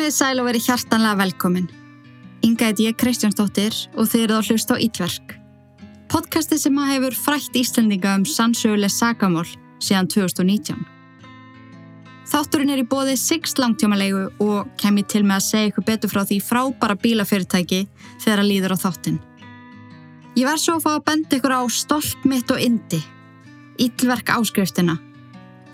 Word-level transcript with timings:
Komiði 0.00 0.16
sæl 0.16 0.38
og 0.40 0.46
verið 0.48 0.64
hjartanlega 0.64 1.16
velkomin. 1.20 1.66
Inga 2.48 2.70
heit 2.70 2.78
ég 2.80 2.94
Kristjánsdóttir 2.96 3.74
og 4.00 4.06
þeir 4.08 4.22
eru 4.22 4.36
að 4.38 4.46
hlusta 4.48 4.72
á 4.72 4.80
Ítverk. 4.80 5.34
Podcasti 6.08 6.56
sem 6.56 6.78
að 6.80 6.88
hefur 6.94 7.16
frætt 7.26 7.58
Íslandinga 7.60 8.14
um 8.16 8.24
sannsöguleg 8.24 8.88
sagamál 8.94 9.44
síðan 9.76 10.08
2019. 10.08 10.80
Þátturinn 12.32 12.72
er 12.72 12.80
í 12.80 12.86
bóði 12.88 13.18
Six 13.20 13.58
langtjómalegu 13.60 14.24
og 14.40 14.72
kem 14.80 15.02
ég 15.02 15.10
til 15.12 15.20
með 15.20 15.36
að 15.36 15.46
segja 15.50 15.74
ykkur 15.74 15.88
betur 15.92 16.14
frá 16.14 16.22
því 16.24 16.40
frábara 16.48 16.96
bílafyrirtæki 17.04 17.82
þegar 18.24 18.40
að 18.40 18.50
líður 18.54 18.76
á 18.80 18.82
þáttin. 18.86 19.20
Ég 20.32 20.48
verð 20.48 20.64
svo 20.64 20.78
að 20.80 20.86
fá 20.86 20.90
að 20.94 21.06
benda 21.12 21.42
ykkur 21.42 21.58
á 21.60 21.62
stolt 21.68 22.24
mitt 22.24 22.48
og 22.48 22.64
indi, 22.70 23.04
Ítverk 23.76 24.32
áskriftina. 24.32 24.96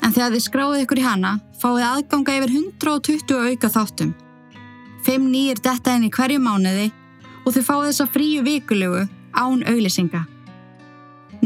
En 0.05 0.13
þegar 0.13 0.35
þið 0.35 0.45
skráðu 0.45 0.85
ykkur 0.85 1.01
í 1.01 1.07
hana, 1.07 1.33
fáið 1.61 1.87
aðganga 1.89 2.37
yfir 2.39 2.55
120 2.61 3.51
auka 3.51 3.71
þáttum. 3.73 4.15
Fimm 5.07 5.29
nýjir 5.33 5.61
detta 5.63 5.97
inn 5.97 6.07
í 6.09 6.13
hverju 6.13 6.41
mánuði 6.43 6.89
og 7.45 7.55
þið 7.55 7.67
fáið 7.67 7.91
þessa 7.91 8.07
fríu 8.15 8.47
vikulegu 8.47 9.05
án 9.37 9.63
auglisinga. 9.67 10.25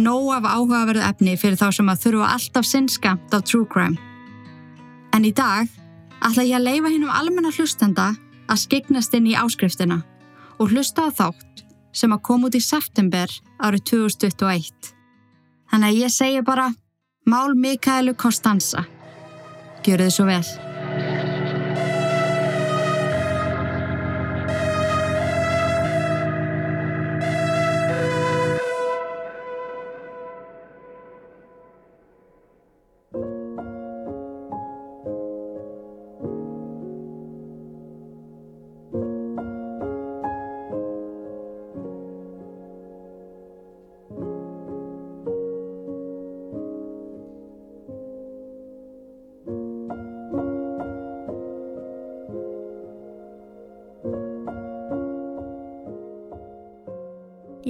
Nó 0.00 0.14
af 0.32 0.46
áhugaverðu 0.46 1.02
efni 1.02 1.34
fyrir 1.36 1.59
þá 1.60 1.68
sem 1.74 1.90
að 1.90 2.04
þurfa 2.04 2.30
alltaf 2.36 2.66
sinnskamt 2.68 3.34
af 3.34 3.45
true 3.45 3.66
crime. 3.68 3.98
En 5.12 5.26
í 5.26 5.32
dag 5.34 5.68
ætla 6.23 6.46
ég 6.46 6.56
að 6.56 6.68
leifa 6.68 6.92
hinn 6.92 7.06
um 7.09 7.14
almenna 7.14 7.51
hlustenda 7.52 8.12
að 8.51 8.62
skeignast 8.64 9.14
inn 9.18 9.28
í 9.30 9.37
áskriftina 9.38 10.01
og 10.59 10.73
hlusta 10.73 11.09
á 11.09 11.10
þátt 11.10 11.64
sem 11.96 12.12
að 12.14 12.23
koma 12.28 12.48
út 12.48 12.56
í 12.56 12.62
september 12.62 13.32
árið 13.59 13.84
2021. 13.92 14.95
Þannig 15.70 15.88
að 15.88 16.01
ég 16.01 16.14
segi 16.14 16.45
bara 16.46 16.70
Mál 17.30 17.54
Mikaelu 17.54 18.16
Kostanza. 18.18 18.82
Gjör 19.86 20.02
þið 20.02 20.14
svo 20.16 20.24
vel. 20.26 20.70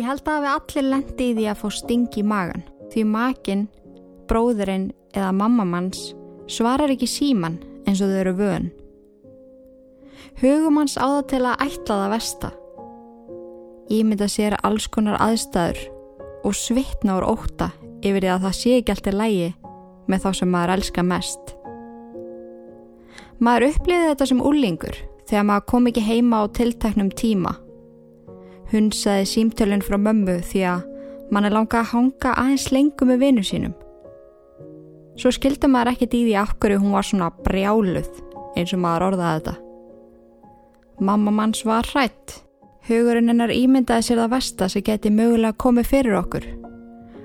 Ég 0.01 0.07
held 0.09 0.29
að 0.33 0.45
við 0.47 0.51
allir 0.55 0.87
lendi 0.89 1.25
í 1.29 1.33
því 1.37 1.43
að 1.51 1.59
fá 1.61 1.67
stingi 1.77 2.23
í 2.23 2.25
magan 2.25 2.63
því 2.89 3.03
makinn, 3.05 3.67
bróðurinn 4.31 4.87
eða 5.13 5.35
mammamanns 5.37 6.15
svarar 6.49 6.95
ekki 6.95 7.09
síman 7.11 7.59
eins 7.85 8.01
og 8.01 8.09
þau 8.09 8.21
eru 8.23 8.33
vön. 8.39 8.71
Hugum 10.41 10.81
hans 10.81 10.97
á 10.97 11.05
það 11.05 11.29
til 11.35 11.43
að 11.43 11.67
ætla 11.67 12.01
það 12.01 12.15
vesta. 12.15 12.53
Ímynda 13.93 14.33
sér 14.33 14.57
alls 14.65 14.89
konar 14.89 15.21
aðstæður 15.21 15.85
og 16.49 16.57
svitna 16.57 17.21
úr 17.21 17.29
óta 17.37 17.73
yfir 18.01 18.25
því 18.25 18.35
að 18.39 18.45
það 18.49 18.59
sé 18.63 18.77
ekki 18.81 18.97
alltaf 18.97 19.21
lægi 19.21 19.55
með 20.09 20.25
þá 20.25 20.31
sem 20.41 20.55
maður 20.57 20.79
elska 20.79 21.05
mest. 21.13 21.57
Maður 23.37 23.75
upplýði 23.75 24.13
þetta 24.15 24.33
sem 24.33 24.47
úlingur 24.49 25.03
þegar 25.27 25.51
maður 25.53 25.73
kom 25.75 25.91
ekki 25.93 26.09
heima 26.09 26.41
á 26.41 26.45
tilteknum 26.57 27.13
tíma 27.13 27.59
Hunsaði 28.71 29.27
símtölinn 29.27 29.83
frá 29.83 29.97
mömmu 29.99 30.37
því 30.47 30.61
að 30.71 30.85
mann 31.35 31.47
er 31.47 31.55
langa 31.55 31.81
að 31.81 31.89
hanga 31.91 32.35
aðeins 32.39 32.69
lengur 32.75 33.09
með 33.11 33.25
vinnu 33.25 33.43
sínum. 33.47 33.75
Svo 35.19 35.33
skildi 35.35 35.69
maður 35.71 35.95
ekkert 35.95 36.15
í 36.15 36.21
því 36.29 36.37
af 36.39 36.55
hverju 36.63 36.79
hún 36.83 36.95
var 36.95 37.07
svona 37.07 37.31
brjáluð 37.45 38.09
eins 38.59 38.75
og 38.75 38.83
maður 38.83 39.07
orðaði 39.11 39.41
þetta. 39.41 39.57
Mamma 41.01 41.35
manns 41.35 41.65
var 41.67 41.89
hrætt. 41.91 42.41
Hugurinn 42.87 43.31
hennar 43.31 43.53
ímyndaði 43.53 44.07
sér 44.07 44.23
það 44.23 44.35
vesta 44.35 44.69
sem 44.71 44.85
geti 44.87 45.13
mögulega 45.15 45.59
komið 45.61 45.91
fyrir 45.91 46.19
okkur. 46.21 46.47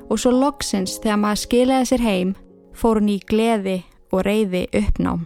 Og 0.10 0.22
svo 0.22 0.32
loksins 0.34 1.00
þegar 1.04 1.22
maður 1.22 1.44
skilaði 1.46 1.90
sér 1.92 2.06
heim 2.06 2.36
fór 2.76 3.02
hún 3.02 3.12
í 3.14 3.20
gleði 3.22 3.80
og 4.12 4.26
reyði 4.28 4.66
uppnám. 4.76 5.26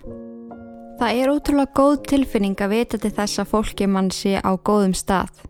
Það 1.00 1.22
er 1.22 1.32
útrúlega 1.32 1.76
góð 1.80 2.02
tilfinning 2.12 2.60
að 2.60 2.76
vita 2.76 3.00
til 3.00 3.14
þess 3.16 3.40
að 3.40 3.52
fólki 3.54 3.88
mann 3.88 4.12
sé 4.12 4.36
á 4.36 4.52
góðum 4.60 4.96
stað 4.98 5.48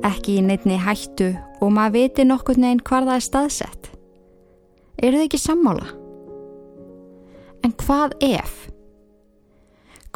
ekki 0.00 0.38
í 0.40 0.44
neittni 0.44 0.78
hættu 0.80 1.32
og 1.60 1.72
maður 1.74 1.96
viti 1.98 2.24
nokkur 2.26 2.60
neginn 2.60 2.82
hvar 2.86 3.06
það 3.06 3.18
er 3.18 3.26
staðsett. 3.26 3.90
Eru 5.02 5.18
þið 5.18 5.26
ekki 5.26 5.40
sammála? 5.42 5.88
En 7.62 7.74
hvað 7.78 8.16
ef? 8.24 8.54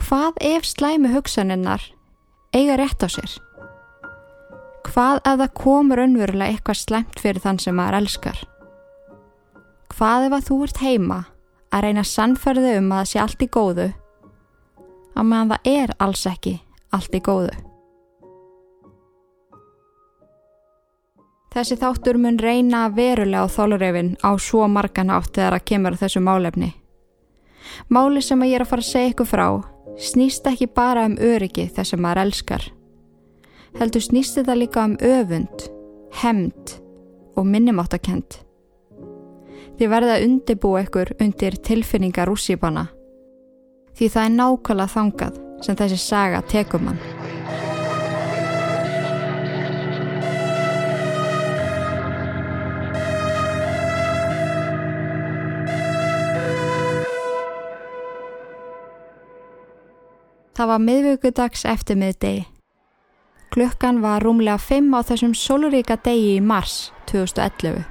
Hvað 0.01 0.41
ef 0.45 0.67
slæmi 0.69 1.13
hugsaninnar 1.13 1.85
eiga 2.57 2.77
rétt 2.81 3.05
á 3.05 3.09
sér? 3.13 3.37
Hvað 4.87 5.21
ef 5.23 5.39
það 5.43 5.55
komur 5.61 6.03
önverulega 6.03 6.55
eitthvað 6.55 6.83
slæmt 6.83 7.23
fyrir 7.23 7.43
þann 7.45 7.61
sem 7.63 7.77
maður 7.77 8.01
elskar? 8.01 8.43
Hvað 9.93 10.29
ef 10.29 10.37
að 10.37 10.49
þú 10.49 10.59
ert 10.67 10.83
heima 10.83 11.21
að 11.75 11.87
reyna 11.87 12.05
sannferðu 12.07 12.77
um 12.81 12.93
að 12.93 13.03
það 13.03 13.11
sé 13.13 13.23
allt 13.23 13.47
í 13.47 13.53
góðu 13.53 13.89
að 15.17 15.25
meðan 15.31 15.55
það 15.55 15.73
er 15.73 15.97
alls 16.05 16.27
ekki 16.29 16.59
allt 16.97 17.17
í 17.17 17.25
góðu? 17.25 17.76
Þessi 21.57 21.79
þáttur 21.81 22.19
mun 22.21 22.37
reyna 22.37 22.83
verulega 22.93 23.47
á 23.49 23.49
þólurefin 23.49 24.11
á 24.21 24.37
svo 24.37 24.67
margan 24.69 25.09
átt 25.09 25.39
þegar 25.39 25.55
að 25.57 25.63
kemur 25.71 25.95
þessu 25.97 26.21
málefni. 26.21 26.75
Máli 27.89 28.21
sem 28.21 28.43
að 28.45 28.51
ég 28.51 28.59
er 28.59 28.65
að 28.67 28.73
fara 28.75 28.85
að 28.85 28.91
segja 28.91 29.13
ykkur 29.15 29.31
frá 29.31 29.47
snýst 29.97 30.51
ekki 30.51 30.69
bara 30.69 31.07
um 31.09 31.17
öryggi 31.17 31.65
þess 31.73 31.97
að 31.97 32.03
maður 32.05 32.23
elskar. 32.27 32.67
Heldur 33.81 34.05
snýst 34.05 34.37
þetta 34.37 34.59
líka 34.61 34.85
um 34.85 34.99
öfund, 35.01 35.67
hemd 36.21 36.77
og 37.41 37.49
minnumáttakent. 37.49 38.43
Þið 39.81 39.93
verða 39.97 40.19
að 40.19 40.29
undibúa 40.29 40.85
ykkur 40.85 41.17
undir 41.25 41.57
tilfinningar 41.57 42.33
úsíbana 42.33 42.91
því 43.97 44.13
það 44.13 44.27
er 44.29 44.35
nákvæmlega 44.37 44.93
þangað 44.93 45.45
sem 45.65 45.81
þessi 45.81 46.03
saga 46.05 46.45
tekum 46.53 46.91
mann. 46.91 47.16
Það 60.57 60.69
var 60.71 60.81
miðvöggudags 60.81 61.67
eftir 61.69 61.99
miðdegi. 62.01 62.47
Klukkan 63.53 63.99
var 64.01 64.25
rúmlega 64.25 64.57
5 64.57 64.89
á 64.97 65.01
þessum 65.05 65.35
soluríka 65.37 65.99
degi 66.01 66.31
í 66.39 66.41
mars 66.41 66.95
2011. 67.11 67.85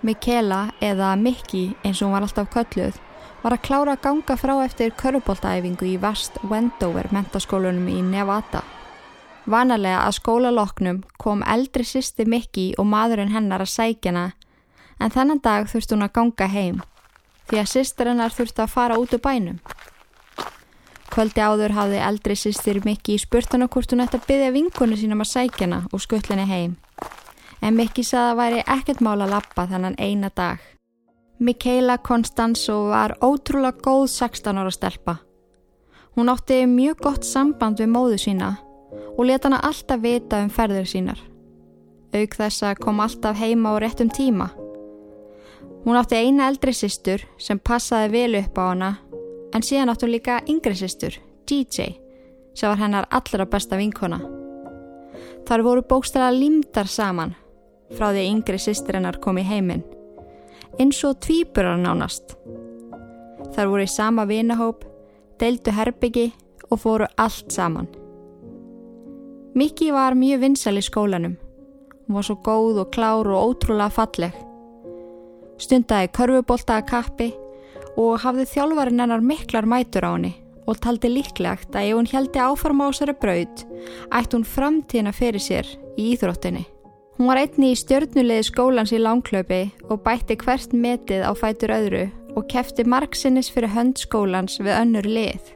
Mikela 0.00 0.70
eða 0.80 1.10
Mikki 1.20 1.74
eins 1.84 2.00
og 2.00 2.08
hún 2.08 2.14
var 2.16 2.24
alltaf 2.24 2.48
kölluð 2.54 2.96
var 3.42 3.54
að 3.54 3.64
klára 3.68 3.94
að 3.98 4.02
ganga 4.06 4.36
frá 4.40 4.54
eftir 4.64 4.94
körubóltaæfingu 4.96 5.90
í 5.92 5.98
Vast 6.00 6.40
Wendover 6.40 7.10
mentaskólunum 7.12 7.90
í 7.92 8.00
Nevada. 8.00 8.64
Vanalega 9.44 10.06
að 10.06 10.16
skólaloknum 10.22 11.02
kom 11.20 11.44
eldri 11.44 11.84
sýsti 11.84 12.24
Mikki 12.24 12.70
og 12.78 12.88
maðurinn 12.88 13.34
hennar 13.36 13.66
að 13.66 13.74
sækjana 13.74 14.30
en 14.98 15.12
þennan 15.12 15.44
dag 15.44 15.68
þurfti 15.68 15.98
hún 15.98 16.08
að 16.08 16.16
ganga 16.16 16.48
heim 16.48 16.80
því 17.48 17.60
að 17.60 17.70
sýstir 17.74 18.08
hennar 18.08 18.32
þurfti 18.32 18.64
að 18.64 18.72
fara 18.72 18.96
út 19.00 19.12
úr 19.12 19.22
bænum. 19.24 19.60
Kvöldi 21.18 21.42
áður 21.42 21.72
hafði 21.74 21.96
eldri 21.98 22.34
sýstir 22.38 22.76
Mikki 22.86 23.16
spurt 23.18 23.50
hann 23.50 23.66
hvort 23.66 23.90
hún 23.90 24.04
ætti 24.04 24.20
að 24.20 24.26
byggja 24.28 24.50
vinkonu 24.54 24.94
sínum 24.94 25.24
að 25.24 25.26
sækjana 25.32 25.78
og 25.90 26.02
skuttlinni 26.04 26.44
heim. 26.46 26.76
En 27.58 27.74
Mikki 27.74 28.04
saði 28.06 28.28
að 28.28 28.38
væri 28.38 28.60
ekkert 28.76 29.02
mál 29.02 29.16
að 29.16 29.32
lappa 29.32 29.64
þannan 29.66 29.96
eina 29.98 30.30
dag. 30.30 30.60
Mikaela 31.42 31.96
Konstanzo 32.06 32.76
var 32.92 33.16
ótrúlega 33.18 33.82
góð 33.82 34.04
16 34.12 34.60
ára 34.62 34.70
stelpa. 34.76 35.16
Hún 36.14 36.30
átti 36.30 36.60
mjög 36.70 37.02
gott 37.08 37.26
samband 37.26 37.82
við 37.82 37.90
móðu 37.96 38.22
sína 38.28 38.52
og 39.16 39.26
leta 39.26 39.50
hana 39.50 39.58
alltaf 39.66 39.98
vita 40.06 40.38
um 40.38 40.54
ferðir 40.54 40.86
sínar. 40.86 41.18
Auk 42.14 42.38
þess 42.38 42.62
að 42.62 42.78
kom 42.86 43.02
alltaf 43.02 43.42
heima 43.42 43.74
á 43.74 43.82
réttum 43.82 44.14
tíma. 44.14 44.52
Hún 45.82 45.98
átti 45.98 46.22
eina 46.22 46.46
eldri 46.46 46.70
sýstur 46.70 47.26
sem 47.42 47.58
passaði 47.58 48.14
vel 48.14 48.44
upp 48.44 48.62
á 48.62 48.70
hana 48.70 48.94
en 49.54 49.64
síðan 49.64 49.92
áttu 49.92 50.08
líka 50.08 50.40
yngri 50.48 50.76
sýstur, 50.76 51.16
DJ, 51.48 51.94
sem 52.54 52.70
var 52.70 52.80
hennar 52.82 53.08
allra 53.10 53.46
besta 53.48 53.78
vinkona. 53.80 54.20
Þar 55.48 55.64
voru 55.64 55.84
bókstala 55.88 56.30
limdar 56.34 56.90
saman 56.90 57.34
frá 57.96 58.10
því 58.12 58.26
yngri 58.28 58.58
sýstur 58.60 58.98
hennar 58.98 59.16
kom 59.22 59.38
í 59.40 59.46
heiminn, 59.48 59.84
eins 60.78 61.00
og 61.08 61.20
tvíburar 61.24 61.78
nánast. 61.80 62.36
Þar 63.54 63.72
voru 63.72 63.86
í 63.86 63.90
sama 63.90 64.26
vinahóp, 64.28 64.84
deildu 65.40 65.72
herbyggi 65.72 66.28
og 66.68 66.82
fóru 66.82 67.08
allt 67.16 67.52
saman. 67.54 67.88
Mikki 69.58 69.90
var 69.94 70.14
mjög 70.14 70.42
vinsal 70.44 70.76
í 70.78 70.84
skólanum. 70.84 71.38
Hún 72.06 72.18
var 72.18 72.26
svo 72.26 72.36
góð 72.44 72.82
og 72.84 72.92
klár 72.94 73.26
og 73.32 73.54
ótrúlega 73.54 73.90
falleg. 73.90 74.34
Stundaði 75.58 76.10
körfubóltaða 76.14 76.84
kappi 76.86 77.32
og 77.98 78.20
hafði 78.22 78.46
þjálfarinn 78.52 79.02
hennar 79.02 79.24
miklar 79.24 79.66
mætur 79.66 80.06
á 80.06 80.10
henni 80.14 80.34
og 80.68 80.78
taldi 80.84 81.10
líklegt 81.10 81.74
að 81.74 81.90
ef 81.90 81.96
hún 81.96 82.10
heldi 82.12 82.40
áfarm 82.44 82.82
á 82.84 82.86
þessari 82.90 83.14
braud 83.22 83.62
ætti 84.12 84.36
hún 84.36 84.48
framtíðina 84.54 85.14
fyrir 85.16 85.42
sér 85.42 85.70
í 85.96 86.12
íþróttinni. 86.12 86.66
Hún 87.18 87.30
var 87.32 87.40
einni 87.40 87.72
í 87.72 87.78
stjörnulegði 87.78 88.46
skólans 88.46 88.92
í 88.94 89.00
langklöpi 89.02 89.62
og 89.88 90.04
bætti 90.04 90.36
hvert 90.38 90.74
metið 90.76 91.24
á 91.26 91.32
fætur 91.34 91.72
öðru 91.74 92.04
og 92.36 92.46
kefti 92.52 92.84
margsinnis 92.86 93.48
fyrir 93.50 93.72
hönd 93.74 93.98
skólans 93.98 94.60
við 94.60 94.76
önnur 94.76 95.08
lið. 95.08 95.54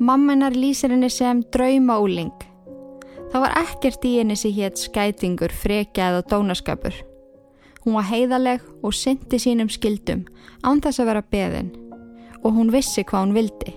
Mammanar 0.00 0.56
lýsir 0.56 0.90
henni 0.90 1.10
sem 1.12 1.44
drauma 1.54 2.00
úling. 2.02 2.32
Það 3.30 3.44
var 3.44 3.54
ekkert 3.60 4.08
í 4.08 4.16
henni 4.16 4.34
sem 4.38 4.54
hétt 4.56 4.80
skætingur, 4.82 5.54
frekja 5.54 6.10
eða 6.10 6.26
dónaskapur. 6.32 6.96
Hún 7.84 7.96
var 7.96 8.08
heiðaleg 8.10 8.64
og 8.84 8.94
syndi 8.96 9.38
sínum 9.40 9.70
skildum 9.72 10.26
án 10.62 10.82
þess 10.84 11.00
að 11.00 11.10
vera 11.12 11.28
beðin 11.32 11.70
og 12.40 12.56
hún 12.56 12.72
vissi 12.72 13.04
hvað 13.04 13.24
hún 13.24 13.36
vildi. 13.36 13.76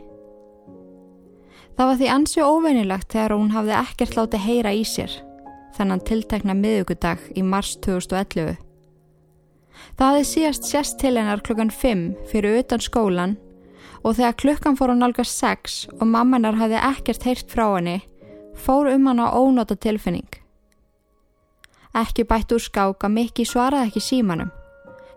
Það 1.74 1.90
var 1.90 2.00
því 2.00 2.10
ansi 2.14 2.44
óveinilagt 2.44 3.14
þegar 3.14 3.38
hún 3.38 3.54
hafði 3.54 3.78
ekkert 3.80 4.18
látið 4.20 4.46
heyra 4.48 4.74
í 4.76 4.84
sér 4.88 5.16
þennan 5.74 6.04
tiltekna 6.06 6.54
miðugudag 6.58 7.24
í 7.34 7.42
mars 7.42 7.74
2011. 7.82 8.60
Það 9.98 10.06
hafði 10.06 10.28
síðast 10.30 10.70
sérst 10.70 11.00
til 11.02 11.16
hennar 11.18 11.42
klukkan 11.46 11.74
5 11.74 12.06
fyrir 12.30 12.60
utan 12.62 12.84
skólan 12.84 13.36
og 14.04 14.18
þegar 14.20 14.40
klukkan 14.44 14.78
fór 14.78 14.94
að 14.94 15.02
nálga 15.02 15.26
6 15.28 15.80
og 15.98 16.06
mammanar 16.08 16.60
hafði 16.60 16.80
ekkert 16.92 17.28
heyrt 17.28 17.52
frá 17.52 17.66
henni, 17.72 18.00
fór 18.54 18.92
um 18.94 19.10
hann 19.10 19.24
á 19.24 19.28
ónóta 19.34 19.80
tilfinning. 19.80 20.30
Ekki 21.94 22.26
bætt 22.26 22.52
úr 22.56 22.62
skák 22.62 23.06
að 23.06 23.16
Mikki 23.20 23.46
svaraði 23.46 23.92
ekki 23.92 24.02
símanum, 24.02 24.50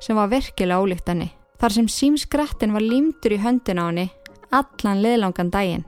sem 0.00 0.16
var 0.16 0.28
virkilega 0.28 0.82
ólíkt 0.82 1.08
henni, 1.08 1.30
þar 1.60 1.72
sem 1.72 1.88
símskrattin 1.88 2.74
var 2.76 2.84
límtur 2.84 3.32
í 3.32 3.40
höndin 3.40 3.80
á 3.80 3.88
henni 3.88 4.10
allan 4.50 5.02
liðlangan 5.02 5.50
daginn. 5.50 5.84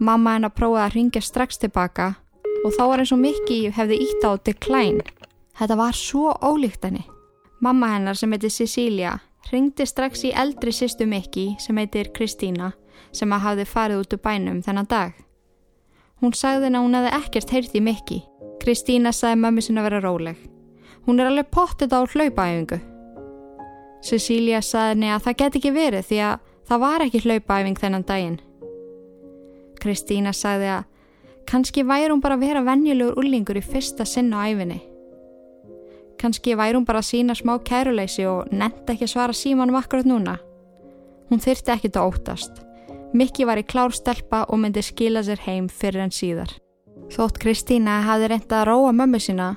Mamma 0.00 0.34
hennar 0.36 0.52
prófaði 0.54 0.84
að 0.84 0.94
ringja 0.96 1.22
strax 1.22 1.60
tilbaka 1.62 2.14
og 2.64 2.72
þá 2.74 2.82
var 2.90 3.02
eins 3.02 3.12
og 3.14 3.20
Mikki 3.22 3.58
hefði 3.74 4.00
ítt 4.04 4.26
á 4.26 4.30
decline. 4.42 5.04
Þetta 5.54 5.76
var 5.78 5.94
svo 5.94 6.32
ólíkt 6.42 6.84
henni. 6.84 7.04
Mamma 7.62 7.92
hennar 7.94 8.18
sem 8.18 8.32
heiti 8.32 8.50
Cecilia 8.50 9.18
ringdi 9.52 9.86
strax 9.86 10.24
í 10.26 10.32
eldri 10.34 10.72
sýstu 10.72 11.06
Mikki 11.06 11.52
sem 11.62 11.78
heitir 11.78 12.10
Kristína 12.16 12.72
sem 13.14 13.30
að 13.32 13.44
hafði 13.46 13.66
farið 13.70 14.02
út 14.02 14.16
úr 14.16 14.22
bænum 14.24 14.62
þennan 14.64 14.90
dag. 14.90 15.12
Hún 16.20 16.34
sagði 16.34 16.68
henni 16.68 16.80
að 16.80 16.86
hún 16.86 16.98
hefði 16.98 17.16
ekkert 17.20 17.54
heyrt 17.54 17.76
í 17.76 17.84
Mikki. 17.84 18.20
Kristína 18.64 19.12
sagði 19.12 19.42
mömmu 19.42 19.60
sinna 19.60 19.82
að 19.82 19.90
vera 19.90 20.00
róleg. 20.00 20.38
Hún 21.04 21.20
er 21.20 21.28
alveg 21.28 21.50
pottit 21.52 21.92
á 21.92 22.00
hlaupaæfingu. 22.00 22.80
Cecilia 24.04 24.62
sagði 24.64 24.94
henni 24.94 25.12
að 25.12 25.26
það 25.26 25.38
get 25.42 25.58
ekki 25.60 25.72
verið 25.74 26.08
því 26.08 26.20
að 26.24 26.48
það 26.70 26.82
var 26.86 27.04
ekki 27.04 27.22
hlaupaæfing 27.26 27.78
þennan 27.82 28.08
daginn. 28.08 28.40
Kristína 29.84 30.32
sagði 30.32 30.72
að 30.78 30.90
Kanski 31.44 31.84
væri 31.84 32.08
hún 32.08 32.22
bara 32.24 32.38
að 32.38 32.46
vera 32.46 32.64
venjulegur 32.64 33.20
ullingur 33.20 33.60
í 33.60 33.62
fyrsta 33.64 34.06
sinna 34.08 34.40
á 34.40 34.48
æfinni. 34.48 34.80
Kanski 36.16 36.56
væri 36.56 36.78
hún 36.78 36.88
bara 36.88 37.02
að 37.02 37.10
sína 37.10 37.36
smá 37.36 37.58
kæruleysi 37.60 38.24
og 38.24 38.48
nefndi 38.48 38.94
ekki 38.94 39.04
að 39.04 39.12
svara 39.12 39.36
símanum 39.36 39.76
akkurat 39.76 40.08
núna. 40.08 40.38
Hún 41.28 41.44
þyrti 41.44 41.76
ekkit 41.76 42.00
að 42.00 42.08
óttast. 42.08 42.64
Mikki 43.12 43.44
var 43.44 43.60
í 43.60 43.68
klár 43.68 43.92
stelpa 43.92 44.46
og 44.48 44.58
myndi 44.62 44.82
skila 44.82 45.20
sér 45.22 45.44
heim 45.44 45.68
fyrir 45.68 46.06
en 46.08 46.14
síðar. 46.14 46.63
Þótt 47.14 47.36
Kristína 47.38 48.00
hafi 48.08 48.26
reyndað 48.26 48.56
að 48.58 48.68
róa 48.72 48.92
mömmu 48.98 49.20
sína, 49.22 49.52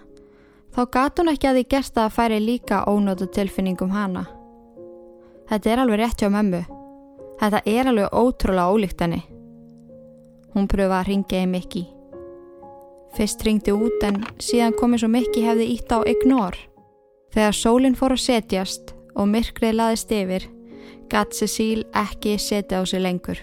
þá 0.76 0.82
gat 0.94 1.18
hún 1.18 1.32
ekki 1.32 1.48
að 1.50 1.56
því 1.58 1.64
gert 1.72 1.96
að 1.98 2.12
færi 2.14 2.38
líka 2.38 2.84
ónóta 2.86 3.26
tilfinningum 3.34 3.96
hana. 3.96 4.28
Þetta 5.50 5.72
er 5.72 5.82
alveg 5.82 6.00
rétt 6.04 6.22
hjá 6.22 6.30
mömmu. 6.30 6.60
Þetta 7.40 7.62
er 7.66 7.90
alveg 7.90 8.14
ótrúlega 8.14 8.76
ólíkt 8.76 9.02
henni. 9.02 9.24
Hún 10.54 10.70
pröfa 10.70 11.00
að 11.00 11.10
ringja 11.10 11.42
í 11.42 11.50
Mikki. 11.50 11.84
Fyrst 13.18 13.42
ringdi 13.48 13.74
út 13.74 14.06
en 14.06 14.22
síðan 14.38 14.78
komið 14.78 15.02
svo 15.02 15.12
Mikki 15.18 15.46
hefði 15.48 15.72
ítt 15.74 15.90
á 15.90 16.06
ignore. 16.06 16.62
Þegar 17.34 17.58
sólinn 17.58 17.98
fór 17.98 18.14
að 18.14 18.26
setjast 18.28 18.94
og 19.18 19.32
myrkrið 19.34 19.78
laðist 19.80 20.14
yfir, 20.14 20.46
gatt 21.10 21.34
Cecil 21.34 21.88
ekki 21.98 22.38
setja 22.38 22.78
á 22.78 22.86
sig 22.86 23.02
lengur. 23.02 23.42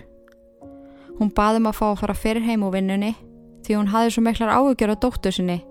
Hún 1.19 1.35
baðum 1.35 1.67
að 1.67 1.81
fá 1.83 1.87
að 1.91 2.03
fara 2.05 2.21
fyrir 2.23 2.47
heim 2.47 2.63
úr 2.63 2.79
vinnunni 2.79 3.17
því 3.65 3.79
hún 3.79 3.91
hafði 3.93 4.13
svo 4.15 4.25
miklar 4.25 4.53
áhugjör 4.53 4.95
á 4.95 4.97
dóttu 5.01 5.33
sinni 5.33 5.63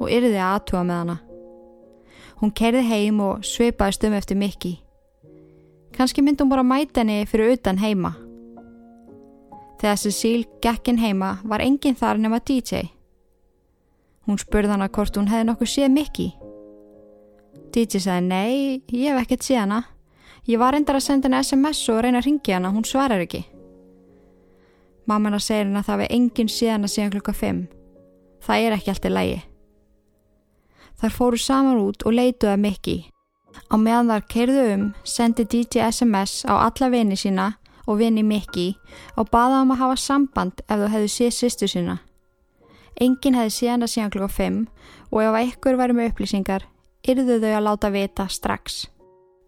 og 0.00 0.08
yrði 0.10 0.38
að 0.38 0.54
aðtúa 0.56 0.82
með 0.88 1.00
hana. 1.02 1.16
Hún 2.40 2.54
kerði 2.58 2.82
heim 2.88 3.20
og 3.22 3.44
sveipaði 3.46 3.96
stum 3.98 4.16
eftir 4.18 4.38
Mikki. 4.40 4.72
Kanski 5.94 6.24
myndi 6.24 6.42
hún 6.42 6.50
bara 6.50 6.64
mæta 6.66 7.02
henni 7.02 7.22
fyrir 7.28 7.54
utan 7.54 7.78
heima. 7.78 8.16
Þegar 9.78 10.00
Cecil 10.00 10.44
gekkin 10.62 10.98
heima 10.98 11.36
var 11.44 11.62
enginn 11.62 11.98
þar 11.98 12.18
nema 12.18 12.40
DJ. 12.40 12.88
Hún 14.26 14.38
spurði 14.38 14.74
hana 14.74 14.88
hvort 14.88 15.16
hún 15.18 15.30
hefði 15.30 15.48
nokkuð 15.50 15.70
séð 15.70 15.94
Mikki. 15.94 16.28
DJ 17.72 18.02
sagði 18.02 18.28
nei, 18.28 18.82
ég 18.90 19.12
hef 19.12 19.22
ekkert 19.24 19.46
séð 19.46 19.64
hana. 19.64 19.82
Ég 20.50 20.58
var 20.58 20.74
endar 20.74 20.98
að 20.98 21.06
senda 21.06 21.28
henni 21.28 21.42
SMS 21.44 21.86
og 21.92 22.02
reyna 22.02 22.18
að 22.22 22.30
ringja 22.30 22.58
hana, 22.58 22.72
hún 22.74 22.86
svarar 22.86 23.22
ekki. 23.22 23.44
Mamma 25.06 25.28
hennar 25.28 25.42
segir 25.42 25.64
henni 25.64 25.80
að 25.80 25.88
það 25.88 26.02
við 26.02 26.12
enginn 26.16 26.50
séð 26.52 26.74
hana 26.76 26.90
síðan 26.90 27.14
klukka 27.14 27.32
5. 27.34 27.62
Það 28.42 28.66
er 28.66 28.76
ekki 28.76 28.92
allt 28.92 29.08
í 29.08 29.12
lægi. 29.12 29.40
Þar 31.02 31.16
fóru 31.16 31.40
saman 31.42 31.80
út 31.82 32.04
og 32.06 32.14
leituða 32.14 32.58
Mikki. 32.60 32.96
Á 33.68 33.74
meðan 33.76 34.12
þar 34.12 34.28
keirðu 34.30 34.62
um 34.74 34.84
sendi 35.04 35.44
DJ 35.44 35.88
SMS 35.90 36.44
á 36.46 36.62
alla 36.62 36.88
vini 36.92 37.18
sína 37.18 37.48
og 37.86 37.98
vinni 37.98 38.22
Mikki 38.22 38.68
og 39.18 39.30
baða 39.32 39.64
um 39.64 39.74
að 39.74 39.82
hafa 39.82 39.98
samband 39.98 40.62
ef 40.68 40.78
þú 40.78 40.90
hefðu 40.94 41.10
séð 41.16 41.34
sýstu 41.38 41.68
sína. 41.74 41.98
Engin 43.00 43.34
hefði 43.34 43.56
séð 43.56 43.74
hana 43.74 43.90
síðan 43.90 44.14
klukka 44.14 44.30
5 44.36 44.62
og 45.10 45.20
ef 45.24 45.38
einhver 45.40 45.78
væri 45.80 45.96
með 45.96 46.12
upplýsingar, 46.12 46.64
yrðu 47.02 47.40
þau 47.42 47.50
að 47.50 47.66
láta 47.66 47.90
vita 47.90 48.28
strax. 48.30 48.86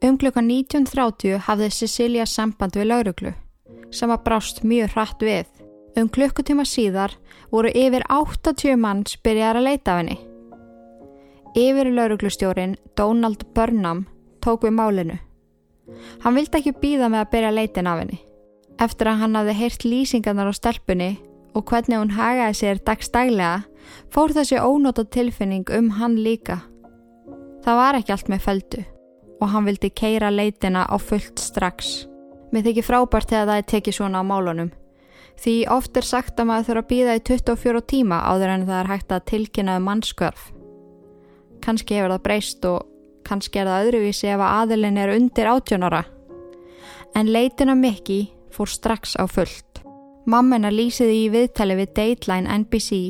Um 0.04 0.18
klukka 0.18 0.42
19.30 0.42 1.46
hafði 1.46 1.70
Cecilia 1.70 2.26
samband 2.26 2.76
við 2.76 2.90
lauruglu, 2.90 3.34
sem 3.94 4.10
að 4.10 4.24
brást 4.26 4.62
mjög 4.66 4.94
hratt 4.94 5.22
við. 5.22 5.48
Um 5.94 6.08
klukkutíma 6.10 6.64
síðar 6.66 7.14
voru 7.52 7.70
yfir 7.70 8.02
80 8.10 8.78
mann 8.82 9.04
spyrjar 9.06 9.60
að 9.60 9.68
leita 9.68 9.94
af 9.94 10.02
henni. 10.02 10.16
Yfir 11.54 11.92
lauruglustjórin 11.94 12.74
Donald 12.98 13.46
Burnham 13.54 14.06
tók 14.42 14.66
við 14.66 14.74
málinu. 14.74 15.18
Hann 16.24 16.34
vildi 16.34 16.58
ekki 16.58 16.74
býða 16.80 17.10
með 17.12 17.22
að 17.22 17.30
byrja 17.34 17.52
leitin 17.54 17.90
af 17.90 18.00
henni. 18.02 18.18
Eftir 18.82 19.10
að 19.10 19.20
hann 19.22 19.38
hafði 19.38 19.54
heyrt 19.60 19.86
lýsingarnar 19.86 20.50
á 20.50 20.54
stelpunni 20.56 21.10
og 21.54 21.68
hvernig 21.70 22.00
hún 22.00 22.14
hagaði 22.16 22.56
sér 22.58 22.80
dagstaglega, 22.82 23.62
fór 24.10 24.34
þessi 24.34 24.58
ónóta 24.58 25.04
tilfinning 25.06 25.68
um 25.76 25.92
hann 26.00 26.16
líka. 26.18 26.58
Það 27.62 27.78
var 27.80 28.00
ekki 28.00 28.14
allt 28.16 28.32
með 28.32 28.44
feldu 28.48 28.82
og 29.40 29.50
hann 29.52 29.68
vildi 29.68 29.90
keira 29.94 30.32
leitina 30.32 30.84
á 30.90 30.96
fullt 30.98 31.38
strax. 31.38 32.08
Mér 32.54 32.68
þykir 32.68 32.86
frábært 32.86 33.32
þegar 33.32 33.48
það 33.48 33.60
er 33.60 33.70
tekið 33.72 33.94
svona 33.96 34.20
á 34.22 34.30
málunum. 34.30 34.68
Því 35.42 35.54
oft 35.74 35.96
er 35.98 36.06
sagt 36.06 36.38
að 36.38 36.46
maður 36.46 36.66
þurfa 36.68 36.82
að 36.84 36.90
býða 36.92 37.14
í 37.18 37.22
24 37.26 37.80
tíma 37.90 38.18
áður 38.30 38.52
en 38.52 38.66
það 38.68 38.76
er 38.78 38.90
hægt 38.92 39.14
að 39.16 39.24
tilkynna 39.32 39.78
um 39.80 39.88
mannskörf. 39.88 40.44
Kanski 41.64 41.98
hefur 41.98 42.14
það 42.14 42.22
breyst 42.28 42.68
og 42.70 42.84
kannski 43.26 43.58
er 43.58 43.70
það 43.72 43.88
öðruvísi 43.88 44.30
ef 44.30 44.44
að 44.44 44.54
aðilin 44.60 45.00
er 45.02 45.14
undir 45.16 45.50
átjónara. 45.50 46.04
En 47.18 47.32
leitina 47.34 47.74
Mikki 47.74 48.20
fór 48.54 48.70
strax 48.70 49.16
á 49.18 49.26
fullt. 49.26 49.82
Mammina 50.30 50.70
lýsiði 50.70 51.24
í 51.24 51.28
viðtali 51.34 51.74
við 51.80 51.92
Dateline 51.98 52.60
NBC 52.62 53.02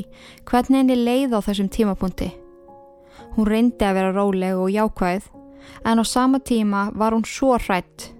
hvernig 0.48 0.80
henni 0.80 0.96
leið 0.98 1.36
á 1.36 1.44
þessum 1.44 1.68
tímapunkti. 1.68 2.32
Hún 3.36 3.50
reyndi 3.50 3.84
að 3.84 4.00
vera 4.00 4.16
róleg 4.16 4.56
og 4.56 4.72
jákvæð 4.72 5.28
en 5.84 6.00
á 6.00 6.04
sama 6.08 6.40
tíma 6.40 6.88
var 6.96 7.12
hún 7.12 7.28
svo 7.28 7.58
hrætt. 7.60 8.14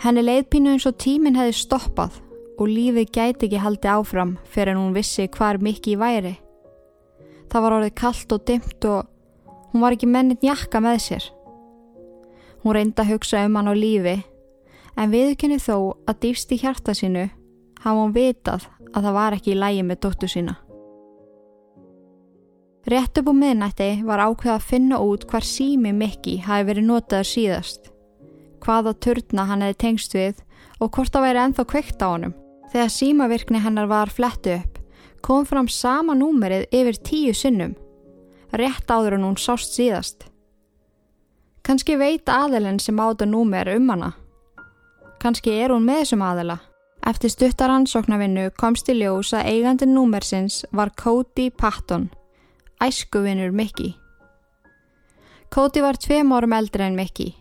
Henni 0.00 0.24
leiðpínu 0.24 0.74
eins 0.74 0.86
og 0.88 0.96
tíminn 1.00 1.36
hefði 1.36 1.56
stoppað 1.60 2.20
og 2.60 2.68
lífið 2.68 3.10
gæti 3.12 3.48
ekki 3.48 3.60
haldi 3.60 3.88
áfram 3.88 4.36
fyrir 4.48 4.74
en 4.74 4.80
hún 4.80 4.96
vissi 4.96 5.28
hvar 5.28 5.60
Mikki 5.60 5.98
væri. 6.00 6.38
Það 7.52 7.64
var 7.64 7.76
orðið 7.78 7.96
kallt 8.00 8.32
og 8.32 8.44
dimt 8.48 8.86
og 8.88 9.08
Hún 9.72 9.80
var 9.80 9.94
ekki 9.94 10.08
mennit 10.10 10.42
jakka 10.42 10.80
með 10.82 10.98
sér. 11.04 11.26
Hún 12.64 12.74
reyndi 12.74 13.02
að 13.02 13.12
hugsa 13.14 13.44
um 13.46 13.56
hann 13.56 13.70
á 13.70 13.74
lífi 13.74 14.16
en 14.98 15.12
viðkynni 15.12 15.60
þó 15.62 15.94
að 16.10 16.18
dýfst 16.24 16.50
í 16.52 16.58
hjarta 16.60 16.94
sínu 16.96 17.28
hafa 17.84 17.94
hún 17.96 18.16
vitað 18.16 18.66
að 18.90 19.06
það 19.06 19.16
var 19.16 19.36
ekki 19.36 19.54
í 19.54 19.60
lægi 19.60 19.86
með 19.86 20.00
dóttu 20.04 20.28
sína. 20.28 20.56
Rétt 22.90 23.20
upp 23.20 23.30
á 23.30 23.34
miðnætti 23.36 23.90
var 24.08 24.24
ákveð 24.26 24.56
að 24.56 24.66
finna 24.66 24.98
út 25.04 25.26
hvar 25.30 25.46
sími 25.46 25.92
Mikki 25.94 26.40
hafi 26.42 26.66
verið 26.66 26.88
notaður 26.88 27.30
síðast, 27.30 27.89
hvaða 28.70 28.94
turna 29.02 29.48
hann 29.50 29.64
hefði 29.64 29.78
tengst 29.82 30.14
við 30.14 30.42
og 30.78 30.92
hvort 30.94 31.12
það 31.12 31.26
væri 31.26 31.42
enþá 31.44 31.66
kveikt 31.72 32.04
á 32.06 32.08
honum. 32.08 32.34
Þegar 32.70 32.92
símavirkni 32.94 33.60
hennar 33.64 33.88
var 33.90 34.12
flettu 34.14 34.54
upp, 34.54 34.76
kom 35.26 35.46
fram 35.46 35.66
sama 35.66 36.14
númerið 36.14 36.68
yfir 36.70 37.00
tíu 37.02 37.32
sinnum, 37.34 37.74
rétt 38.54 38.86
áður 38.86 39.18
en 39.18 39.26
hún 39.26 39.38
sást 39.42 39.74
síðast. 39.74 40.28
Kanski 41.66 41.98
veit 41.98 42.30
aðilinn 42.30 42.78
sem 42.80 43.00
áta 43.02 43.26
númer 43.26 43.68
um 43.74 43.90
hana. 43.90 44.12
Kanski 45.20 45.52
er 45.60 45.74
hún 45.74 45.84
með 45.84 46.04
þessum 46.04 46.24
aðila. 46.24 46.60
Eftir 47.10 47.32
stuttar 47.32 47.72
ansóknarvinnu 47.74 48.46
komst 48.60 48.88
í 48.92 48.94
ljós 49.00 49.34
að 49.34 49.50
eigandi 49.50 49.88
númersins 49.90 50.62
var 50.70 50.94
Cody 51.00 51.50
Patton, 51.50 52.08
æskuvinnur 52.80 53.50
Mickey. 53.50 53.96
Cody 55.50 55.82
var 55.82 55.98
tveim 55.98 56.30
árum 56.32 56.54
eldri 56.54 56.86
en 56.86 56.96
Mickey. 56.96 57.39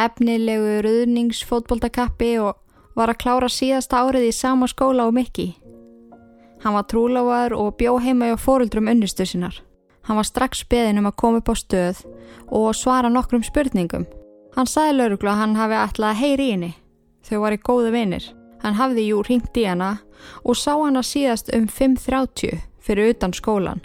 Efnilegu 0.00 0.78
ruðningsfótboltakappi 0.86 2.30
og 2.40 2.56
var 2.96 3.12
að 3.12 3.20
klára 3.20 3.48
síðasta 3.52 4.00
árið 4.00 4.30
í 4.30 4.32
sama 4.32 4.68
skóla 4.70 5.04
á 5.04 5.12
Mickey. 5.12 5.54
Hann 6.64 6.76
var 6.76 6.86
trúlávar 6.88 7.52
og 7.56 7.76
bjó 7.76 7.98
heima 8.00 8.30
hjá 8.30 8.38
fóruldrum 8.40 8.88
unnustu 8.92 9.26
sinnar. 9.26 9.60
Hann 10.08 10.16
var 10.16 10.28
strax 10.28 10.64
beðin 10.68 11.00
um 11.00 11.08
að 11.08 11.18
koma 11.20 11.40
upp 11.40 11.52
á 11.52 11.54
stöð 11.56 12.02
og 12.48 12.74
svara 12.76 13.12
nokkrum 13.12 13.44
spurningum. 13.44 14.06
Hann 14.56 14.68
sagði 14.68 14.96
lauruglu 14.98 15.30
að 15.30 15.40
hann 15.40 15.56
hafi 15.56 15.78
að 15.78 16.20
heyri 16.20 16.48
í 16.48 16.54
henni. 16.54 16.72
Þau 17.24 17.38
var 17.44 17.56
í 17.56 17.60
góðu 17.60 17.92
vinir. 17.94 18.24
Hann 18.62 18.76
hafði 18.76 19.06
jú 19.08 19.22
ringt 19.24 19.56
í 19.56 19.64
hana 19.64 19.98
og 20.44 20.56
sá 20.56 20.74
hana 20.76 21.02
síðast 21.04 21.52
um 21.56 21.68
5.30 21.68 22.60
fyrir 22.80 23.14
utan 23.14 23.32
skólan. 23.32 23.84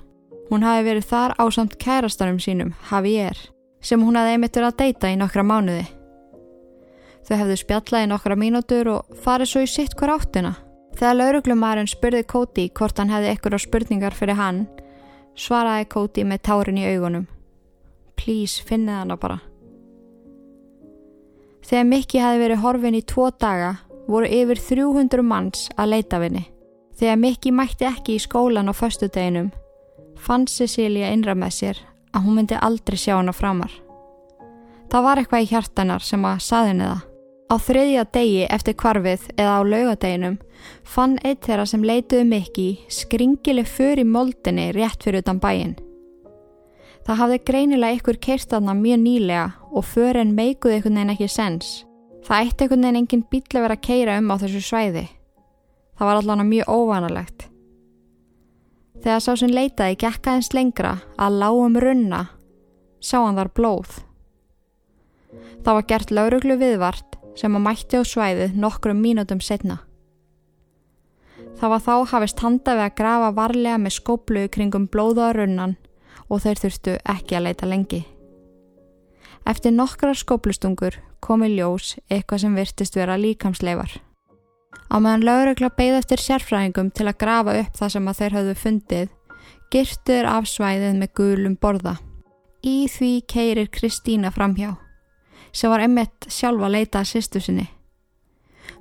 Hún 0.49 0.63
hafi 0.63 0.83
verið 0.85 1.07
þar 1.09 1.35
á 1.39 1.43
samt 1.51 1.77
kærastanum 1.81 2.39
sínum, 2.39 2.73
Javier, 2.91 3.37
sem 3.81 4.01
hún 4.01 4.17
hafi 4.19 4.35
einmitt 4.35 4.55
verið 4.55 4.71
að 4.73 4.79
deyta 4.81 5.11
í 5.13 5.19
nokkra 5.19 5.43
mánuði. 5.43 5.85
Þau 7.25 7.35
hefðu 7.39 7.57
spjallað 7.57 8.05
í 8.05 8.09
nokkra 8.11 8.37
mínútur 8.37 8.91
og 8.93 9.17
farið 9.23 9.49
svo 9.49 9.63
í 9.65 9.69
sitt 9.69 9.95
hver 9.97 10.13
áttina. 10.13 10.53
Þegar 10.95 11.17
lauruglumærin 11.19 11.89
spurði 11.89 12.23
Kóti 12.29 12.67
hvort 12.77 12.99
hann 13.01 13.11
hefði 13.11 13.33
ykkur 13.33 13.57
á 13.57 13.59
spurningar 13.59 14.15
fyrir 14.15 14.37
hann, 14.39 14.61
svaraði 15.35 15.89
Kóti 15.91 16.23
með 16.23 16.43
tárin 16.47 16.79
í 16.79 16.85
augunum. 16.93 17.25
Please, 18.15 18.61
finnið 18.63 19.01
hana 19.01 19.17
bara. 19.19 19.39
Þegar 21.65 21.87
Mikki 21.89 22.21
hefði 22.21 22.43
verið 22.43 22.61
horfin 22.61 22.97
í 22.99 23.01
tvo 23.09 23.31
daga, 23.33 23.71
voru 24.07 24.29
yfir 24.29 24.61
300 24.61 25.25
manns 25.25 25.65
að 25.75 25.95
leita 25.95 26.21
vinni. 26.21 26.45
Þegar 26.95 27.17
Mikki 27.19 27.51
mætti 27.51 27.89
ekki 27.89 28.15
í 28.15 28.21
skólan 28.21 28.69
á 28.69 28.73
förstu 28.77 29.09
deginum, 29.09 29.49
fann 30.15 30.45
Cecilia 30.47 31.09
innra 31.11 31.33
með 31.35 31.57
sér 31.57 31.81
að 32.15 32.23
hún 32.23 32.37
myndi 32.37 32.61
aldrei 32.61 32.95
sjá 33.01 33.17
hana 33.17 33.33
framar. 33.35 33.73
Það 34.93 35.03
var 35.03 35.19
eitthvað 35.19 35.43
í 35.43 35.49
hjartanar 35.49 36.05
sem 36.05 36.23
að 36.23 36.43
saðinni 36.45 36.87
það. 36.87 37.03
Á 37.45 37.61
þriðja 37.61 38.07
degi 38.09 38.45
eftir 38.49 38.73
kvarfið 38.73 39.27
eða 39.37 39.57
á 39.57 39.69
laugadeginum 39.69 40.37
fann 40.81 41.19
eitt 41.21 41.45
þeirra 41.45 41.67
sem 41.69 41.83
leituði 41.85 42.25
mikki 42.25 42.69
skringileg 42.89 43.69
í 44.01 44.03
moldinni 44.03 44.71
rétt 44.73 45.03
fyrir 45.05 45.21
utan 45.21 45.39
bæin. 45.39 45.75
Það 47.05 47.19
hafði 47.21 47.39
greinilega 47.45 47.99
ykkur 47.99 48.17
keirstaðna 48.17 48.73
mjög 48.73 48.99
nýlega 49.03 49.45
og 49.69 49.85
förin 49.85 50.33
meikuði 50.33 50.79
ykkur 50.79 50.95
neina 50.95 51.13
ekki 51.13 51.27
sens. 51.29 51.85
Það 52.25 52.41
eitt 52.41 52.61
ykkur 52.65 52.81
neina 52.81 52.97
engin 52.97 53.25
bíl 53.29 53.43
að 53.45 53.61
vera 53.61 53.77
að 53.77 53.85
keira 53.85 54.17
um 54.17 54.31
á 54.33 54.35
þessu 54.41 54.61
svæði. 54.65 55.05
Það 55.95 56.07
var 56.09 56.21
allavega 56.21 56.49
mjög 56.49 56.71
óvanalegt. 56.73 57.45
Þegar 59.05 59.21
sá 59.21 59.35
sem 59.37 59.53
leitaði 59.53 59.99
gekka 60.01 60.33
eins 60.33 60.49
lengra 60.57 60.95
að 61.21 61.37
lágum 61.43 61.77
runna 61.77 62.23
sá 62.97 63.19
hann 63.21 63.37
þar 63.37 63.53
blóð. 63.53 63.99
Það 65.61 65.77
var 65.77 65.85
gert 65.91 66.11
lauruglu 66.15 66.57
viðvart 66.57 67.14
sem 67.35 67.55
að 67.55 67.65
mætti 67.67 67.99
á 67.99 68.03
svæðið 68.07 68.55
nokkrum 68.59 69.01
mínútum 69.03 69.41
setna. 69.43 69.81
Það 71.55 71.71
var 71.71 71.83
þá 71.83 71.93
hafist 72.11 72.41
handa 72.43 72.75
við 72.75 72.85
að 72.85 72.95
grafa 72.99 73.31
varlega 73.35 73.79
með 73.79 73.95
skóplu 73.95 74.45
kringum 74.51 74.87
blóðaða 74.91 75.35
runnan 75.37 75.75
og 76.27 76.41
þeir 76.43 76.61
þurftu 76.63 76.95
ekki 77.15 77.37
að 77.37 77.47
leita 77.47 77.69
lengi. 77.69 78.01
Eftir 79.45 79.75
nokkrar 79.75 80.17
skóplustungur 80.17 80.97
komi 81.23 81.51
ljós 81.53 81.95
eitthvað 82.09 82.43
sem 82.43 82.57
virtist 82.57 82.97
vera 82.97 83.17
líkamsleifar. 83.19 83.99
Á 84.91 84.95
meðan 84.99 85.25
laurugla 85.25 85.69
beigð 85.77 85.99
eftir 86.01 86.23
sérfræðingum 86.23 86.91
til 86.93 87.07
að 87.09 87.19
grafa 87.21 87.59
upp 87.61 87.77
það 87.77 87.93
sem 87.95 88.09
að 88.09 88.19
þeir 88.19 88.35
hafðu 88.37 88.55
fundið, 88.61 89.11
girtur 89.73 90.29
af 90.29 90.49
svæðið 90.49 90.97
með 91.01 91.13
gulum 91.19 91.59
borða. 91.61 91.95
Í 92.65 92.89
því 92.89 93.13
keirir 93.29 93.69
Kristína 93.71 94.33
framhjá 94.33 94.75
sem 95.55 95.71
var 95.71 95.83
emmett 95.85 96.27
sjálfa 96.27 96.67
að 96.67 96.75
leita 96.75 97.01
að 97.01 97.11
sýstu 97.13 97.41
sinni. 97.41 97.69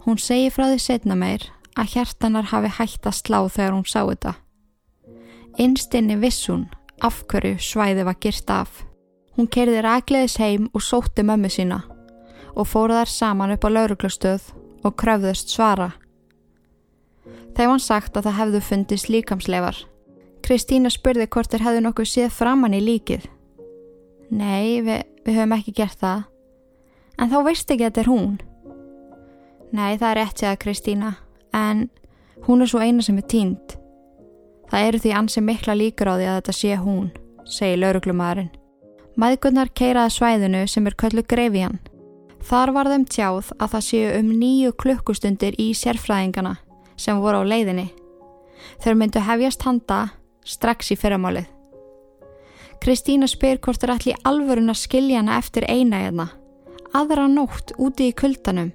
Hún 0.05 0.19
segi 0.21 0.51
frá 0.53 0.67
því 0.69 0.81
setna 0.83 1.17
meir 1.17 1.47
að 1.79 1.95
hjertanar 1.95 2.51
hafi 2.51 2.73
hægt 2.79 3.07
að 3.07 3.19
slá 3.21 3.39
þegar 3.49 3.77
hún 3.77 3.87
sá 3.87 4.01
þetta. 4.03 4.35
Innstinni 5.59 6.19
viss 6.19 6.49
hún 6.51 6.67
af 7.03 7.23
hverju 7.31 7.61
svæði 7.63 8.05
var 8.07 8.19
girt 8.21 8.51
af. 8.51 8.83
Hún 9.39 9.49
kerði 9.51 9.83
rækleðis 9.83 10.39
heim 10.43 10.69
og 10.75 10.83
sótti 10.83 11.25
mömmu 11.27 11.51
sína 11.51 11.83
og 12.55 12.69
fóru 12.71 12.95
þær 12.95 13.11
saman 13.11 13.55
upp 13.55 13.67
á 13.67 13.71
lauruglustöð 13.71 14.51
og 14.87 14.95
kröfðust 15.01 15.51
svara. 15.51 15.95
Þegar 17.55 17.71
hann 17.71 17.83
sagt 17.83 18.17
að 18.19 18.29
það 18.29 18.39
hefðu 18.41 18.61
fundist 18.69 19.11
líkamsleifar. 19.11 19.79
Kristína 20.45 20.91
spurði 20.93 21.27
hvort 21.31 21.51
þeir 21.51 21.67
hefðu 21.67 21.83
nokkuð 21.87 22.11
séð 22.11 22.37
framann 22.37 22.77
í 22.77 22.83
líkið. 22.85 23.27
Nei, 24.35 24.83
við, 24.85 25.03
við 25.25 25.39
höfum 25.39 25.57
ekki 25.57 25.75
gert 25.81 25.99
það. 26.03 26.25
En 27.19 27.31
þá 27.31 27.39
veist 27.47 27.71
ekki 27.71 27.85
að 27.85 27.91
þetta 27.91 28.03
er 28.03 28.11
hún. 28.11 28.35
Nei, 29.75 29.97
það 29.99 30.11
er 30.11 30.19
rétt 30.21 30.41
segað 30.41 30.61
Kristína, 30.65 31.15
en 31.55 31.89
hún 32.47 32.63
er 32.63 32.71
svo 32.71 32.83
eina 32.83 33.03
sem 33.03 33.19
er 33.19 33.27
tínt. 33.31 33.77
Það 34.71 34.89
eru 34.89 35.01
því 35.03 35.15
ansi 35.19 35.43
mikla 35.45 35.75
líkur 35.79 36.11
á 36.11 36.15
því 36.15 36.29
að 36.29 36.37
þetta 36.39 36.55
sé 36.59 36.77
hún, 36.79 37.09
segi 37.47 37.81
lauruglumadurinn. 37.81 38.53
Mæðgunnar 39.19 39.71
keiraði 39.79 40.15
svæðinu 40.15 40.63
sem 40.71 40.87
er 40.91 40.97
köllu 40.99 41.23
Greifjan. 41.31 41.79
Þar 42.45 42.75
var 42.75 42.91
þeim 42.91 43.05
tjáð 43.09 43.51
að 43.57 43.75
það 43.75 43.85
séu 43.89 44.09
um 44.19 44.31
nýju 44.41 44.75
klukkustundir 44.83 45.55
í 45.63 45.71
sérfræðingana 45.79 46.57
sem 46.99 47.21
voru 47.23 47.43
á 47.43 47.51
leiðinni. 47.51 47.89
Þeir 48.83 48.99
myndu 48.99 49.23
hefjast 49.23 49.63
handa 49.65 50.01
strax 50.45 50.91
í 50.93 50.99
fyrramálið. 50.99 51.47
Kristína 52.83 53.27
spyr 53.31 53.63
hvort 53.65 53.81
þeir 53.81 53.95
ætli 53.95 54.17
alvörun 54.29 54.73
að 54.73 54.83
skilja 54.83 55.23
hana 55.23 55.39
eftir 55.41 55.65
eina 55.71 56.03
hérna 56.05 56.29
aðra 56.95 57.27
nótt 57.29 57.75
úti 57.79 58.09
í 58.11 58.15
kuldanum. 58.17 58.71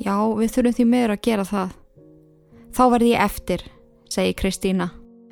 Já, 0.00 0.16
við 0.36 0.52
þurfum 0.54 0.76
því 0.76 0.86
meður 0.88 1.14
að 1.14 1.24
gera 1.26 1.46
það. 1.48 1.72
Þá 2.76 2.82
verði 2.94 3.10
ég 3.14 3.24
eftir, 3.24 3.64
segi 4.12 4.36
Kristína. 4.36 4.90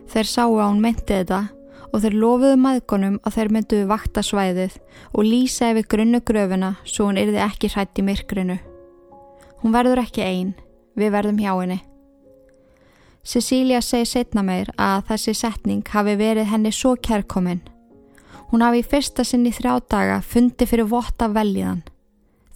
Þeir 0.08 0.28
sáu 0.28 0.56
að 0.56 0.68
hún 0.70 0.82
meinti 0.84 1.12
þetta 1.12 1.42
og 1.88 2.02
þeir 2.02 2.16
lofuðu 2.20 2.58
maðgunum 2.60 3.18
að 3.24 3.36
þeir 3.36 3.52
mynduðu 3.54 3.88
vakta 3.88 4.24
svæðið 4.24 4.78
og 5.12 5.28
lýsa 5.28 5.70
yfir 5.72 5.88
grunnu 5.92 6.20
gröfuna 6.24 6.74
svo 6.88 7.08
hún 7.08 7.20
yrði 7.20 7.40
ekki 7.44 7.70
hrætt 7.72 8.00
í 8.00 8.04
myrkrinu. 8.08 8.58
Hún 9.62 9.74
verður 9.74 10.02
ekki 10.04 10.24
einn, 10.24 10.52
við 10.96 11.14
verðum 11.16 11.40
hjá 11.40 11.52
henni. 11.54 11.80
Cecilia 13.28 13.80
segi 13.84 14.08
setna 14.08 14.44
meir 14.44 14.70
að 14.80 15.10
þessi 15.10 15.34
setning 15.36 15.84
hafi 15.92 16.16
verið 16.16 16.48
henni 16.48 16.72
svo 16.72 16.94
kærkominn 16.96 17.60
Hún 18.48 18.64
hafi 18.64 18.80
í 18.80 18.86
fyrsta 18.86 19.24
sinni 19.28 19.50
þrjá 19.52 19.74
daga 19.92 20.20
fundi 20.24 20.64
fyrir 20.68 20.88
votta 20.88 21.28
veljiðan. 21.28 21.82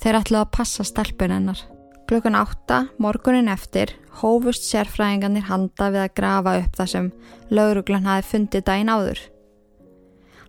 Þeir 0.00 0.18
ætluði 0.22 0.40
að 0.40 0.54
passa 0.56 0.87
stelpun 0.88 1.34
hennar. 1.34 1.61
Klukkan 2.08 2.37
átta, 2.37 2.87
morgunin 3.00 3.50
eftir, 3.52 3.92
hófust 4.22 4.64
sérfræðingarnir 4.70 5.46
handa 5.50 5.90
við 5.92 6.04
að 6.06 6.14
grafa 6.16 6.56
upp 6.62 6.80
það 6.80 6.90
sem 6.94 7.12
lauruglan 7.52 8.08
hafi 8.08 8.26
fundið 8.30 8.64
dæin 8.68 8.92
áður. 8.92 9.20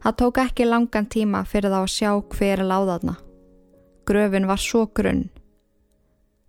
Það 0.03 0.17
tók 0.23 0.41
ekki 0.43 0.67
langan 0.67 1.11
tíma 1.11 1.43
fyrir 1.47 1.71
þá 1.71 1.79
að 1.81 1.93
sjá 1.93 2.09
hver 2.33 2.63
er 2.63 2.67
láðaðna. 2.71 3.17
Gröfin 4.07 4.47
var 4.47 4.59
svo 4.63 4.87
grunn. 4.95 5.29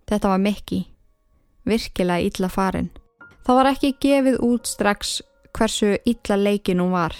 Þetta 0.07 0.31
var 0.33 0.43
mikki. 0.43 0.81
Virkilega 1.67 2.31
illa 2.31 2.51
farin. 2.51 2.91
Það 3.45 3.59
var 3.59 3.71
ekki 3.75 3.95
gefið 4.01 4.41
út 4.43 4.67
strax 4.67 5.21
hversu 5.55 5.95
illa 6.03 6.35
leikin 6.39 6.81
hún 6.83 6.95
var 6.95 7.15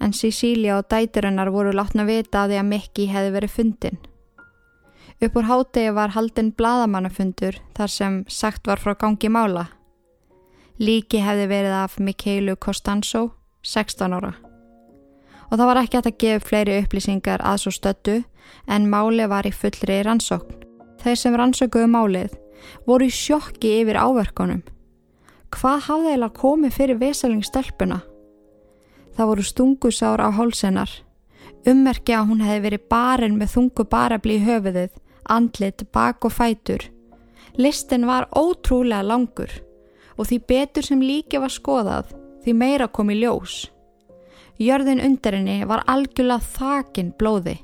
en 0.00 0.12
Cecilia 0.12 0.78
og 0.78 0.88
dætirinnar 0.90 1.50
voru 1.54 1.72
látna 1.72 2.04
vita 2.08 2.44
að 2.44 2.52
því 2.52 2.60
að 2.60 2.68
Mikki 2.70 3.06
hefði 3.10 3.32
verið 3.36 3.54
fundin. 3.56 3.98
Upp 5.16 5.36
úr 5.40 5.48
hátegi 5.48 5.92
var 5.96 6.12
haldinn 6.12 6.52
bladamannafundur 6.52 7.56
þar 7.76 7.92
sem 7.92 8.18
sagt 8.28 8.66
var 8.68 8.82
frá 8.82 8.92
gangi 9.00 9.30
mála. 9.32 9.70
Líki 10.76 11.22
hefði 11.24 11.46
verið 11.48 11.72
af 11.72 11.96
Mikheilu 11.96 12.56
Costanzo, 12.60 13.30
16 13.64 14.12
ára. 14.12 14.34
Og 15.48 15.56
það 15.56 15.68
var 15.70 15.80
ekki 15.80 16.00
að 16.00 16.10
gefa 16.20 16.48
fleiri 16.50 16.80
upplýsingar 16.82 17.40
að 17.40 17.62
svo 17.62 17.72
stöttu 17.72 18.16
en 18.68 18.90
máli 18.92 19.24
var 19.30 19.48
í 19.48 19.54
fullri 19.54 20.02
rannsókn. 20.04 20.64
Þeir 21.00 21.16
sem 21.16 21.36
rannsókuðu 21.38 21.88
málið 21.88 22.36
voru 22.84 23.06
í 23.06 23.14
sjokki 23.14 23.78
yfir 23.80 23.96
áverkonum. 24.00 24.64
Hvað 25.54 25.84
hafði 25.86 26.12
eða 26.16 26.28
komið 26.36 26.76
fyrir 26.76 27.00
veselingstelpuna? 27.00 28.02
Það 29.16 29.30
voru 29.30 29.44
stungusár 29.48 30.20
á 30.20 30.28
hálsennar. 30.28 30.90
Ummerki 31.66 32.14
að 32.14 32.28
hún 32.30 32.42
hefði 32.44 32.64
verið 32.66 32.88
barinn 32.92 33.38
með 33.40 33.54
þungu 33.54 33.86
barabli 33.90 34.36
í 34.36 34.44
höfuðið, 34.44 34.92
andlit, 35.32 35.86
bak 35.92 36.24
og 36.28 36.34
fætur. 36.36 36.84
Listin 37.56 38.04
var 38.06 38.28
ótrúlega 38.36 39.02
langur 39.02 39.50
og 40.16 40.28
því 40.28 40.38
betur 40.48 40.84
sem 40.84 41.00
líki 41.00 41.40
var 41.40 41.52
skoðað 41.52 42.12
því 42.44 42.54
meira 42.60 42.86
kom 42.88 43.10
í 43.10 43.18
ljós. 43.20 43.66
Jörðin 44.60 45.02
undarinni 45.04 45.64
var 45.68 45.84
algjörlega 45.88 46.44
þakin 46.56 47.12
blóði 47.18 47.58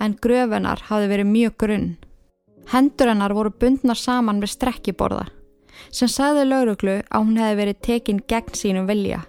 en 0.00 0.14
gröfunar 0.22 0.82
hafði 0.90 1.10
verið 1.10 1.30
mjög 1.30 1.56
grunn. 1.62 1.90
Hendur 2.70 3.10
hennar 3.10 3.34
voru 3.34 3.50
bundnar 3.50 3.98
saman 3.98 4.42
með 4.42 4.54
strekkiborða 4.54 5.26
sem 5.90 6.10
sagði 6.10 6.44
lauruglu 6.46 7.00
að 7.08 7.24
hún 7.24 7.38
hefði 7.40 7.58
verið 7.62 7.82
tekinn 7.86 8.24
gegn 8.28 8.58
sínum 8.58 8.90
vilja. 8.90 9.22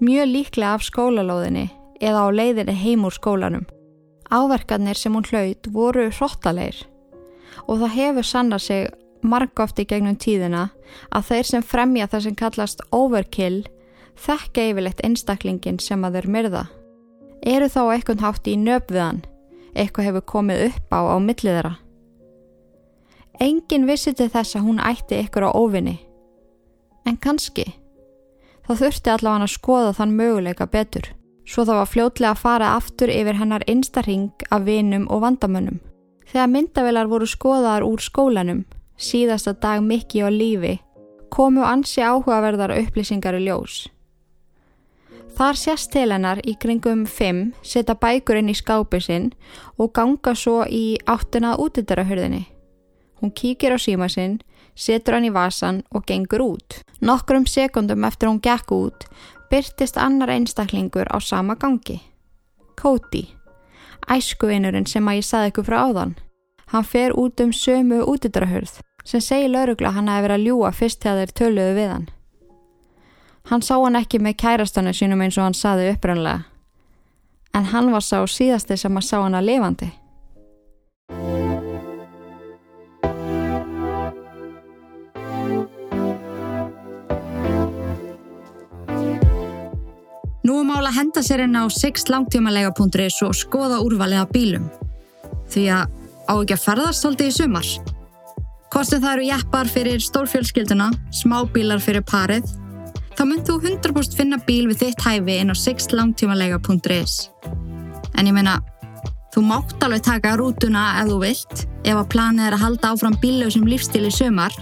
Mjög 0.00 0.28
líklega 0.30 0.74
af 0.76 0.86
skólalóðinni 0.86 1.68
eða 2.02 2.26
á 2.26 2.28
leiðinni 2.34 2.74
heim 2.74 3.06
úr 3.06 3.14
skólanum. 3.14 3.66
Áverkarnir 4.32 4.96
sem 4.96 5.14
hún 5.14 5.28
hlaut 5.28 5.68
voru 5.72 6.08
hróttalegir 6.10 6.86
og 7.68 7.82
það 7.82 7.94
hefur 7.96 8.26
sannað 8.26 8.62
sig 8.64 8.88
margófti 9.22 9.84
gegnum 9.86 10.16
tíðina 10.18 10.68
að 11.14 11.28
þeir 11.28 11.48
sem 11.48 11.64
fremja 11.64 12.08
það 12.10 12.24
sem 12.26 12.38
kallast 12.38 12.82
overkill 12.94 13.62
þekka 14.18 14.64
yfirleitt 14.70 15.02
einstaklingin 15.06 15.80
sem 15.80 16.02
að 16.04 16.18
þeir 16.18 16.30
myrða. 16.36 16.64
Eru 17.42 17.68
þá 17.70 17.82
eitthvað 17.84 18.24
hátt 18.26 18.48
í 18.50 18.56
nöfðan, 18.58 19.22
eitthvað 19.74 20.08
hefur 20.10 20.26
komið 20.34 20.66
upp 20.68 20.94
á 20.94 21.00
á 21.10 21.16
millið 21.18 21.56
þeirra. 21.58 21.74
Engin 23.42 23.86
vissi 23.88 24.12
til 24.14 24.28
þess 24.30 24.58
að 24.58 24.66
hún 24.68 24.82
ætti 24.82 25.18
ykkur 25.24 25.48
á 25.48 25.50
óvinni. 25.50 25.96
En 27.06 27.16
kannski. 27.16 27.64
Það 28.66 28.82
þurfti 28.82 29.10
allavega 29.12 29.46
að 29.48 29.54
skoða 29.56 29.94
þann 29.98 30.16
möguleika 30.18 30.66
betur, 30.70 31.08
svo 31.44 31.64
það 31.66 31.80
var 31.80 31.90
fljótlega 31.90 32.34
að 32.34 32.42
fara 32.42 32.74
aftur 32.76 33.10
yfir 33.10 33.40
hennar 33.40 33.64
einstaring 33.66 34.44
af 34.50 34.68
vinum 34.68 35.08
og 35.10 35.24
vandamönnum. 35.24 35.80
Þegar 36.30 36.52
myndavelar 36.52 37.10
voru 37.10 37.26
skoðaðar 37.28 37.84
úr 37.84 38.00
skólanum, 38.00 38.62
síðasta 38.96 39.52
dag 39.58 39.82
mikki 39.82 40.22
á 40.22 40.30
lífi, 40.30 40.78
komu 41.32 41.64
ansi 41.66 42.04
áhugaverðar 42.04 42.76
upplýsingar 42.78 43.36
í 43.40 43.48
ljós. 43.48 43.82
Þar 45.32 45.56
sést 45.56 45.90
til 45.94 46.10
hennar 46.12 46.42
í 46.44 46.54
kringum 46.60 47.06
5 47.08 47.44
setja 47.64 47.96
bækur 47.96 48.38
inn 48.42 48.52
í 48.52 48.56
skápið 48.56 49.04
sinn 49.06 49.28
og 49.80 49.94
ganga 49.96 50.34
svo 50.36 50.58
í 50.68 50.98
áttinað 51.08 51.62
útidarahörðinni. 51.64 52.42
Hún 53.20 53.32
kíkir 53.32 53.72
á 53.72 53.78
síma 53.80 54.10
sinn, 54.12 54.42
setur 54.74 55.18
hann 55.18 55.28
í 55.28 55.34
vasan 55.34 55.82
og 55.90 56.06
gengur 56.06 56.42
út. 56.44 56.80
Nokkrum 57.00 57.46
sekundum 57.46 58.04
eftir 58.04 58.30
hún 58.30 58.42
gekk 58.42 58.72
út 58.72 59.08
byrtist 59.52 59.98
annar 60.00 60.30
einstaklingur 60.32 61.06
á 61.12 61.20
sama 61.20 61.54
gangi. 61.54 62.00
Cody, 62.80 63.26
æskuvinurinn 64.08 64.88
sem 64.88 65.08
að 65.08 65.18
ég 65.18 65.26
saði 65.28 65.50
ykkur 65.50 65.66
frá 65.66 65.76
áðan. 65.84 66.14
Hann 66.72 66.88
fer 66.88 67.12
út 67.20 67.40
um 67.44 67.52
sömu 67.52 68.00
útidarahörð 68.08 68.78
sem 69.04 69.20
segir 69.20 69.52
laurugla 69.52 69.92
hann 69.92 70.08
að 70.08 70.22
vera 70.24 70.38
að 70.38 70.46
ljúa 70.46 70.70
fyrst 70.72 71.02
þegar 71.04 71.20
þeir 71.20 71.34
töluðu 71.40 71.74
við 71.76 71.90
hann. 71.92 72.08
Hann 73.50 73.66
sá 73.66 73.74
hann 73.76 73.98
ekki 74.00 74.22
með 74.24 74.38
kærastanu 74.40 74.94
sínum 74.96 75.20
eins 75.20 75.36
og 75.36 75.50
hann 75.50 75.58
saði 75.58 75.90
upprannlega. 75.92 76.46
En 77.52 77.68
hann 77.74 77.92
var 77.92 78.00
sá 78.00 78.22
síðasti 78.24 78.78
sem 78.80 78.96
að 78.96 79.04
sá 79.04 79.18
hann 79.20 79.36
að 79.36 79.50
lifandi. 79.50 79.90
Nú 90.42 90.56
er 90.58 90.66
mála 90.66 90.90
að 90.90 90.96
henda 90.96 91.22
sér 91.22 91.44
inn 91.44 91.54
á 91.54 91.70
6langtímalega.is 91.70 93.20
og 93.22 93.36
skoða 93.38 93.78
úrvalið 93.84 94.24
af 94.24 94.32
bílum. 94.34 94.64
Því 95.52 95.68
að 95.70 95.92
á 96.26 96.32
ekki 96.34 96.56
að 96.56 96.64
ferðast 96.64 97.04
svolítið 97.04 97.30
í 97.30 97.36
sumar. 97.36 97.68
Hvort 98.72 98.90
það 98.90 99.08
eru 99.12 99.28
jeppar 99.28 99.70
fyrir 99.70 100.02
stórfjölskylduna, 100.02 100.88
smábílar 101.14 101.82
fyrir 101.84 102.02
parið, 102.08 102.50
þá 103.14 103.22
mynd 103.28 103.46
þú 103.46 103.58
100% 103.60 104.18
finna 104.18 104.40
bíl 104.42 104.66
við 104.72 104.82
þitt 104.82 105.06
hæfi 105.06 105.38
inn 105.38 105.54
á 105.54 105.56
6langtímalega.is. 105.62 107.16
En 108.18 108.26
ég 108.26 108.34
meina, 108.34 108.58
þú 109.34 109.46
mátt 109.46 109.78
alveg 109.84 110.02
taka 110.08 110.34
rútuna 110.40 110.88
ef 111.02 111.12
þú 111.12 111.18
vilt, 111.22 111.66
ef 111.84 111.98
að 112.00 112.08
planið 112.16 112.48
er 112.48 112.56
að 112.56 112.64
halda 112.66 112.94
áfram 112.96 113.18
bílausum 113.22 113.68
lífstíl 113.70 114.08
í 114.08 114.14
sumar, 114.14 114.56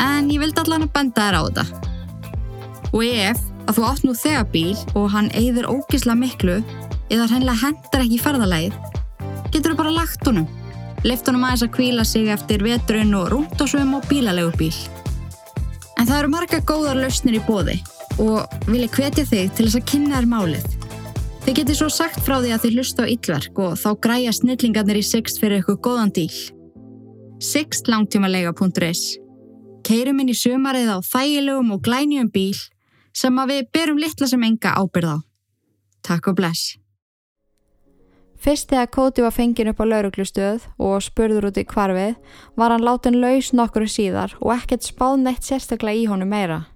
en 0.00 0.32
ég 0.32 0.42
vildi 0.42 0.64
allan 0.64 0.88
að 0.88 0.96
benda 0.96 1.28
þér 1.28 1.38
á 1.38 1.42
þetta. 1.46 1.66
Og 2.90 3.04
ef 3.06 3.52
að 3.66 3.78
þú 3.78 3.86
átt 3.88 4.04
nú 4.06 4.14
þegar 4.16 4.46
bíl 4.52 4.76
og 4.94 5.08
hann 5.12 5.32
eigður 5.34 5.70
ógisla 5.74 6.14
miklu 6.18 6.60
eða 7.10 7.26
hennilega 7.30 7.62
hendar 7.62 8.04
ekki 8.04 8.20
ferðalægið, 8.22 8.78
getur 9.52 9.74
þú 9.74 9.78
bara 9.80 9.96
lagt 9.96 10.26
honum. 10.26 10.46
Lift 11.06 11.28
honum 11.28 11.44
aðeins 11.46 11.66
að 11.66 11.74
kvíla 11.76 12.06
sig 12.08 12.30
eftir 12.32 12.64
veturinn 12.66 13.14
og 13.14 13.28
rúnt 13.34 13.60
og 13.62 13.70
svöum 13.70 13.94
á 13.94 14.00
bílalegur 14.08 14.56
bíl. 14.58 14.74
En 15.96 16.08
það 16.08 16.18
eru 16.18 16.32
marga 16.32 16.62
góðar 16.66 16.98
lausnir 16.98 17.38
í 17.38 17.44
bóði 17.46 17.76
og 18.22 18.46
vil 18.70 18.82
ég 18.84 18.94
hvetja 18.96 19.26
þig 19.28 19.52
til 19.54 19.66
þess 19.68 19.78
að 19.80 19.88
kynna 19.92 20.18
þér 20.18 20.28
málið. 20.30 20.66
Þið 21.46 21.58
getur 21.60 21.78
svo 21.78 21.88
sagt 21.92 22.24
frá 22.26 22.40
því 22.40 22.54
að 22.54 22.62
þið 22.64 22.78
hlusta 22.78 23.06
á 23.06 23.10
yllverk 23.12 23.58
og 23.62 23.76
þá 23.78 23.90
græja 24.02 24.32
snillingarnir 24.34 24.98
í 24.98 25.04
Sixt 25.06 25.38
fyrir 25.42 25.62
ykkur 25.62 25.78
góðan 25.84 26.10
díl. 26.16 26.32
Sixtlangtímalega.is 27.44 29.02
Keirum 29.86 30.24
inn 30.24 30.32
í 30.32 30.34
sömarið 30.34 30.90
á 30.90 30.98
þægilegum 31.06 31.76
og 31.76 31.84
glænjum 31.86 32.32
bíl 32.34 32.56
sem 33.16 33.38
að 33.40 33.54
við 33.54 33.70
berum 33.72 34.00
litla 34.00 34.28
sem 34.28 34.42
enga 34.44 34.74
ábyrð 34.76 35.16
á. 35.16 35.18
Takk 36.04 36.28
og 36.32 36.36
bless. 36.38 36.76
Fyrst 38.36 38.68
þegar 38.68 38.90
Kóti 38.92 39.24
var 39.24 39.32
fengin 39.32 39.70
upp 39.72 39.80
á 39.80 39.84
lauruglustöð 39.88 40.66
og 40.76 41.00
spurður 41.02 41.48
út 41.48 41.60
í 41.60 41.64
kvarfið 41.64 42.18
var 42.60 42.74
hann 42.74 42.84
látin 42.84 43.16
laus 43.22 43.54
nokkru 43.56 43.88
síðar 43.88 44.36
og 44.42 44.52
ekkert 44.58 44.84
spáð 44.84 45.22
neitt 45.24 45.46
sérstaklega 45.46 46.02
í 46.02 46.04
honum 46.10 46.30
meira. 46.30 46.66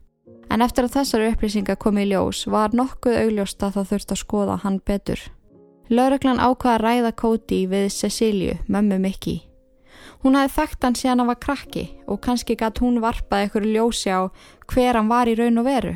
En 0.50 0.64
eftir 0.64 0.88
að 0.88 0.96
þessari 0.96 1.28
upplýsingar 1.30 1.78
kom 1.78 2.00
í 2.00 2.08
ljós 2.10 2.46
var 2.50 2.74
nokkuð 2.74 3.20
augljóst 3.20 3.62
að 3.62 3.76
það 3.76 3.92
þurft 3.92 4.16
að 4.16 4.22
skoða 4.24 4.58
hann 4.64 4.80
betur. 4.80 5.20
Lauruglan 5.90 6.42
ákvaða 6.42 6.74
að 6.74 6.82
ræða 6.86 7.14
Kóti 7.20 7.62
við 7.70 7.88
Cecíliu, 7.92 8.58
mömmu 8.66 8.98
Mikki. 9.04 9.36
Hún 10.24 10.36
hafði 10.36 10.56
þekkt 10.56 10.84
hann 10.84 10.96
síðan 10.98 11.22
hann 11.22 11.30
var 11.30 11.42
krakki 11.44 11.86
og 12.08 12.20
kannski 12.24 12.56
gætt 12.58 12.80
hún 12.82 13.00
varpað 13.04 13.46
ykkur 13.46 13.66
ljósi 13.68 14.10
á 14.10 14.26
hver 14.70 14.96
hann 14.98 15.10
var 15.12 15.30
í 15.30 15.36
raun 15.38 15.60
og 15.60 15.68
veru. 15.68 15.94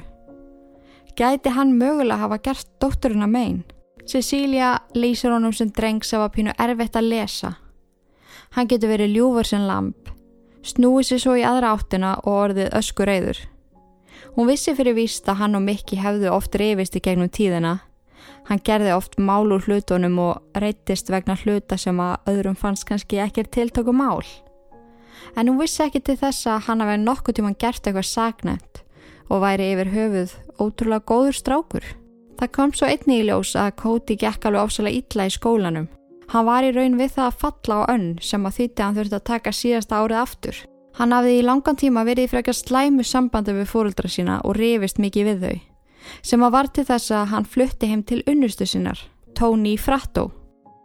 Gæti 1.15 1.51
hann 1.55 1.77
mögulega 1.79 2.17
hafa 2.19 2.41
gert 2.43 2.67
dótturina 2.83 3.27
megin? 3.31 3.63
Cecilia 4.07 4.81
lýsir 4.95 5.31
honum 5.31 5.53
sem 5.55 5.71
dreng 5.71 6.03
sem 6.03 6.19
var 6.19 6.33
pínu 6.35 6.51
erfitt 6.59 6.97
að 6.99 7.11
lesa. 7.13 7.53
Hann 8.57 8.67
getur 8.67 8.91
verið 8.91 9.15
ljúfur 9.15 9.47
sem 9.47 9.63
lamp, 9.63 10.11
snúið 10.67 11.07
sér 11.07 11.23
svo 11.23 11.37
í 11.39 11.47
aðra 11.47 11.71
áttina 11.77 12.17
og 12.25 12.35
orðið 12.35 12.75
öskur 12.81 13.07
reyður. 13.07 13.39
Hún 14.35 14.51
vissi 14.51 14.75
fyrir 14.75 14.99
víst 14.99 15.31
að 15.31 15.39
hann 15.45 15.55
og 15.55 15.63
Mikki 15.63 16.01
hefðu 16.03 16.33
oft 16.35 16.59
reyfist 16.59 16.99
í 16.99 17.05
gegnum 17.07 17.31
tíðina. 17.31 17.77
Hann 18.51 18.67
gerði 18.67 18.97
oft 18.99 19.15
mál 19.15 19.55
úr 19.55 19.63
hlutunum 19.63 20.19
og 20.19 20.59
reytist 20.59 21.15
vegna 21.15 21.39
hluta 21.39 21.79
sem 21.79 22.01
að 22.03 22.33
öðrum 22.35 22.59
fannst 22.59 22.89
kannski 22.91 23.23
ekkert 23.23 23.55
tiltöku 23.55 23.95
mál. 23.95 24.27
En 25.39 25.47
hún 25.47 25.63
vissi 25.63 25.87
ekki 25.87 26.03
til 26.03 26.19
þess 26.19 26.51
að 26.51 26.65
hann 26.67 26.83
hafi 26.83 26.99
nokkuð 27.07 27.39
tíma 27.39 27.55
gert 27.55 27.87
eitthvað 27.87 28.11
sagnætt 28.11 28.84
og 29.31 29.43
væri 29.45 29.73
yfir 29.75 29.91
höfuð 29.95 30.35
ótrúlega 30.61 31.07
góður 31.09 31.37
strákur. 31.39 31.85
Það 32.39 32.53
kom 32.57 32.73
svo 32.75 32.89
einni 32.91 33.21
í 33.21 33.27
ljós 33.29 33.55
að 33.59 33.75
Kóti 33.79 34.17
gekk 34.19 34.49
alveg 34.49 34.67
ofsalega 34.67 35.01
illa 35.01 35.27
í 35.29 35.35
skólanum. 35.35 35.89
Hann 36.33 36.47
var 36.49 36.67
í 36.67 36.73
raun 36.75 36.97
við 36.99 37.17
það 37.17 37.27
að 37.29 37.41
falla 37.43 37.77
á 37.79 37.83
önn 37.95 38.09
sem 38.23 38.47
að 38.47 38.57
þýtti 38.59 38.81
að 38.81 38.87
hann 38.87 38.97
þurfti 38.99 39.19
að 39.19 39.29
taka 39.31 39.53
síðasta 39.53 40.01
árið 40.01 40.21
aftur. 40.23 40.57
Hann 40.95 41.13
hafði 41.13 41.35
í 41.39 41.45
langan 41.45 41.79
tíma 41.79 42.05
verið 42.07 42.31
frekar 42.31 42.57
slæmu 42.57 43.05
sambandi 43.05 43.55
við 43.55 43.71
fóröldra 43.71 44.11
sína 44.11 44.39
og 44.47 44.57
rifist 44.59 45.01
mikið 45.03 45.31
við 45.31 45.45
þau. 45.45 45.57
Sem 46.23 46.45
að 46.45 46.55
var 46.55 46.71
til 46.71 46.87
þess 46.89 47.13
að 47.17 47.29
hann 47.33 47.49
flutti 47.49 47.91
heim 47.91 48.03
til 48.07 48.23
unnustu 48.31 48.67
sinnar, 48.69 48.99
Tony 49.35 49.77
Fratto. 49.79 50.31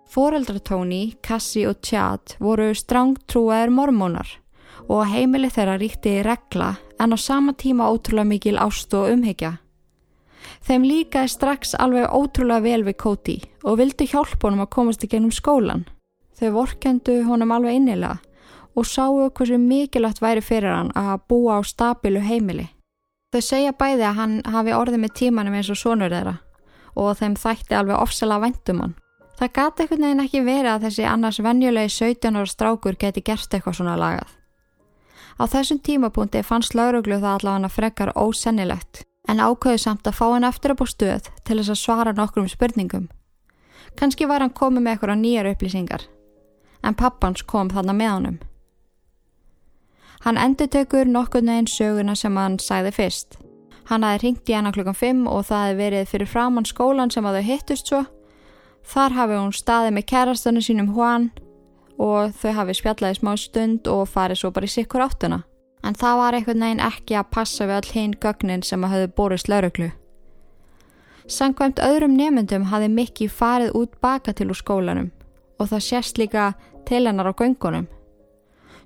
Fóröldra 0.09 0.59
Tony, 0.65 1.13
Cassie 1.21 1.69
og 1.69 1.83
Chad 1.85 2.37
voru 2.41 2.71
strangtrúaðir 2.73 3.69
mormónar 3.69 4.38
og 4.89 5.05
heimili 5.05 5.49
þeirra 5.53 5.77
ríkti 5.79 6.17
í 6.17 6.23
regla 6.25 6.73
en 6.99 7.13
á 7.13 7.17
sama 7.17 7.53
tíma 7.53 7.89
ótrúlega 7.93 8.27
mikil 8.27 8.57
ást 8.57 8.93
og 8.97 9.11
umhyggja. 9.13 9.59
Þeim 10.65 10.87
líkaði 10.87 11.29
strax 11.31 11.75
alveg 11.77 12.09
ótrúlega 12.09 12.65
vel 12.65 12.83
við 12.87 12.97
Koti 13.03 13.37
og 13.63 13.77
vildi 13.79 14.09
hjálpa 14.09 14.47
honum 14.47 14.65
að 14.65 14.73
komast 14.75 15.05
í 15.05 15.09
gennum 15.11 15.33
skólan. 15.35 15.85
Þau 16.39 16.49
vorkendu 16.55 17.21
honum 17.27 17.53
alveg 17.53 17.77
innilega 17.77 18.17
og 18.75 18.87
sáu 18.87 19.29
hversu 19.29 19.57
mikilvægt 19.59 20.21
væri 20.21 20.41
fyrir 20.41 20.73
hann 20.73 20.91
að 20.95 21.25
búa 21.29 21.59
á 21.59 21.61
stabilu 21.63 22.21
heimili. 22.23 22.69
Þau 23.33 23.41
segja 23.45 23.75
bæði 23.77 24.07
að 24.07 24.17
hann 24.17 24.39
hafi 24.45 24.73
orðið 24.73 25.03
með 25.03 25.15
tímanum 25.21 25.57
eins 25.59 25.69
og 25.69 25.77
sonur 25.77 26.13
þeirra 26.13 26.39
og 26.95 27.13
þeim 27.19 27.35
þætti 27.37 27.77
alveg 27.77 28.01
ofsala 28.01 28.39
vendum 28.41 28.81
hann. 28.83 28.95
Það 29.39 29.53
gati 29.55 29.83
ekkert 29.85 30.01
neginn 30.03 30.23
ekki 30.25 30.41
verið 30.43 30.71
að 30.73 30.85
þessi 30.87 31.05
annars 31.07 31.39
venjulegi 31.39 31.93
17 31.95 32.35
ára 32.35 32.49
strákur 32.49 32.97
geti 32.99 33.23
gert 33.23 33.53
eitthvað 33.53 33.77
svona 33.77 33.95
lagað. 33.99 34.38
Á 35.39 35.47
þessum 35.47 35.79
tímapunkti 35.79 36.41
fannst 36.43 36.75
lauruglu 36.75 37.21
það 37.21 37.37
allavega 37.37 37.71
frekar 37.71 38.11
ósennilegt 38.19 39.05
en 39.29 39.39
ákveðu 39.39 39.79
samt 39.79 40.07
að 40.09 40.17
fá 40.17 40.25
hann 40.33 40.47
aftur 40.47 40.73
upp 40.73 40.83
á 40.83 40.87
stöð 40.91 41.29
til 41.47 41.57
þess 41.59 41.73
að 41.73 41.81
svara 41.83 42.13
nokkrum 42.17 42.49
spurningum. 42.51 43.07
Kanski 43.95 44.27
var 44.27 44.43
hann 44.43 44.55
komið 44.55 44.83
með 44.83 44.95
eitthvað 44.95 45.21
nýjar 45.21 45.49
upplýsingar, 45.53 46.03
en 46.83 46.97
pappans 46.97 47.43
kom 47.43 47.69
þarna 47.71 47.95
með 47.95 48.11
honum. 48.13 48.39
Hann 50.25 50.37
endur 50.37 50.67
tökur 50.67 51.07
nokkur 51.07 51.45
neginn 51.45 51.69
söguna 51.71 52.15
sem 52.15 52.35
hann 52.35 52.59
sæði 52.59 52.91
fyrst. 52.91 53.37
Hann 53.89 54.03
hafi 54.03 54.25
ringt 54.25 54.49
í 54.49 54.55
hana 54.57 54.73
klukkan 54.75 54.97
5 54.97 55.27
og 55.31 55.45
það 55.47 55.65
hefði 55.65 55.77
verið 55.79 56.09
fyrir 56.11 56.29
framann 56.29 56.67
skólan 56.67 57.13
sem 57.13 57.25
að 57.25 57.39
þau 57.39 57.47
hittust 57.47 57.87
svo. 57.87 58.01
Þar 58.89 59.15
hafi 59.15 59.37
hún 59.39 59.55
staðið 59.55 59.95
með 59.95 60.09
kærastunni 60.11 60.65
sínum 60.65 60.91
Juan 60.95 61.29
og 61.99 62.33
þau 62.39 62.51
hafi 62.55 62.75
spjallaði 62.79 63.19
smá 63.19 63.35
stund 63.37 63.87
og 63.91 64.07
farið 64.09 64.41
svo 64.41 64.51
bara 64.55 64.69
í 64.69 64.73
sikkur 64.73 65.03
áttuna. 65.03 65.43
En 65.83 65.95
það 65.95 66.17
var 66.19 66.35
einhvern 66.35 66.65
veginn 66.65 66.83
ekki 66.83 67.15
að 67.15 67.29
passa 67.35 67.67
við 67.67 67.77
all 67.77 67.93
hinn 67.93 68.15
gögnin 68.23 68.63
sem 68.63 68.83
að 68.83 68.95
höfðu 68.95 69.11
borist 69.15 69.51
lauruglu. 69.51 69.91
Sankvæmt 71.29 71.79
öðrum 71.85 72.15
nemyndum 72.17 72.67
hafi 72.71 72.89
Mikki 72.89 73.29
farið 73.29 73.75
út 73.77 73.99
baka 74.01 74.33
til 74.33 74.49
úr 74.49 74.57
skólanum 74.57 75.11
og 75.59 75.69
það 75.69 75.85
sést 75.85 76.17
líka 76.17 76.53
til 76.87 77.05
hennar 77.05 77.29
á 77.29 77.33
göngunum. 77.35 77.87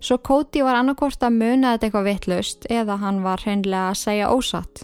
Svo 0.04 0.18
Kóti 0.20 0.60
var 0.66 0.76
annarkort 0.76 1.22
að 1.24 1.38
muna 1.38 1.74
þetta 1.74 1.88
eitthvað 1.88 2.08
vittlust 2.10 2.66
eða 2.68 2.98
hann 3.00 3.22
var 3.24 3.40
hreinlega 3.46 3.94
að 3.94 4.00
segja 4.02 4.32
ósatt. 4.34 4.84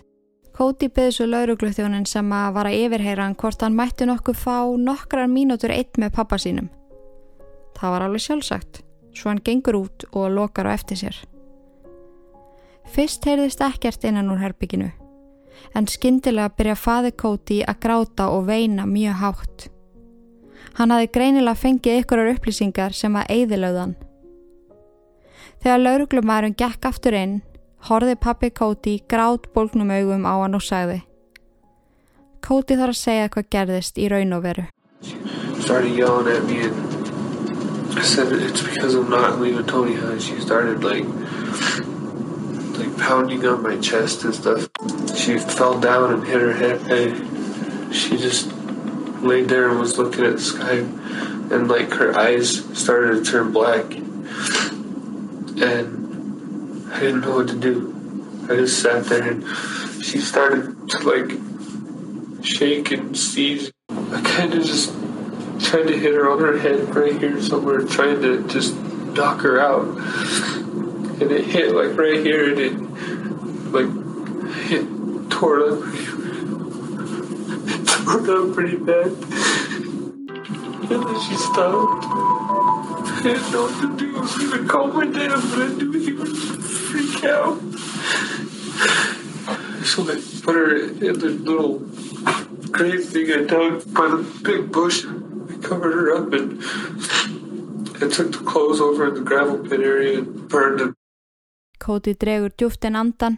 Kóti 0.55 0.87
byði 0.87 1.15
svo 1.15 1.27
laurugluþjónin 1.27 2.07
sem 2.07 2.31
að 2.31 2.53
vara 2.55 2.71
yfirheyra 2.75 3.25
hann 3.27 3.35
hvort 3.35 3.61
hann 3.65 3.75
mætti 3.75 4.07
nokkuð 4.07 4.39
fá 4.39 4.57
nokkrar 4.79 5.27
mínútur 5.27 5.75
eitt 5.75 5.99
með 5.99 6.15
pappa 6.15 6.39
sínum. 6.39 6.69
Það 7.79 7.93
var 7.95 8.05
alveg 8.05 8.23
sjálfsagt, 8.25 8.81
svo 9.15 9.31
hann 9.31 9.43
gengur 9.43 9.77
út 9.79 10.05
og 10.11 10.31
lokar 10.35 10.67
á 10.67 10.75
eftir 10.75 10.99
sér. 10.99 11.19
Fyrst 12.89 13.23
heyrðist 13.23 13.61
ekkert 13.63 14.03
innan 14.03 14.31
úr 14.33 14.41
herbygginu, 14.41 14.89
en 15.75 15.87
skindilega 15.87 16.51
byrja 16.57 16.75
faði 16.75 17.13
Kóti 17.15 17.59
að 17.63 17.79
gráta 17.85 18.29
og 18.33 18.47
veina 18.49 18.87
mjög 18.89 19.21
hátt. 19.23 19.69
Hann 20.79 20.91
hafi 20.91 21.09
greinilega 21.13 21.55
fengið 21.55 22.03
ykkurar 22.03 22.33
upplýsingar 22.35 22.95
sem 22.95 23.15
að 23.15 23.31
eigðilauðan 23.35 23.95
Þegar 25.59 25.81
lauruglumærum 25.81 26.53
gekk 26.55 26.85
aftur 26.87 27.15
inn, 27.19 27.39
horði 27.89 28.15
pappi 28.15 28.49
Kóti 28.55 28.99
grátt 29.11 29.49
bólgnum 29.55 29.91
augum 29.91 30.23
á 30.23 30.39
hann 30.39 30.55
og 30.55 30.63
sagði 30.63 31.01
Kóti 32.39 32.77
þarf 32.79 32.95
að 32.95 33.01
segja 33.01 33.31
hvað 33.33 33.49
gerðist 33.55 33.99
í 33.99 34.07
raun 34.07 34.37
og 34.37 34.45
veru. 34.45 34.67
started 35.59 35.91
yelling 35.91 36.27
at 36.27 36.43
me 36.45 36.63
and 36.63 36.98
I 37.95 38.01
said 38.03 38.31
it's 38.31 38.61
because 38.61 38.95
I'm 38.95 39.09
not 39.09 39.39
leaving 39.39 39.65
Tony 39.65 39.95
Hunt. 39.95 40.21
She 40.21 40.39
started 40.39 40.83
like 40.83 41.05
like 42.77 42.97
pounding 42.97 43.45
on 43.45 43.63
my 43.63 43.77
chest 43.79 44.23
and 44.23 44.33
stuff. 44.33 44.69
She 45.15 45.37
fell 45.37 45.79
down 45.79 46.13
and 46.13 46.23
hit 46.25 46.41
her 46.41 46.53
head 46.53 46.81
and 46.91 47.95
she 47.95 48.17
just 48.17 48.51
laid 49.21 49.49
there 49.49 49.69
and 49.69 49.79
was 49.79 49.97
looking 49.97 50.25
at 50.25 50.33
the 50.33 50.41
sky 50.41 50.75
and 50.75 51.67
like 51.67 51.91
her 51.91 52.17
eyes 52.17 52.63
started 52.79 53.25
to 53.25 53.31
turn 53.31 53.51
black 53.51 53.91
and 55.61 56.89
I 56.91 56.99
didn't 56.99 57.21
know 57.21 57.35
what 57.35 57.47
to 57.49 57.55
do. 57.55 57.95
I 58.49 58.55
just 58.55 58.81
sat 58.81 59.05
there 59.05 59.31
and 59.31 59.43
she 60.03 60.19
started 60.19 60.89
to 60.89 60.99
like 60.99 62.45
shake 62.45 62.91
and 62.91 63.17
seize. 63.17 63.71
I 63.89 64.21
kind 64.21 64.53
of 64.53 64.63
just 64.63 64.98
tried 65.69 65.85
to 65.87 65.95
hit 65.95 66.15
her 66.15 66.27
on 66.27 66.39
her 66.39 66.57
head 66.57 66.95
right 66.95 67.15
here 67.19 67.39
somewhere, 67.39 67.81
trying 67.81 68.19
to 68.23 68.41
just 68.47 68.75
knock 69.13 69.41
her 69.41 69.59
out. 69.59 69.85
And 71.21 71.31
it 71.31 71.45
hit 71.45 71.75
like 71.75 71.95
right 71.95 72.25
here 72.25 72.49
and 72.49 72.59
it 72.59 72.73
like 73.71 73.85
hit 74.65 74.87
tore 75.29 75.59
it 75.59 75.69
up 75.69 75.79
tore 77.85 78.23
it 78.23 78.29
up 78.31 78.55
pretty 78.55 78.77
bad. 78.77 79.11
And 80.89 81.03
then 81.05 81.19
she 81.21 81.35
stopped. 81.35 82.03
I 82.03 83.19
didn't 83.21 83.51
know 83.51 83.63
what 83.67 83.81
to 83.81 83.95
do. 83.95 84.17
I 84.17 84.21
was 84.21 84.37
gonna 84.37 84.67
call 84.67 84.87
my 84.87 85.05
dad, 85.05 85.29
but 85.29 85.61
I 85.61 85.67
knew 85.67 85.91
he 85.91 86.13
would 86.13 86.35
freak 86.35 87.25
out. 87.25 87.61
So 89.85 90.01
I 90.01 90.19
put 90.41 90.55
her 90.55 90.75
in 90.77 91.19
the 91.19 91.29
little 91.43 91.77
grave 92.71 93.05
thing 93.05 93.31
I 93.31 93.43
dug 93.43 93.93
by 93.93 94.07
the 94.07 94.25
big 94.43 94.71
bush. 94.71 95.05
Covered 95.69 95.93
her 95.93 96.09
up 96.17 96.33
and 96.33 96.63
I 98.01 98.07
took 98.09 98.31
the 98.31 98.43
clothes 98.43 98.81
over 98.81 99.07
in 99.07 99.13
the 99.13 99.21
gravel 99.21 99.57
pit 99.59 99.79
area 99.79 100.17
and 100.19 100.49
burned 100.49 100.79
them. 100.79 100.95
Kóti 101.79 102.15
dregur 102.17 102.49
djúftin 102.57 102.95
andan, 102.97 103.37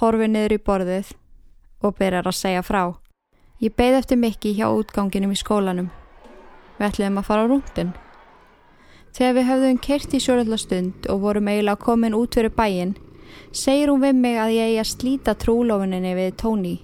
horfi 0.00 0.26
niður 0.26 0.54
í 0.56 0.58
borðið 0.66 1.12
og 1.86 1.94
byrjar 2.00 2.26
að 2.26 2.38
segja 2.38 2.64
frá. 2.66 2.80
Ég 3.62 3.76
beigð 3.78 3.98
eftir 4.00 4.18
mikki 4.18 4.56
hjá 4.58 4.66
útganginum 4.74 5.32
í 5.32 5.38
skólanum. 5.38 5.92
Við 6.80 6.86
ætliðum 6.88 7.20
að 7.20 7.28
fara 7.28 7.44
á 7.46 7.50
rúndin. 7.52 7.92
Þegar 9.16 9.36
við 9.36 9.48
höfðum 9.50 9.78
kert 9.86 10.16
í 10.16 10.22
sjóröldastund 10.24 11.06
og 11.12 11.20
vorum 11.22 11.52
eiginlega 11.52 11.84
komin 11.84 12.16
út 12.18 12.34
fyrir 12.34 12.52
bæin, 12.58 12.96
segir 13.52 13.92
hún 13.92 14.02
við 14.02 14.18
mig 14.18 14.40
að 14.42 14.56
ég 14.56 14.72
eigi 14.72 14.82
að 14.82 14.90
slíta 14.90 15.36
trúlofuninni 15.38 16.16
við 16.18 16.34
Tóni. 16.42 16.74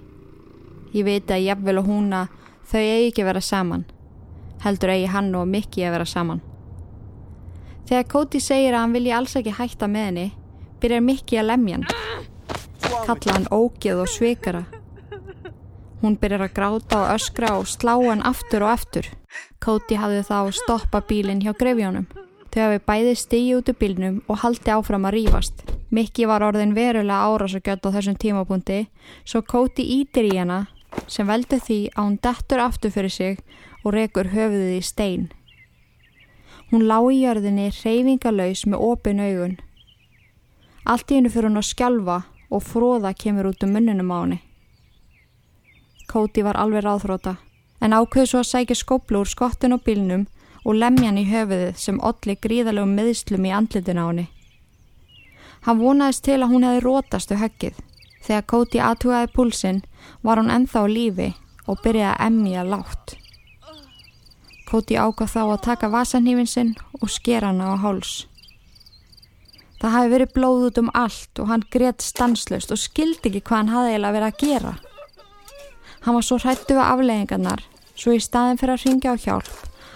Ég 0.94 1.08
veit 1.08 1.34
að 1.34 1.48
jafnvel 1.48 1.82
og 1.82 1.90
húnna 1.90 2.22
þau 2.70 2.80
eigi 2.80 3.10
ekki 3.10 3.26
vera 3.26 3.42
saman. 3.42 3.84
Heldur 4.62 4.92
eigi 4.94 5.08
hann 5.10 5.32
og 5.34 5.48
Mikki 5.50 5.82
að 5.82 5.96
vera 5.96 6.06
saman. 6.06 6.42
Þegar 7.88 8.06
Koti 8.12 8.40
segir 8.40 8.76
að 8.76 8.84
hann 8.84 8.94
vilji 8.94 9.14
alls 9.16 9.34
ekki 9.38 9.56
hætta 9.56 9.88
með 9.90 10.06
henni, 10.08 10.26
byrjar 10.82 11.02
Mikki 11.02 11.40
að 11.40 11.48
lemja 11.50 11.80
hann. 11.80 11.88
Kalla 13.06 13.34
hann 13.34 13.48
ógeð 13.50 14.04
og 14.04 14.10
sveikara. 14.12 14.62
Hún 16.02 16.16
byrjar 16.18 16.46
að 16.46 16.54
gráta 16.54 17.00
og 17.02 17.10
öskra 17.16 17.52
og 17.58 17.66
slá 17.70 17.96
hann 17.96 18.22
aftur 18.26 18.66
og 18.66 18.72
aftur. 18.76 19.08
Koti 19.62 19.98
hafði 19.98 20.22
þá 20.26 20.38
stoppa 20.54 21.02
bílinn 21.08 21.42
hjá 21.42 21.54
grefjónum. 21.58 22.06
Þau 22.52 22.62
hafi 22.62 22.80
bæði 22.86 23.14
stigi 23.16 23.54
út 23.56 23.70
úr 23.70 23.78
bílnum 23.80 24.20
og 24.28 24.42
haldi 24.42 24.74
áfram 24.74 25.06
að 25.08 25.16
rýfast. 25.16 25.64
Mikki 25.90 26.26
var 26.28 26.44
orðin 26.46 26.74
verulega 26.76 27.26
árásagjöld 27.26 27.82
á 27.82 27.94
þessum 27.96 28.18
tímapunkti 28.20 28.78
svo 29.24 29.42
Koti 29.42 29.86
ítir 30.00 30.30
í 30.30 30.36
hana 30.38 30.66
sem 31.06 31.28
veldi 31.28 31.58
því 31.60 31.78
að 31.94 32.04
hún 32.04 32.18
dettur 32.24 32.62
aftur 32.62 32.92
fyrir 32.94 33.12
sig 33.12 33.38
og 33.82 33.94
rekur 33.96 34.32
höfuðið 34.32 34.76
í 34.78 34.82
stein. 34.86 35.28
Hún 36.70 36.86
lá 36.88 36.98
í 37.12 37.20
jörðinni 37.20 37.68
reyfingalauðs 37.74 38.64
með 38.66 38.84
opin 38.86 39.20
augun. 39.20 39.58
Allt 40.88 41.10
í 41.10 41.18
hennu 41.18 41.30
fyrir 41.32 41.50
hún 41.50 41.60
að 41.60 41.68
skjálfa 41.68 42.18
og 42.52 42.64
fróða 42.64 43.12
kemur 43.16 43.50
út 43.52 43.64
um 43.66 43.74
munnunum 43.76 44.12
á 44.12 44.18
henni. 44.22 44.38
Koti 46.08 46.44
var 46.44 46.58
alveg 46.60 46.84
ráðfróta 46.84 47.36
en 47.82 47.96
ákveð 47.96 48.28
svo 48.30 48.42
að 48.42 48.50
sækja 48.50 48.78
skóplu 48.78 49.22
úr 49.22 49.28
skottun 49.28 49.76
og 49.76 49.84
bílnum 49.86 50.26
og 50.62 50.78
lemjan 50.78 51.18
í 51.18 51.26
höfuðið 51.26 51.78
sem 51.80 52.00
olli 52.00 52.36
gríðalegum 52.36 52.94
meðslum 52.98 53.46
í 53.48 53.54
andlitin 53.56 53.98
á 53.98 54.04
henni. 54.06 54.26
Hann 55.66 55.78
vonaðist 55.78 56.24
til 56.26 56.40
að 56.40 56.52
hún 56.52 56.66
hefði 56.66 56.84
rótastu 56.84 57.38
höggið. 57.38 57.74
Þegar 58.22 58.44
Kóti 58.50 58.80
aðtugaði 58.82 59.30
púlsinn 59.34 59.80
var 60.22 60.38
hún 60.38 60.52
enþá 60.54 60.84
lífi 60.90 61.32
og 61.66 61.80
byrjaði 61.82 62.12
að 62.12 62.26
emja 62.26 62.66
látt. 62.66 63.16
Kóti 64.68 64.96
ákvað 64.96 65.32
þá 65.34 65.40
að 65.44 65.64
taka 65.66 65.90
vasanhífin 65.92 66.48
sinn 66.48 66.70
og 67.00 67.10
skera 67.10 67.50
hana 67.50 67.74
á 67.74 67.82
háls. 67.82 68.26
Það 69.82 69.94
hafi 69.96 70.12
verið 70.14 70.32
blóð 70.36 70.64
út 70.68 70.78
um 70.78 70.92
allt 70.94 71.42
og 71.42 71.50
hann 71.50 71.66
greiðt 71.74 72.06
stanslust 72.06 72.70
og 72.70 72.78
skildi 72.78 73.32
ekki 73.32 73.42
hvað 73.42 73.58
hann 73.58 73.74
hafði 73.74 73.92
eiginlega 73.92 74.16
verið 74.16 74.30
að 74.30 74.40
gera. 74.46 74.74
Hann 76.06 76.16
var 76.16 76.26
svo 76.26 76.38
hrættu 76.38 76.78
við 76.78 76.86
afleggingarnar, 76.86 77.66
svo 77.98 78.14
í 78.14 78.22
staðin 78.22 78.62
fyrir 78.62 78.78
að 78.78 78.86
ringja 78.86 79.14
á 79.14 79.22
hjálp 79.26 79.52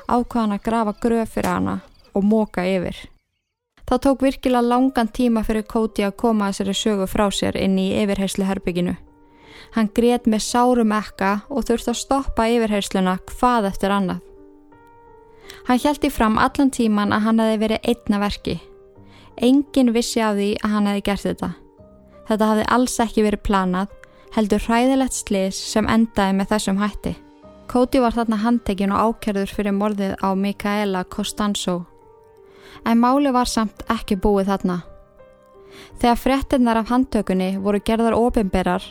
ákvaðan 0.07 0.55
að 0.55 0.65
grafa 0.67 0.95
gröf 1.03 1.35
fyrir 1.35 1.51
hana 1.51 1.77
og 2.15 2.25
móka 2.25 2.65
yfir. 2.67 2.99
Það 3.87 4.01
tók 4.03 4.23
virkilega 4.27 4.67
langan 4.67 5.09
tíma 5.15 5.45
fyrir 5.47 5.63
Kóti 5.71 6.03
að 6.03 6.17
koma 6.19 6.49
sér 6.51 6.73
sögu 6.75 7.07
frá 7.07 7.29
sér 7.31 7.55
inn 7.61 7.77
í 7.79 7.93
yfirherslu 8.01 8.47
herbygginu. 8.49 8.97
Hann 9.77 9.91
grét 9.95 10.27
með 10.27 10.43
sárum 10.43 10.95
ekka 10.97 11.45
og 11.47 11.69
þurfti 11.69 11.93
að 11.93 12.01
stoppa 12.01 12.49
yfirhersluna 12.51 13.19
hvað 13.31 13.71
eftir 13.71 13.95
annað. 13.95 14.25
Hann 15.69 15.79
hjælti 15.79 16.11
fram 16.11 16.39
allan 16.43 16.75
tíman 16.75 17.15
að 17.15 17.29
hann 17.29 17.45
hefði 17.45 17.63
verið 17.63 17.89
einna 17.93 18.23
verki. 18.27 18.59
Engin 19.37 19.95
vissi 19.95 20.23
af 20.25 20.35
því 20.35 20.51
að 20.65 20.75
hann 20.75 20.91
hefði 20.91 21.07
gert 21.07 21.27
þetta. 21.29 21.51
Þetta 22.27 22.51
hafði 22.51 22.69
alls 22.75 23.01
ekki 23.07 23.27
verið 23.27 23.47
planað, 23.47 23.91
heldur 24.35 24.67
hræðilegt 24.67 25.15
slis 25.15 25.59
sem 25.73 25.87
endaði 25.87 26.41
með 26.41 26.55
þessum 26.57 26.83
hætti. 26.83 27.15
Kóti 27.71 28.03
var 28.03 28.15
þarna 28.19 28.43
handtekinn 28.43 28.95
og 28.95 29.15
ákerður 29.15 29.53
fyrir 29.55 29.75
morðið 29.79 30.19
á 30.19 30.29
Mikaela 30.35 31.05
Costanzo. 31.07 31.85
En 32.87 33.01
máli 33.03 33.33
var 33.35 33.49
samt 33.51 33.83
ekki 33.93 34.19
búið 34.23 34.53
þarna. 34.53 34.77
Þegar 36.01 36.21
frettinnar 36.21 36.81
af 36.81 36.91
handtökunni 36.91 37.57
voru 37.63 37.81
gerðar 37.85 38.17
ofinberar 38.17 38.85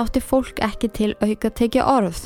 átti 0.00 0.20
fólk 0.20 0.60
ekki 0.64 0.90
til 0.92 1.12
auka 1.20 1.50
tekið 1.50 1.88
orð. 1.88 2.22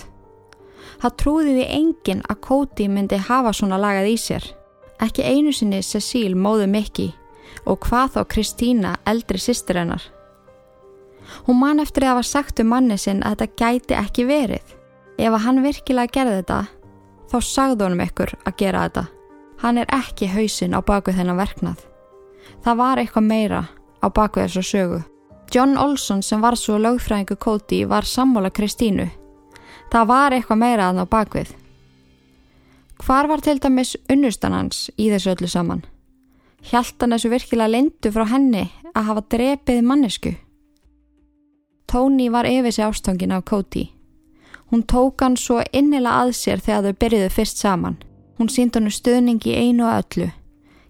Það 1.01 1.17
trúði 1.23 1.53
því 1.57 1.67
enginn 1.77 2.23
að 2.29 2.41
Kóti 2.47 2.89
myndi 2.89 3.21
hafa 3.29 3.53
svona 3.57 3.79
lagað 3.81 4.11
í 4.13 4.17
sér. 4.21 4.47
Ekki 5.01 5.25
einu 5.25 5.53
sinni 5.57 5.81
Cecil 5.83 6.35
móðu 6.37 6.67
Mikki 6.69 7.11
og 7.67 7.81
hvað 7.87 8.17
þá 8.17 8.21
Kristína 8.35 8.97
eldri 9.09 9.41
sýstir 9.41 9.81
hennar. 9.81 10.03
Hún 11.47 11.61
man 11.61 11.81
eftir 11.81 12.05
að 12.05 12.15
hafa 12.15 12.27
sagt 12.27 12.61
um 12.61 12.71
manni 12.73 12.99
sinn 12.99 13.23
að 13.23 13.45
þetta 13.45 13.63
gæti 13.63 13.97
ekki 13.97 14.27
verið. 14.29 14.77
Ef 15.21 15.37
hann 15.45 15.63
virkilega 15.65 16.13
gerði 16.15 16.41
þetta, 16.41 16.61
þá 17.31 17.39
sagði 17.45 17.87
honum 17.87 18.05
ykkur 18.07 18.35
að 18.45 18.57
gera 18.61 18.85
þetta. 18.87 19.07
Hann 19.61 19.79
er 19.79 19.89
ekki 19.93 20.31
hausin 20.33 20.73
á 20.73 20.81
baku 20.81 21.13
þennan 21.13 21.37
verknað. 21.37 21.81
Það 22.65 22.77
var 22.81 23.01
eitthvað 23.01 23.27
meira 23.29 23.63
á 24.01 24.07
baku 24.09 24.41
þessu 24.41 24.63
sögu. 24.65 25.01
John 25.53 25.77
Olson 25.79 26.23
sem 26.23 26.41
var 26.41 26.57
svo 26.57 26.79
lögfræðingu 26.79 27.37
Cody 27.37 27.85
var 27.85 28.07
sammála 28.07 28.51
Kristínu. 28.51 29.09
Það 29.91 30.07
var 30.07 30.33
eitthvað 30.33 30.63
meira 30.63 30.89
að 30.89 31.01
ná 31.01 31.07
bakvið. 31.11 31.55
Hvar 33.01 33.29
var 33.29 33.41
til 33.41 33.59
dæmis 33.59 33.97
unnustan 34.13 34.53
hans 34.55 34.91
í 34.97 35.09
þessu 35.11 35.33
öllu 35.35 35.49
saman? 35.49 35.83
Hjælt 36.63 37.01
hann 37.01 37.17
þessu 37.17 37.31
virkilega 37.33 37.73
lindu 37.73 38.13
frá 38.13 38.27
henni 38.29 38.67
að 38.95 39.07
hafa 39.09 39.25
drepið 39.35 39.81
mannesku? 39.83 40.35
Tony 41.91 42.29
var 42.31 42.47
yfir 42.47 42.73
sig 42.73 42.85
ástangin 42.85 43.33
af 43.35 43.45
Cody. 43.45 43.89
Hún 44.71 44.85
tók 44.87 45.25
hann 45.25 45.37
svo 45.37 45.59
innilega 45.73 46.23
að 46.23 46.37
sér 46.39 46.61
þegar 46.63 46.85
þau 46.85 47.01
byrjuðu 47.03 47.31
fyrst 47.35 47.59
saman. 47.59 47.97
Hún 48.41 48.49
sínd 48.49 48.73
hann 48.73 48.89
stuðning 48.89 49.43
í 49.45 49.53
einu 49.53 49.85
og 49.85 49.99
öllu. 50.01 50.31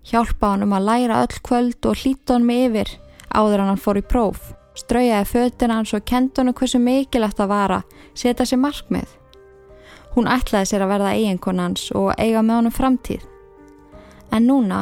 Hjálpa 0.07 0.53
hann 0.53 0.63
um 0.63 0.75
að 0.77 0.85
læra 0.87 1.17
öll 1.25 1.41
kvöld 1.43 1.87
og 1.91 1.99
hlýta 1.99 2.37
með 2.39 2.61
yfir 2.69 2.93
áður 3.35 3.65
hann 3.65 3.81
fór 3.81 3.99
í 3.99 4.05
próf. 4.07 4.53
Straujaði 4.79 5.27
fötina 5.27 5.81
hans 5.81 5.91
og 5.99 6.05
kendi 6.07 6.39
hann 6.39 6.55
hversu 6.55 6.79
mikilvægt 6.79 7.43
að 7.43 7.51
vara, 7.51 7.81
setja 8.15 8.47
sér 8.47 8.63
markmið. 8.63 9.11
Hún 10.15 10.31
ætlaði 10.31 10.71
sér 10.71 10.87
að 10.87 10.93
verða 10.95 11.17
eiginkonans 11.19 11.91
og 11.99 12.15
eiga 12.23 12.39
með 12.39 12.61
honum 12.61 12.77
framtíð. 12.79 13.27
En 14.31 14.47
núna 14.47 14.81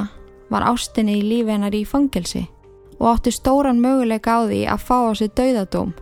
var 0.53 0.69
ástinni 0.69 1.23
í 1.23 1.25
lífi 1.25 1.55
hennar 1.57 1.73
í 1.73 1.87
fangelsi 1.89 2.45
og 2.99 3.15
átti 3.15 3.33
stóran 3.33 3.81
möguleika 3.81 4.37
á 4.37 4.41
því 4.45 4.63
að 4.69 4.85
fá 4.85 4.97
á 5.09 5.13
sig 5.17 5.33
dauðadóm. 5.33 5.97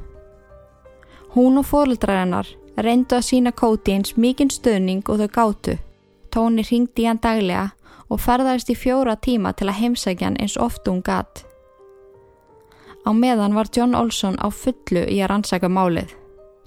Hún 1.39 1.63
og 1.63 1.71
fóröldrar 1.71 2.25
hennar 2.25 2.51
reyndu 2.77 3.15
að 3.15 3.29
sína 3.31 3.55
Kóti 3.55 3.95
eins 3.95 4.17
mikinn 4.19 4.51
stöðning 4.51 5.07
og 5.07 5.23
þau 5.23 5.31
gátu. 5.31 5.83
Tóni 6.37 6.67
ringdi 6.69 7.07
í 7.07 7.09
hann 7.09 7.21
daglega 7.25 7.71
og 8.13 8.21
ferðarist 8.21 8.69
í 8.69 8.77
fjóra 8.77 9.15
tíma 9.17 9.55
til 9.57 9.71
að 9.71 9.79
heimsækja 9.81 10.29
hann 10.29 10.41
eins 10.43 10.59
oft 10.61 10.85
hún 10.85 11.01
gatt. 11.05 11.47
Á 13.09 13.11
meðan 13.17 13.57
var 13.57 13.71
John 13.73 13.97
Olson 13.97 14.37
á 14.37 14.53
fullu 14.53 15.07
í 15.09 15.21
að 15.23 15.31
rannsaka 15.33 15.71
málið, 15.73 16.13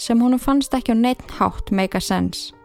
sem 0.01 0.21
honum 0.23 0.41
fannst 0.41 0.73
ekki 0.73 0.95
á 0.95 0.97
neitt 0.97 1.21
hátt 1.37 1.69
make 1.69 1.99
a 1.99 2.01
sense. 2.01 2.55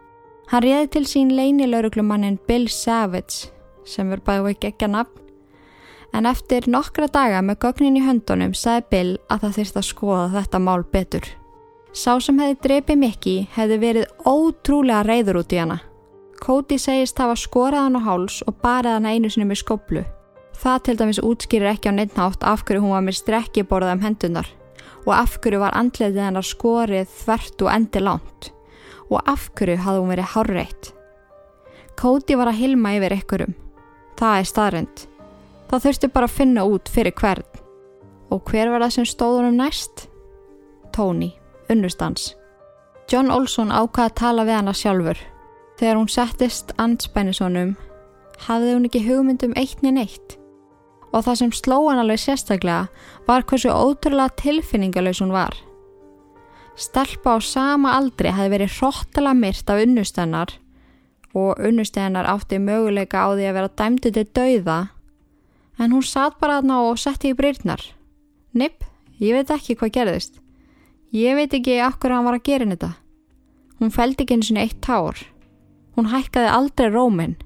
Hann 0.49 0.65
réði 0.65 0.89
til 0.95 1.05
sín 1.05 1.35
leinilauruglumannin 1.35 2.39
Bill 2.47 2.69
Savage, 2.73 3.51
sem 3.85 4.09
verð 4.09 4.25
bæði 4.25 4.55
ekki 4.55 4.73
ekki 4.73 4.89
að 4.89 4.95
nafn, 4.97 5.23
en 6.15 6.25
eftir 6.29 6.69
nokkra 6.71 7.09
daga 7.11 7.41
með 7.45 7.59
gögnin 7.65 7.97
í 7.99 8.05
höndunum 8.05 8.53
sagði 8.57 8.89
Bill 8.89 9.17
að 9.29 9.45
það 9.45 9.57
þurfti 9.59 9.81
að 9.81 9.91
skoða 9.93 10.29
þetta 10.39 10.61
mál 10.63 10.83
betur. 10.89 11.25
Sá 11.93 12.15
sem 12.19 12.39
hefði 12.39 12.61
drepið 12.63 13.01
Mikki 13.01 13.35
hefði 13.55 13.83
verið 13.83 14.23
ótrúlega 14.25 15.03
reyður 15.05 15.45
út 15.45 15.53
í 15.53 15.61
hana. 15.61 15.83
Cody 16.45 16.77
segist 16.77 17.17
hafa 17.17 17.33
skorað 17.41 17.87
hann 17.87 17.97
á 17.97 18.01
háls 18.05 18.43
og 18.45 18.59
barið 18.61 18.99
hann 18.99 19.07
einu 19.09 19.31
sinni 19.33 19.47
með 19.49 19.63
skoblu. 19.63 20.03
Það 20.61 20.83
til 20.85 20.93
dæmis 20.99 21.19
útskýrir 21.25 21.71
ekki 21.71 21.89
á 21.89 21.93
neittnátt 21.97 22.45
af 22.45 22.61
hverju 22.67 22.83
hún 22.83 22.93
var 22.93 23.01
með 23.07 23.17
strekkiborðað 23.17 23.95
um 23.95 24.05
hendunar 24.05 24.51
og 25.07 25.11
af 25.17 25.39
hverju 25.41 25.63
var 25.63 25.73
andletið 25.73 26.21
hennar 26.21 26.45
skorið 26.45 27.09
þvert 27.23 27.65
og 27.65 27.71
endi 27.73 28.05
langt 28.05 28.51
og 29.09 29.17
af 29.25 29.49
hverju 29.57 29.81
hafði 29.81 30.03
hún 30.03 30.13
verið 30.13 30.31
hárreitt. 30.35 30.93
Cody 31.97 32.37
var 32.37 32.53
að 32.53 32.61
hilma 32.61 32.93
yfir 32.99 33.17
ykkurum. 33.17 33.57
Það 34.21 34.37
er 34.37 34.49
staðrind. 34.53 35.05
Það 35.69 35.85
þurfti 35.89 36.13
bara 36.13 36.29
að 36.29 36.37
finna 36.37 36.69
út 36.69 36.89
fyrir 36.93 37.17
hvern. 37.17 37.61
Og 38.29 38.41
hver 38.49 38.69
var 38.69 38.85
það 38.85 38.99
sem 38.99 39.07
stóðunum 39.09 39.57
næst? 39.57 40.09
Tony, 40.93 41.33
unnustans. 41.73 42.35
John 43.09 43.33
Olson 43.33 43.73
ákvaði 43.73 44.11
að 44.11 44.19
tala 44.21 44.45
við 44.45 44.61
hana 44.61 44.73
sjálfur. 44.77 45.29
Þegar 45.75 45.99
hún 45.99 46.11
settist 46.11 46.71
anspænisonum 46.79 47.75
hafði 48.47 48.73
hún 48.75 48.87
ekki 48.87 49.03
hugmyndum 49.05 49.55
eittni 49.59 49.91
neitt 49.95 50.37
og 51.15 51.23
það 51.23 51.37
sem 51.39 51.53
sló 51.55 51.77
hann 51.87 52.01
alveg 52.01 52.19
sérstaklega 52.19 52.87
var 53.27 53.45
hversu 53.47 53.71
ótrúlega 53.71 54.35
tilfinningalös 54.41 55.21
hún 55.23 55.31
var. 55.31 55.55
Stelpa 56.75 57.35
á 57.35 57.39
sama 57.39 57.93
aldri 57.95 58.33
hefði 58.35 58.51
verið 58.51 58.73
hróttala 58.79 59.31
myrt 59.37 59.69
af 59.71 59.83
unnustennar 59.85 60.51
og 61.35 61.59
unnustennar 61.59 62.27
átti 62.27 62.59
möguleika 62.59 63.23
á 63.23 63.31
því 63.31 63.47
að 63.47 63.55
vera 63.59 63.75
dæmdi 63.79 64.11
til 64.11 64.25
dauða 64.35 64.79
en 65.79 65.95
hún 65.95 66.03
satt 66.03 66.39
bara 66.39 66.59
aðná 66.59 66.81
og 66.89 66.99
setti 66.99 67.31
í 67.31 67.37
brýrnar. 67.37 67.81
Nipp, 68.55 68.83
ég 69.19 69.35
veit 69.35 69.51
ekki 69.51 69.75
hvað 69.79 69.95
gerðist. 69.97 70.41
Ég 71.15 71.35
veit 71.35 71.53
ekki 71.55 71.79
akkur 71.83 72.11
hann 72.15 72.27
var 72.27 72.39
að 72.39 72.47
gera 72.47 72.67
þetta. 72.71 72.91
Hún 73.79 73.91
fældi 73.91 74.23
ekki 74.23 74.37
eins 74.37 74.51
og 74.51 74.59
eitt 74.59 74.79
tár. 74.83 75.19
Hún 75.95 76.11
hækkaði 76.11 76.51
aldrei 76.51 76.89
róminn 76.91 77.37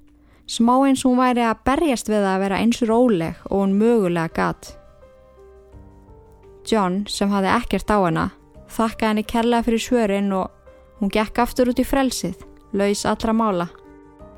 smá 0.50 0.74
eins 0.88 1.04
hún 1.06 1.20
væri 1.20 1.44
að 1.46 1.62
berjast 1.68 2.10
við 2.10 2.26
að 2.26 2.44
vera 2.44 2.60
eins 2.64 2.82
róleg 2.82 3.42
og 3.50 3.62
hún 3.62 3.78
mögulega 3.78 4.34
gatt. 4.34 4.72
John, 6.70 7.04
sem 7.08 7.30
hafði 7.30 7.52
ekkert 7.54 7.94
á 7.94 7.98
hana, 8.02 8.26
þakkaði 8.70 9.10
henni 9.10 9.26
kærlega 9.30 9.66
fyrir 9.68 9.84
svörin 9.84 10.34
og 10.34 10.50
hún 11.00 11.14
gekk 11.14 11.42
aftur 11.46 11.70
út 11.72 11.82
í 11.82 11.86
frelsið, 11.86 12.42
laus 12.74 13.06
allra 13.06 13.34
mála. 13.34 13.70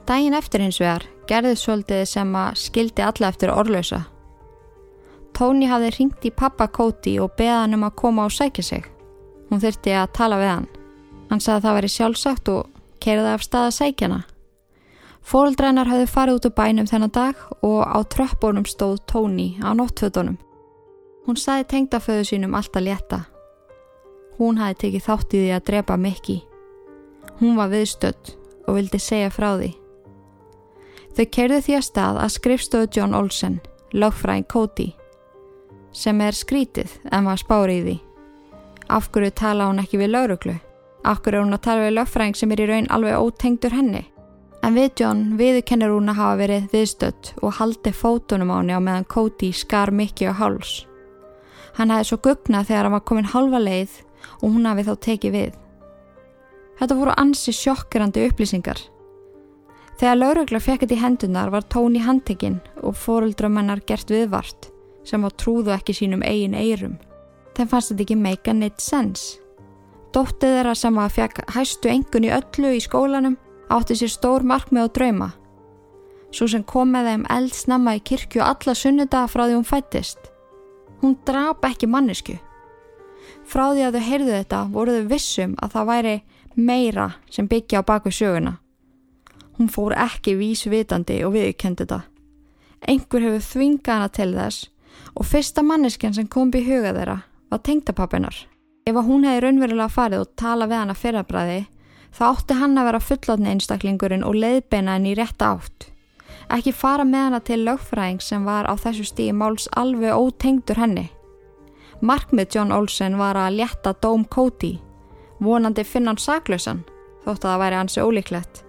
Dægin 0.07 0.35
eftir 0.35 0.63
hins 0.63 0.79
vegar 0.81 1.07
gerði 1.29 1.55
svolítið 1.55 2.03
sem 2.09 2.35
að 2.35 2.59
skildi 2.59 3.05
alla 3.05 3.31
eftir 3.31 3.53
orðlösa. 3.53 4.03
Tony 5.31 5.69
hafði 5.71 5.93
ringt 5.95 6.25
í 6.27 6.33
pappa 6.35 6.67
Cody 6.67 7.15
og 7.23 7.37
beða 7.39 7.63
hann 7.63 7.77
um 7.77 7.87
að 7.87 7.95
koma 8.03 8.27
og 8.27 8.35
sækja 8.35 8.63
sig. 8.67 8.83
Hún 9.47 9.63
þurfti 9.63 9.95
að 9.95 10.11
tala 10.17 10.39
við 10.41 10.51
hann. 10.51 10.67
Hann 11.31 11.39
sagði 11.39 11.57
að 11.57 11.65
það 11.65 11.77
væri 11.77 11.91
sjálfsagt 11.95 12.51
og 12.51 12.70
kerði 13.01 13.33
af 13.33 13.43
stað 13.45 13.67
að 13.69 13.75
sækja 13.79 14.07
hana. 14.07 14.21
Fóreldrænar 15.21 15.89
hafði 15.89 16.07
farið 16.09 16.37
út 16.39 16.47
á 16.49 16.57
bænum 16.57 16.87
þennan 16.89 17.13
dag 17.13 17.41
og 17.61 17.81
á 17.85 17.99
tröppbónum 18.09 18.65
stóð 18.65 19.03
Tóni 19.09 19.57
á 19.61 19.69
nóttfötunum. 19.77 20.39
Hún 21.25 21.37
saði 21.37 21.67
tengdaföðu 21.69 22.25
sínum 22.25 22.55
alltaf 22.57 22.81
létta. 22.81 23.19
Hún 24.39 24.57
hafi 24.57 24.79
tekið 24.81 25.05
þátt 25.05 25.35
í 25.35 25.43
því 25.43 25.51
að 25.53 25.65
drepa 25.69 25.97
Mikki. 25.97 26.37
Hún 27.41 27.59
var 27.59 27.69
viðstödd 27.69 28.33
og 28.65 28.79
vildi 28.79 28.99
segja 28.99 29.29
frá 29.29 29.51
því. 29.59 29.69
Þau 31.11 31.25
kerðu 31.35 31.61
því 31.61 31.77
að 31.77 31.85
stað 31.85 32.19
að 32.23 32.33
skrifstöðu 32.37 32.89
John 32.95 33.13
Olsen, 33.13 33.59
lögfræðin 33.93 34.47
Cody, 34.49 34.89
sem 35.91 36.21
er 36.23 36.33
skrítið 36.33 36.97
en 37.11 37.27
var 37.29 37.37
spárið 37.37 37.77
í 37.77 37.85
því. 37.85 37.95
Af 38.91 39.11
hverju 39.11 39.31
tala 39.37 39.69
hún 39.69 39.83
ekki 39.83 40.01
við 40.01 40.13
lauruglu? 40.15 40.57
Hverju 41.01 41.33
er 41.33 41.43
hún 41.43 41.57
að 41.57 41.63
tala 41.65 41.85
við 41.87 41.95
lögfræðing 41.97 42.37
sem 42.37 42.51
er 42.53 42.61
í 42.61 42.67
raun 42.69 42.89
alveg 42.93 43.17
ótengdur 43.17 43.73
henni? 43.73 44.03
En 44.61 44.77
við 44.77 45.01
John 45.01 45.23
viðkennir 45.39 45.89
hún 45.89 46.11
að 46.11 46.19
hafa 46.19 46.37
verið 46.43 46.67
viðstött 46.75 47.31
og 47.41 47.57
haldi 47.57 47.93
fótunum 47.97 48.53
á 48.53 48.59
henni 48.59 48.77
á 48.77 48.81
meðan 48.81 49.09
Cody 49.09 49.49
skar 49.57 49.89
mikið 49.89 50.35
á 50.37 50.39
háls. 50.43 50.73
Hann 51.79 51.89
hefði 51.89 52.11
svo 52.11 52.19
gugnað 52.27 52.69
þegar 52.69 52.85
hann 52.85 52.95
var 52.97 53.05
komin 53.09 53.31
halva 53.33 53.61
leið 53.63 53.97
og 54.41 54.47
hún 54.51 54.69
hafi 54.69 54.85
þá 54.85 54.93
tekið 55.07 55.37
við. 55.37 55.53
Þetta 56.77 56.97
voru 56.97 57.17
ansi 57.17 57.53
sjokkirandi 57.55 58.27
upplýsingar. 58.29 58.79
Þegar 60.01 60.17
laurugla 60.17 60.61
fekkit 60.61 60.93
í 60.93 61.01
hendunar 61.01 61.51
var 61.53 61.65
Tony 61.69 62.01
handtekinn 62.01 62.59
og 62.81 62.97
fóruldramennar 62.97 63.83
gert 63.85 64.09
viðvart 64.09 64.69
sem 65.05 65.21
var 65.21 65.33
trúðu 65.37 65.73
ekki 65.73 65.93
sínum 65.97 66.23
eigin 66.25 66.57
eirum. 66.57 66.99
Þeim 67.57 67.69
fannst 67.69 67.91
þetta 67.91 68.05
ekki 68.05 68.17
make 68.17 68.49
a 68.49 68.53
net 68.57 68.81
sense. 68.81 69.37
Dóttið 70.11 70.57
þeirra 70.57 70.73
sem 70.75 70.97
að 70.99 71.13
fekk 71.15 71.37
hæstu 71.55 71.91
engun 71.91 72.25
í 72.27 72.33
öllu 72.35 72.73
í 72.75 72.81
skólanum 72.83 73.37
átti 73.71 73.95
sér 73.95 74.11
stór 74.11 74.43
markmið 74.43 74.89
og 74.89 74.93
drauma. 74.97 75.29
Svo 76.31 76.47
sem 76.51 76.63
kom 76.67 76.91
með 76.91 77.07
þeim 77.09 77.23
eld 77.31 77.55
snemma 77.55 77.95
í 77.95 78.03
kirkju 78.03 78.43
alla 78.43 78.75
sunnudaga 78.75 79.29
frá 79.31 79.45
því 79.45 79.55
hún 79.55 79.67
fættist. 79.67 80.19
Hún 81.01 81.15
drap 81.27 81.63
ekki 81.67 81.87
mannesku. 81.87 82.35
Frá 83.47 83.71
því 83.71 83.87
að 83.87 83.97
þau 83.97 84.07
heyrðu 84.09 84.35
þetta 84.35 84.61
voru 84.75 84.97
þau 84.97 85.09
vissum 85.11 85.55
að 85.63 85.73
það 85.77 85.89
væri 85.91 86.15
meira 86.55 87.07
sem 87.31 87.47
byggja 87.47 87.79
á 87.79 87.87
baku 87.87 88.11
söguna. 88.11 88.57
Hún 89.57 89.71
fór 89.71 89.95
ekki 89.95 90.35
vísvitandi 90.39 91.21
og 91.23 91.35
viðkendi 91.37 91.85
þetta. 91.85 92.03
Engur 92.91 93.23
hefur 93.23 93.47
þvingað 93.47 93.95
hana 93.95 94.11
til 94.11 94.31
þess 94.35 94.69
og 95.15 95.27
fyrsta 95.27 95.63
manneskjan 95.63 96.15
sem 96.19 96.27
kom 96.27 96.51
by 96.51 96.63
huga 96.65 96.95
þeirra 96.95 97.21
var 97.51 97.63
tengdapappinar. 97.67 98.50
Ef 98.85 98.97
að 98.97 99.07
hún 99.07 99.25
hefði 99.27 99.41
raunverulega 99.45 99.93
farið 99.93 100.23
og 100.23 100.33
tala 100.41 100.67
við 100.69 100.79
hana 100.81 100.97
fyrrabræði 100.97 101.61
þá 102.11 102.23
átti 102.27 102.57
hann 102.59 102.77
að 102.79 102.87
vera 102.89 103.01
fullotni 103.05 103.51
einstaklingurinn 103.53 104.25
og 104.27 104.37
leiðbeina 104.41 104.97
henni 104.97 105.13
í 105.13 105.17
rétta 105.19 105.53
átt. 105.55 105.87
Ekki 106.51 106.73
fara 106.75 107.05
með 107.07 107.27
hana 107.27 107.39
til 107.47 107.59
lögfræðing 107.63 108.21
sem 108.23 108.45
var 108.47 108.67
á 108.67 108.73
þessu 108.75 109.05
stíi 109.07 109.35
máls 109.35 109.69
alveg 109.77 110.17
ótengdur 110.17 110.81
henni. 110.81 111.07
Markmið 112.01 112.57
John 112.57 112.73
Olsen 112.73 113.19
var 113.21 113.37
að 113.37 113.59
létta 113.61 113.93
dóm 114.01 114.25
Cody, 114.25 114.79
vonandi 115.39 115.85
finna 115.85 116.11
hann 116.11 116.19
saklausan, 116.19 116.81
þótt 117.23 117.45
að 117.45 117.51
það 117.51 117.61
væri 117.61 117.79
hansi 117.79 118.01
ólíklegt. 118.01 118.63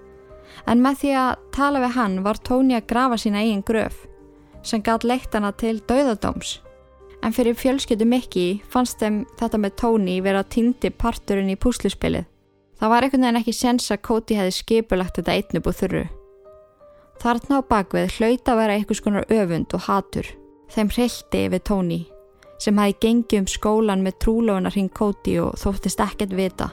En 0.68 0.83
með 0.85 0.98
því 1.01 1.14
að 1.18 1.46
tala 1.57 1.81
við 1.83 1.96
hann 1.96 2.18
var 2.27 2.38
Tony 2.44 2.77
að 2.77 2.90
grafa 2.92 3.18
sína 3.18 3.40
eigin 3.40 3.64
gröf, 3.64 4.05
sem 4.62 4.85
gæt 4.85 5.09
leitt 5.09 5.33
hana 5.35 5.51
til 5.57 5.81
dauðadóms. 5.88 6.61
En 7.23 7.33
fyrir 7.33 7.55
fjölskyttu 7.55 8.07
Mikki 8.09 8.47
fannst 8.71 8.99
þeim 8.99 9.23
þetta 9.39 9.61
með 9.63 9.77
Tony 9.79 10.17
vera 10.25 10.43
týndi 10.43 10.91
parturinn 10.91 11.53
í 11.53 11.59
púsluspilið. 11.61 12.27
Það 12.83 12.91
var 12.91 13.05
einhvern 13.07 13.23
veginn 13.23 13.39
ekki 13.39 13.55
sens 13.55 13.93
að 13.95 14.03
Cody 14.09 14.35
hefði 14.35 14.55
skipulagt 14.57 15.21
þetta 15.21 15.37
einnub 15.39 15.69
og 15.71 15.77
þurru. 15.79 16.03
Þarna 17.23 17.61
á 17.63 17.69
bakvið 17.71 18.17
hlauta 18.17 18.57
vera 18.59 18.75
einhvers 18.75 19.03
konar 19.05 19.29
öfund 19.31 19.77
og 19.79 19.85
hatur. 19.87 20.27
Þeim 20.75 20.91
hrilti 20.91 21.45
við 21.53 21.63
Tóni 21.69 22.01
sem 22.63 22.79
hafi 22.79 22.95
gengið 23.03 23.41
um 23.43 23.47
skólan 23.51 24.03
með 24.07 24.19
trúlóðunar 24.23 24.75
hring 24.75 24.91
Kóti 24.95 25.37
og 25.43 25.57
þóttist 25.59 26.03
ekkert 26.03 26.35
vita. 26.39 26.69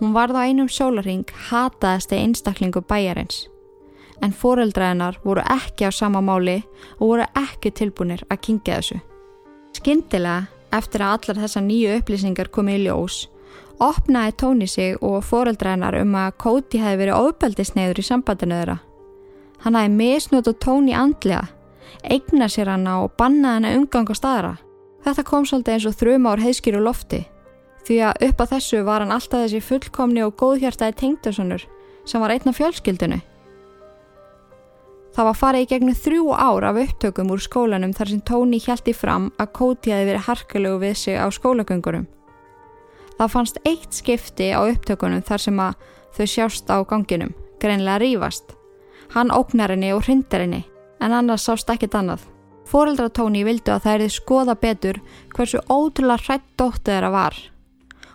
Hún 0.00 0.14
varð 0.16 0.36
á 0.40 0.48
einum 0.48 0.68
sólarhing 0.72 1.28
hataðasti 1.50 2.16
einstaklingu 2.16 2.80
bæjarins 2.88 3.46
en 4.24 4.32
fóreldraðinar 4.36 5.20
voru 5.24 5.44
ekki 5.48 5.88
á 5.88 5.90
sama 5.92 6.20
máli 6.24 6.60
og 6.98 7.06
voru 7.06 7.28
ekki 7.40 7.72
tilbúinir 7.72 8.24
að 8.28 8.42
kingja 8.46 8.80
þessu. 8.80 9.00
Skyndilega, 9.80 10.50
eftir 10.76 11.00
að 11.00 11.14
allar 11.14 11.38
þessar 11.40 11.62
nýju 11.64 11.92
upplýsingar 11.96 12.50
komið 12.52 12.74
í 12.74 12.80
ljós, 12.82 13.14
opnaði 13.80 14.34
Tóni 14.42 14.66
sig 14.68 14.98
og 15.00 15.22
fóreldraðinar 15.24 15.96
um 16.02 16.10
að 16.20 16.34
Kóti 16.42 16.80
hefði 16.82 16.98
verið 17.00 17.20
ofbeldisneiður 17.30 18.00
í 18.02 18.04
sambandinu 18.04 18.58
þeirra. 18.58 18.74
Hann 19.64 19.78
hefði 19.80 19.94
misnótt 19.94 20.50
og 20.52 20.58
Tóni 20.60 20.92
andlega, 20.92 21.46
eigna 22.04 22.50
sér 22.52 22.74
hana 22.74 22.98
og 23.06 23.14
bannaði 23.16 23.56
hana 23.56 23.72
umgang 23.78 24.12
á 24.12 24.14
staðra. 24.20 24.52
Þetta 25.06 25.24
kom 25.32 25.48
svolítið 25.48 25.78
eins 25.78 25.88
og 25.88 25.96
þrjum 25.96 26.28
ár 26.28 26.44
heiðskýru 26.44 26.84
lofti, 26.84 27.22
því 27.88 28.00
að 28.10 28.28
upp 28.28 28.44
á 28.44 28.50
þessu 28.52 28.84
var 28.84 29.00
hann 29.00 29.16
alltaf 29.16 29.46
þessi 29.46 29.64
fullkomni 29.64 30.26
og 30.26 30.36
góðhjartaði 30.36 30.98
tengdarsonur 31.00 31.64
sem 32.04 32.20
var 32.20 32.36
einna 32.36 32.52
fjölskyldinu. 32.52 33.22
Það 35.10 35.26
var 35.26 35.38
farið 35.40 35.64
í 35.64 35.68
gegnum 35.72 35.96
þrjú 35.98 36.24
ár 36.38 36.64
af 36.68 36.78
upptökum 36.84 37.32
úr 37.34 37.42
skólanum 37.42 37.92
þar 37.96 38.12
sem 38.12 38.22
Tóni 38.22 38.60
hjælti 38.62 38.94
fram 38.94 39.30
að 39.42 39.52
Kóti 39.58 39.90
hefði 39.90 40.06
verið 40.12 40.26
harkalegu 40.28 40.80
við 40.84 40.96
sig 41.00 41.18
á 41.18 41.26
skólagöngurum. 41.34 42.06
Það 43.18 43.32
fannst 43.34 43.58
eitt 43.66 43.92
skipti 43.92 44.52
á 44.54 44.62
upptökunum 44.62 45.24
þar 45.26 45.44
sem 45.44 45.58
að 45.60 45.82
þau 46.14 46.26
sjást 46.30 46.70
á 46.70 46.78
ganginum, 46.86 47.34
greinlega 47.60 47.98
rýfast. 48.00 48.54
Hann 49.10 49.34
óknar 49.34 49.74
henni 49.74 49.90
og 49.92 50.04
hrindar 50.06 50.46
henni, 50.46 50.62
en 51.02 51.12
annars 51.12 51.48
sást 51.48 51.70
ekkit 51.74 51.98
annað. 51.98 52.22
Fóreldra 52.70 53.10
Tóni 53.10 53.42
vildu 53.42 53.74
að 53.74 53.82
það 53.82 53.96
erði 53.96 54.10
skoða 54.14 54.54
betur 54.62 55.00
hversu 55.34 55.58
ótrúlega 55.66 56.22
hrætt 56.22 56.46
dóttið 56.54 56.94
þeirra 56.94 57.10
var. 57.10 57.40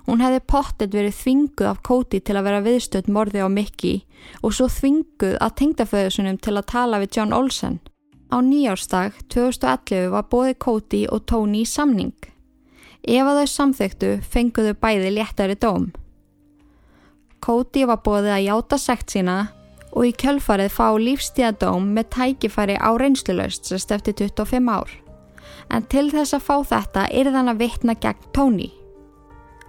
Hún 0.05 0.21
hefði 0.21 0.41
pottet 0.45 0.93
verið 0.93 1.17
þvinguð 1.17 1.69
af 1.71 1.81
Kóti 1.85 2.19
til 2.21 2.35
að 2.37 2.45
vera 2.45 2.61
viðstödd 2.65 3.09
morði 3.09 3.41
á 3.41 3.49
Mickey 3.49 4.03
og 4.45 4.53
svo 4.53 4.67
þvinguð 4.69 5.39
að 5.41 5.55
tengdaföðusunum 5.61 6.37
til 6.37 6.53
að 6.53 6.69
tala 6.69 7.01
við 7.01 7.17
John 7.17 7.33
Olsen. 7.33 7.79
Á 8.29 8.37
nýjárstag 8.41 9.17
2011 9.33 10.11
var 10.13 10.29
bóði 10.29 10.53
Kóti 10.61 11.03
og 11.09 11.25
Tony 11.25 11.63
í 11.65 11.69
samning. 11.69 12.13
Ef 13.05 13.25
að 13.25 13.41
þau 13.41 13.49
samþyktu 13.53 14.11
fenguðu 14.29 14.77
bæði 14.81 15.11
léttari 15.17 15.57
dóm. 15.57 15.91
Kóti 17.41 17.85
var 17.85 18.01
bóðið 18.05 18.33
að 18.37 18.45
játa 18.47 18.81
sekt 18.81 19.13
sína 19.13 19.39
og 19.95 20.09
í 20.09 20.13
kjölfarið 20.17 20.73
fá 20.73 20.87
lífstíðadóm 21.01 21.91
með 21.97 22.09
tækifæri 22.17 22.77
á 22.81 22.89
reynslulaust 22.97 23.69
sérst 23.69 23.93
eftir 23.95 24.17
25 24.21 24.69
ár. 24.69 24.89
En 25.73 25.85
til 25.89 26.09
þess 26.13 26.35
að 26.37 26.45
fá 26.45 26.57
þetta 26.73 27.05
er 27.09 27.29
þann 27.33 27.53
að 27.53 27.61
vitna 27.61 27.95
gegn 27.97 28.33
Tony. 28.33 28.73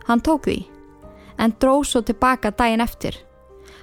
Hann 0.06 0.22
tók 0.22 0.46
því, 0.46 0.58
en 1.38 1.54
dróð 1.60 1.86
svo 1.90 2.02
tilbaka 2.06 2.52
daginn 2.54 2.84
eftir. 2.84 3.16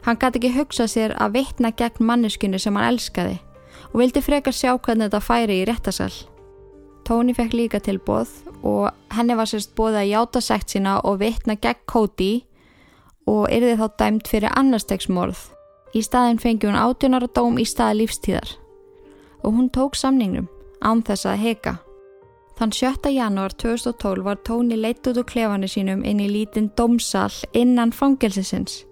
Hann 0.03 0.19
gæti 0.19 0.39
ekki 0.39 0.53
hugsa 0.57 0.87
sér 0.87 1.15
að 1.21 1.37
vitna 1.37 1.71
gegn 1.71 2.05
manneskunni 2.07 2.59
sem 2.59 2.75
hann 2.75 2.93
elskaði 2.93 3.39
og 3.93 3.99
vildi 4.01 4.23
frekar 4.23 4.55
sjá 4.55 4.73
hvernig 4.73 5.09
þetta 5.09 5.21
færi 5.23 5.59
í 5.61 5.67
réttasal. 5.69 6.13
Tóni 7.03 7.35
fekk 7.35 7.55
líka 7.55 7.79
til 7.83 7.99
bóð 7.99 8.31
og 8.63 8.89
henni 9.11 9.35
var 9.35 9.49
sérst 9.49 9.73
bóðið 9.75 9.99
að 10.01 10.11
játa 10.11 10.41
sekt 10.41 10.73
sína 10.73 10.97
og 11.03 11.19
vitna 11.19 11.55
gegn 11.59 11.83
Cody 11.87 12.33
og 13.27 13.47
yrði 13.51 13.75
þá 13.79 13.87
dæmt 13.99 14.31
fyrir 14.31 14.55
annarstegsmorð. 14.55 15.39
Í 15.93 16.01
staðin 16.01 16.39
fengi 16.41 16.67
hún 16.67 16.79
átjónara 16.79 17.27
dóm 17.35 17.59
í 17.61 17.67
staði 17.67 18.01
lífstíðar 18.01 18.55
og 19.43 19.57
hún 19.57 19.67
tók 19.75 19.99
samningnum 19.99 20.47
án 20.79 21.03
þess 21.03 21.27
að 21.27 21.43
heka. 21.43 21.75
Þann 22.53 22.71
7. 22.71 23.09
janúar 23.09 23.53
2012 23.57 24.23
var 24.23 24.37
Tóni 24.45 24.75
leitt 24.77 25.07
út 25.09 25.17
úr 25.17 25.25
klefanu 25.25 25.65
sínum 25.67 26.03
inn 26.05 26.19
í 26.21 26.29
lítinn 26.29 26.69
domsal 26.77 27.33
innan 27.57 27.91
fangelsisins. 27.91 28.83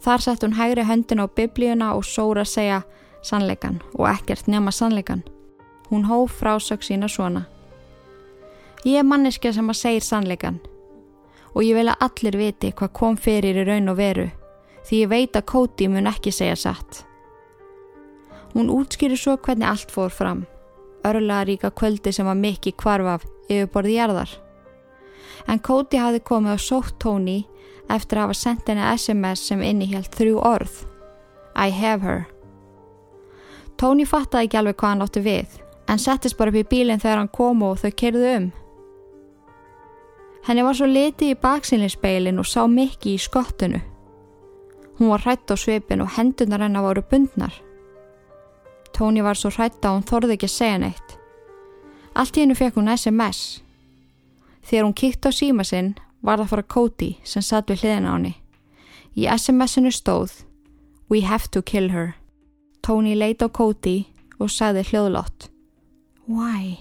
Þar 0.00 0.24
sett 0.24 0.44
hún 0.46 0.56
hægri 0.56 0.86
höndin 0.88 1.20
á 1.20 1.28
biblíuna 1.28 1.92
og 1.98 2.06
sóra 2.08 2.46
að 2.46 2.52
segja 2.54 2.78
sannleikan 3.20 3.82
og 3.92 4.08
ekkert 4.08 4.48
nema 4.48 4.72
sannleikan. 4.72 5.20
Hún 5.90 6.06
hóf 6.08 6.38
frásök 6.40 6.80
sína 6.82 7.08
svona. 7.08 7.44
Ég 8.88 9.02
er 9.02 9.04
manneska 9.04 9.52
sem 9.52 9.68
að 9.68 9.80
segja 9.82 10.06
sannleikan 10.06 10.56
og 11.52 11.60
ég 11.66 11.76
vil 11.76 11.90
að 11.92 12.06
allir 12.06 12.38
viti 12.40 12.70
hvað 12.72 12.94
kom 12.96 13.18
fyrir 13.20 13.58
í 13.60 13.66
raun 13.68 13.92
og 13.92 13.98
veru 13.98 14.30
því 14.88 15.02
ég 15.02 15.10
veit 15.10 15.36
að 15.36 15.48
Kóti 15.50 15.90
mun 15.92 16.08
ekki 16.08 16.32
segja 16.32 16.56
satt. 16.56 17.04
Hún 18.54 18.72
útskýri 18.72 19.18
svo 19.18 19.36
hvernig 19.36 19.68
allt 19.68 19.92
fór 19.92 20.08
fram 20.08 20.46
örlaðaríka 21.06 21.70
kvöldi 21.76 22.12
sem 22.12 22.28
var 22.28 22.38
mikið 22.38 22.76
kvarfaf 22.80 23.26
yfirborði 23.48 23.96
jarðar. 23.96 24.34
En 25.48 25.62
Cody 25.64 26.00
hafði 26.00 26.20
komið 26.26 26.56
á 26.56 26.58
sótt 26.60 26.98
Tony 27.00 27.38
eftir 27.90 28.20
að 28.20 28.28
hafa 28.28 28.38
sendt 28.38 28.68
henni 28.70 28.86
SMS 28.94 29.46
sem 29.48 29.62
innihjalt 29.64 30.14
þrjú 30.14 30.38
orð. 30.44 30.74
I 31.56 31.70
have 31.74 32.06
her. 32.06 32.26
Tony 33.80 34.04
fattaði 34.04 34.48
ekki 34.48 34.58
alveg 34.60 34.76
hvað 34.76 34.92
hann 34.92 35.04
átti 35.06 35.22
við, 35.24 35.60
en 35.88 35.98
settist 35.98 36.36
bara 36.38 36.52
upp 36.52 36.60
í 36.60 36.68
bílinn 36.68 37.00
þegar 37.00 37.22
hann 37.22 37.32
kom 37.32 37.62
og 37.66 37.80
þau 37.80 37.92
kerðu 38.02 38.34
um. 38.34 38.50
Henni 40.46 40.64
var 40.64 40.76
svo 40.76 40.88
litið 40.88 41.34
í 41.34 41.40
baksinlinspeilin 41.40 42.40
og 42.40 42.48
sá 42.48 42.62
mikið 42.68 43.16
í 43.16 43.20
skottinu. 43.20 43.80
Hún 44.98 45.12
var 45.12 45.24
hrætt 45.24 45.52
á 45.52 45.56
svipin 45.56 46.04
og 46.04 46.12
hendunar 46.16 46.60
hennar 46.64 46.84
voru 46.84 47.02
bundnar. 47.10 47.54
Tóni 48.96 49.22
var 49.24 49.38
svo 49.38 49.50
hrætt 49.54 49.84
að 49.84 49.96
hún 49.96 50.06
þorði 50.08 50.36
ekki 50.36 50.48
að 50.50 50.56
segja 50.56 50.78
neitt. 50.82 51.16
Allt 52.14 52.36
í 52.36 52.44
hennu 52.44 52.56
fekk 52.58 52.78
hún 52.80 52.90
SMS. 52.92 53.60
Þegar 54.66 54.86
hún 54.86 54.96
kíkt 54.98 55.26
á 55.26 55.30
síma 55.32 55.64
sinn 55.64 55.94
var 56.20 56.40
það 56.40 56.52
fara 56.52 56.68
Cody 56.74 57.10
sem 57.24 57.42
satt 57.42 57.70
við 57.70 57.84
hliðina 57.84 58.12
á 58.12 58.16
henni. 58.16 58.34
Í 59.16 59.26
SMS-inu 59.30 59.92
stóð 59.94 60.42
We 61.10 61.22
have 61.26 61.50
to 61.50 61.62
kill 61.62 61.90
her. 61.90 62.14
Tóni 62.82 63.16
leita 63.16 63.48
á 63.48 63.50
Cody 63.50 64.06
og 64.38 64.50
sagði 64.52 64.84
hljóðlott 64.90 65.50
Why? 66.30 66.78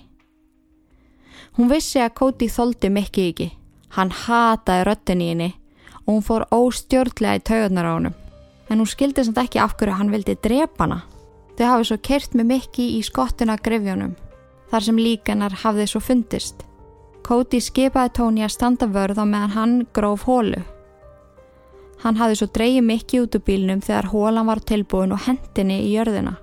Hún 1.58 1.72
vissi 1.72 2.00
að 2.04 2.14
Cody 2.20 2.48
þóldi 2.52 2.92
mikið 2.94 3.30
ekki. 3.32 3.48
Hann 3.98 4.12
hataði 4.14 4.86
röttin 4.86 5.24
í 5.26 5.30
henni 5.32 5.50
og 6.06 6.12
hún 6.12 6.26
fór 6.26 6.46
óstjórnlega 6.54 7.40
í 7.40 7.46
taugarnar 7.50 7.90
á 7.90 7.94
hennum. 7.96 8.18
En 8.70 8.82
hún 8.82 8.90
skildi 8.90 9.26
samt 9.26 9.42
ekki 9.42 9.62
af 9.62 9.74
hverju 9.80 9.98
hann 9.98 10.14
vildi 10.14 10.38
drepa 10.38 10.86
hana. 10.86 11.00
Þau 11.60 11.66
hafið 11.68 11.88
svo 11.90 11.96
kert 12.08 12.36
með 12.40 12.46
mikki 12.54 12.84
í 12.96 13.00
skottina 13.04 13.58
grefjónum, 13.60 14.14
þar 14.72 14.84
sem 14.86 15.00
líkanar 15.04 15.58
hafði 15.60 15.88
svo 15.92 16.00
fundist. 16.00 16.62
Cody 17.28 17.60
skipaði 17.60 18.14
Tóni 18.16 18.46
að 18.46 18.54
standa 18.54 18.88
vörð 18.88 19.20
á 19.20 19.26
meðan 19.28 19.56
hann 19.58 19.74
gróf 19.92 20.24
hólu. 20.24 20.62
Hann 22.00 22.16
hafði 22.16 22.40
svo 22.40 22.48
dreyið 22.56 22.88
mikki 22.88 23.20
út 23.26 23.36
úr 23.36 23.44
bílnum 23.44 23.84
þegar 23.84 24.08
hólan 24.14 24.48
var 24.48 24.64
tilbúin 24.64 25.12
og 25.12 25.26
hendinni 25.26 25.82
í 25.84 25.92
jörðina. 25.98 26.38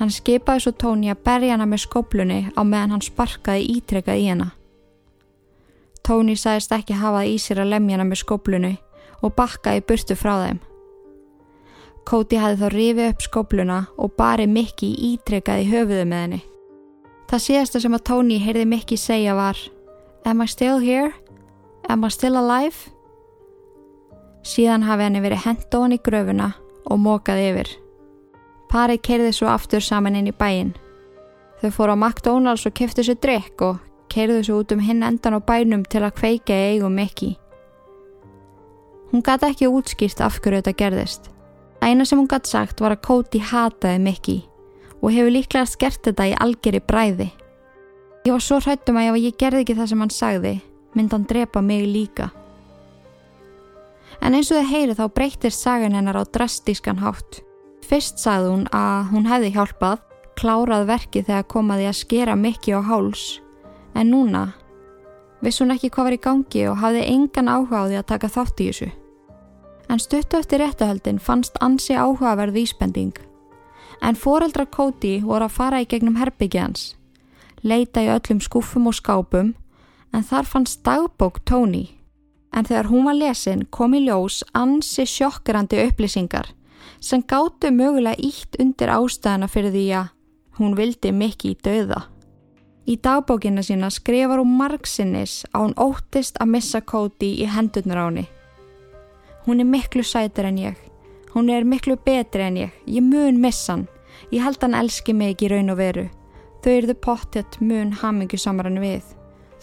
Hann 0.00 0.16
skipaði 0.16 0.64
svo 0.64 0.72
Tóni 0.72 1.12
að 1.12 1.20
berja 1.28 1.52
hana 1.52 1.68
með 1.68 1.84
skoblunni 1.84 2.40
á 2.48 2.64
meðan 2.64 2.96
hann 2.96 3.04
sparkaði 3.04 3.68
ítrekkað 3.76 4.24
í 4.24 4.28
hana. 4.32 4.50
Tóni 6.00 6.40
sagðist 6.40 6.72
ekki 6.80 6.96
hafað 6.96 7.28
í 7.28 7.36
sér 7.36 7.66
að 7.66 7.74
lemja 7.76 8.00
hana 8.00 8.08
með 8.08 8.24
skoblunni 8.24 8.76
og 9.20 9.36
bakkaði 9.36 9.84
burtu 9.84 10.16
frá 10.16 10.38
þeim. 10.46 10.64
Kóti 12.08 12.38
hafði 12.40 12.58
þá 12.60 12.72
rifið 12.74 13.08
upp 13.08 13.22
skópluna 13.22 13.78
og 13.96 14.16
bari 14.18 14.48
Mikki 14.50 14.90
ítrekað 15.12 15.62
í 15.62 15.68
höfuðu 15.70 16.06
með 16.08 16.24
henni. 16.24 16.40
Það 17.30 17.44
síðasta 17.46 17.80
sem 17.80 17.94
að 17.96 18.04
Tóni 18.10 18.40
heyrði 18.42 18.64
Mikki 18.68 18.98
segja 19.00 19.36
var 19.38 19.58
Am 20.28 20.42
I 20.42 20.46
still 20.46 20.82
here? 20.82 21.12
Am 21.88 22.04
I 22.04 22.10
still 22.10 22.36
alive? 22.36 22.90
Síðan 24.42 24.84
hafi 24.86 25.06
henni 25.06 25.22
verið 25.22 25.46
hend 25.46 25.78
ofan 25.78 25.94
í 25.96 26.00
gröfuna 26.02 26.52
og 26.90 27.00
mókað 27.00 27.42
yfir. 27.46 27.72
Parið 28.72 29.02
keirði 29.06 29.32
svo 29.36 29.50
aftur 29.52 29.84
saman 29.84 30.18
inn 30.18 30.30
í 30.30 30.34
bæin. 30.36 30.74
Þau 31.62 31.70
fóru 31.70 31.94
á 31.94 31.98
McDonalds 31.98 32.66
og 32.66 32.74
keftu 32.76 33.06
sér 33.06 33.20
drikk 33.22 33.62
og 33.62 33.80
keirðu 34.12 34.42
svo 34.44 34.60
út 34.62 34.74
um 34.74 34.82
hinn 34.82 35.04
endan 35.06 35.38
á 35.38 35.40
bænum 35.40 35.86
til 35.88 36.02
að 36.04 36.16
kveika 36.18 36.52
í 36.52 36.74
eigum 36.74 36.96
Mikki. 36.98 37.36
Hún 39.12 39.24
gæti 39.24 39.48
ekki 39.48 39.68
útskýrt 39.68 40.20
af 40.24 40.40
hverju 40.40 40.60
þetta 40.60 40.76
gerðist. 40.76 41.31
Æna 41.82 42.04
sem 42.06 42.18
hún 42.20 42.28
gætt 42.30 42.46
sagt 42.46 42.80
var 42.80 42.94
að 42.94 43.02
Cody 43.06 43.40
hataði 43.42 43.98
Mickey 43.98 44.42
og 45.02 45.10
hefur 45.10 45.32
líklega 45.34 45.66
skert 45.66 46.04
þetta 46.06 46.28
í 46.30 46.36
algjörði 46.44 46.80
bræði. 46.86 47.26
Ég 48.22 48.36
var 48.36 48.44
svo 48.44 48.60
hrættum 48.62 49.00
að 49.00 49.08
ef 49.10 49.18
ég 49.18 49.38
gerði 49.40 49.64
ekki 49.64 49.76
það 49.80 49.90
sem 49.90 50.04
hann 50.04 50.14
sagði, 50.14 50.52
myndi 50.94 51.16
hann 51.16 51.26
drepa 51.26 51.62
mig 51.66 51.88
líka. 51.90 52.30
En 54.22 54.38
eins 54.38 54.52
og 54.52 54.60
þið 54.60 54.70
heyri 54.70 54.94
þá 54.94 55.04
breytir 55.10 55.56
sagan 55.56 55.98
hennar 55.98 56.20
á 56.22 56.22
drastískan 56.22 57.02
hátt. 57.02 57.42
Fyrst 57.82 58.22
sagði 58.22 58.54
hún 58.54 58.66
að 58.70 59.10
hún 59.10 59.26
hefði 59.26 59.52
hjálpað, 59.56 60.06
klárað 60.38 60.86
verki 60.86 61.26
þegar 61.26 61.50
komaði 61.50 61.90
að 61.90 61.98
skera 61.98 62.38
Mickey 62.38 62.78
á 62.78 62.80
háls, 62.86 63.40
en 63.98 64.14
núna 64.14 64.52
viss 65.42 65.58
hún 65.58 65.74
ekki 65.74 65.90
hvað 65.90 66.06
var 66.06 66.14
í 66.14 66.22
gangi 66.22 66.66
og 66.70 66.78
hafði 66.78 67.06
engan 67.10 67.50
áhuga 67.50 67.82
á 67.82 67.84
því 67.90 67.96
að 67.98 68.10
taka 68.12 68.30
þátt 68.30 68.60
í 68.62 68.68
þessu 68.70 68.90
en 69.92 70.00
stuttu 70.00 70.38
eftir 70.40 70.62
réttahöldin 70.62 71.20
fannst 71.20 71.58
ansi 71.60 71.92
áhugaverð 71.94 72.56
vísbending. 72.56 73.12
En 74.00 74.16
foreldrar 74.16 74.70
Cody 74.72 75.20
voru 75.20 75.44
að 75.44 75.56
fara 75.58 75.82
í 75.82 75.86
gegnum 75.86 76.16
herbyggja 76.16 76.62
hans. 76.64 76.96
leita 77.62 78.02
í 78.02 78.08
öllum 78.10 78.40
skúfum 78.42 78.88
og 78.90 78.96
skápum 78.98 79.52
en 80.12 80.24
þar 80.26 80.48
fannst 80.48 80.82
dagbók 80.84 81.44
Tony. 81.44 81.84
En 82.52 82.64
þegar 82.64 82.90
hún 82.90 83.06
var 83.06 83.14
lesin 83.14 83.66
kom 83.70 83.94
í 83.94 84.02
ljós 84.06 84.42
ansi 84.52 85.06
sjokkrandi 85.06 85.78
upplýsingar 85.86 86.50
sem 87.00 87.22
gáttu 87.22 87.70
mögulega 87.70 88.18
ítt 88.18 88.58
undir 88.58 88.90
ástæðana 88.90 89.48
fyrir 89.48 89.72
því 89.74 89.86
að 90.00 90.10
hún 90.58 90.76
vildi 90.76 91.12
mikið 91.12 91.54
í 91.54 91.60
dauða. 91.62 92.02
Í 92.86 92.98
dagbókina 92.98 93.62
sína 93.62 93.90
skrifar 93.94 94.42
hún 94.42 94.56
margsinnis 94.58 95.42
að 95.52 95.68
hún 95.68 95.74
óttist 95.78 96.38
að 96.42 96.54
missa 96.56 96.80
Cody 96.80 97.36
í 97.42 97.46
hendurnar 97.46 98.02
á 98.02 98.04
henni. 98.10 98.26
Hún 99.46 99.60
er 99.60 99.66
miklu 99.66 100.02
sætur 100.06 100.46
en 100.46 100.58
ég. 100.58 100.76
Hún 101.34 101.50
er 101.50 101.64
miklu 101.64 101.96
betri 101.96 102.42
en 102.46 102.56
ég. 102.56 102.70
Ég 102.86 103.02
mun 103.02 103.40
missa 103.40 103.72
hann. 103.72 103.88
Ég 104.30 104.42
held 104.44 104.62
hann 104.62 104.74
elski 104.74 105.14
mig 105.14 105.34
ekki 105.34 105.50
raun 105.50 105.72
og 105.72 105.78
veru. 105.80 106.06
Þau 106.62 106.70
eruðu 106.72 106.94
pottet 107.02 107.58
mun 107.60 107.92
hamingu 107.92 108.38
samaran 108.38 108.78
við. 108.78 109.02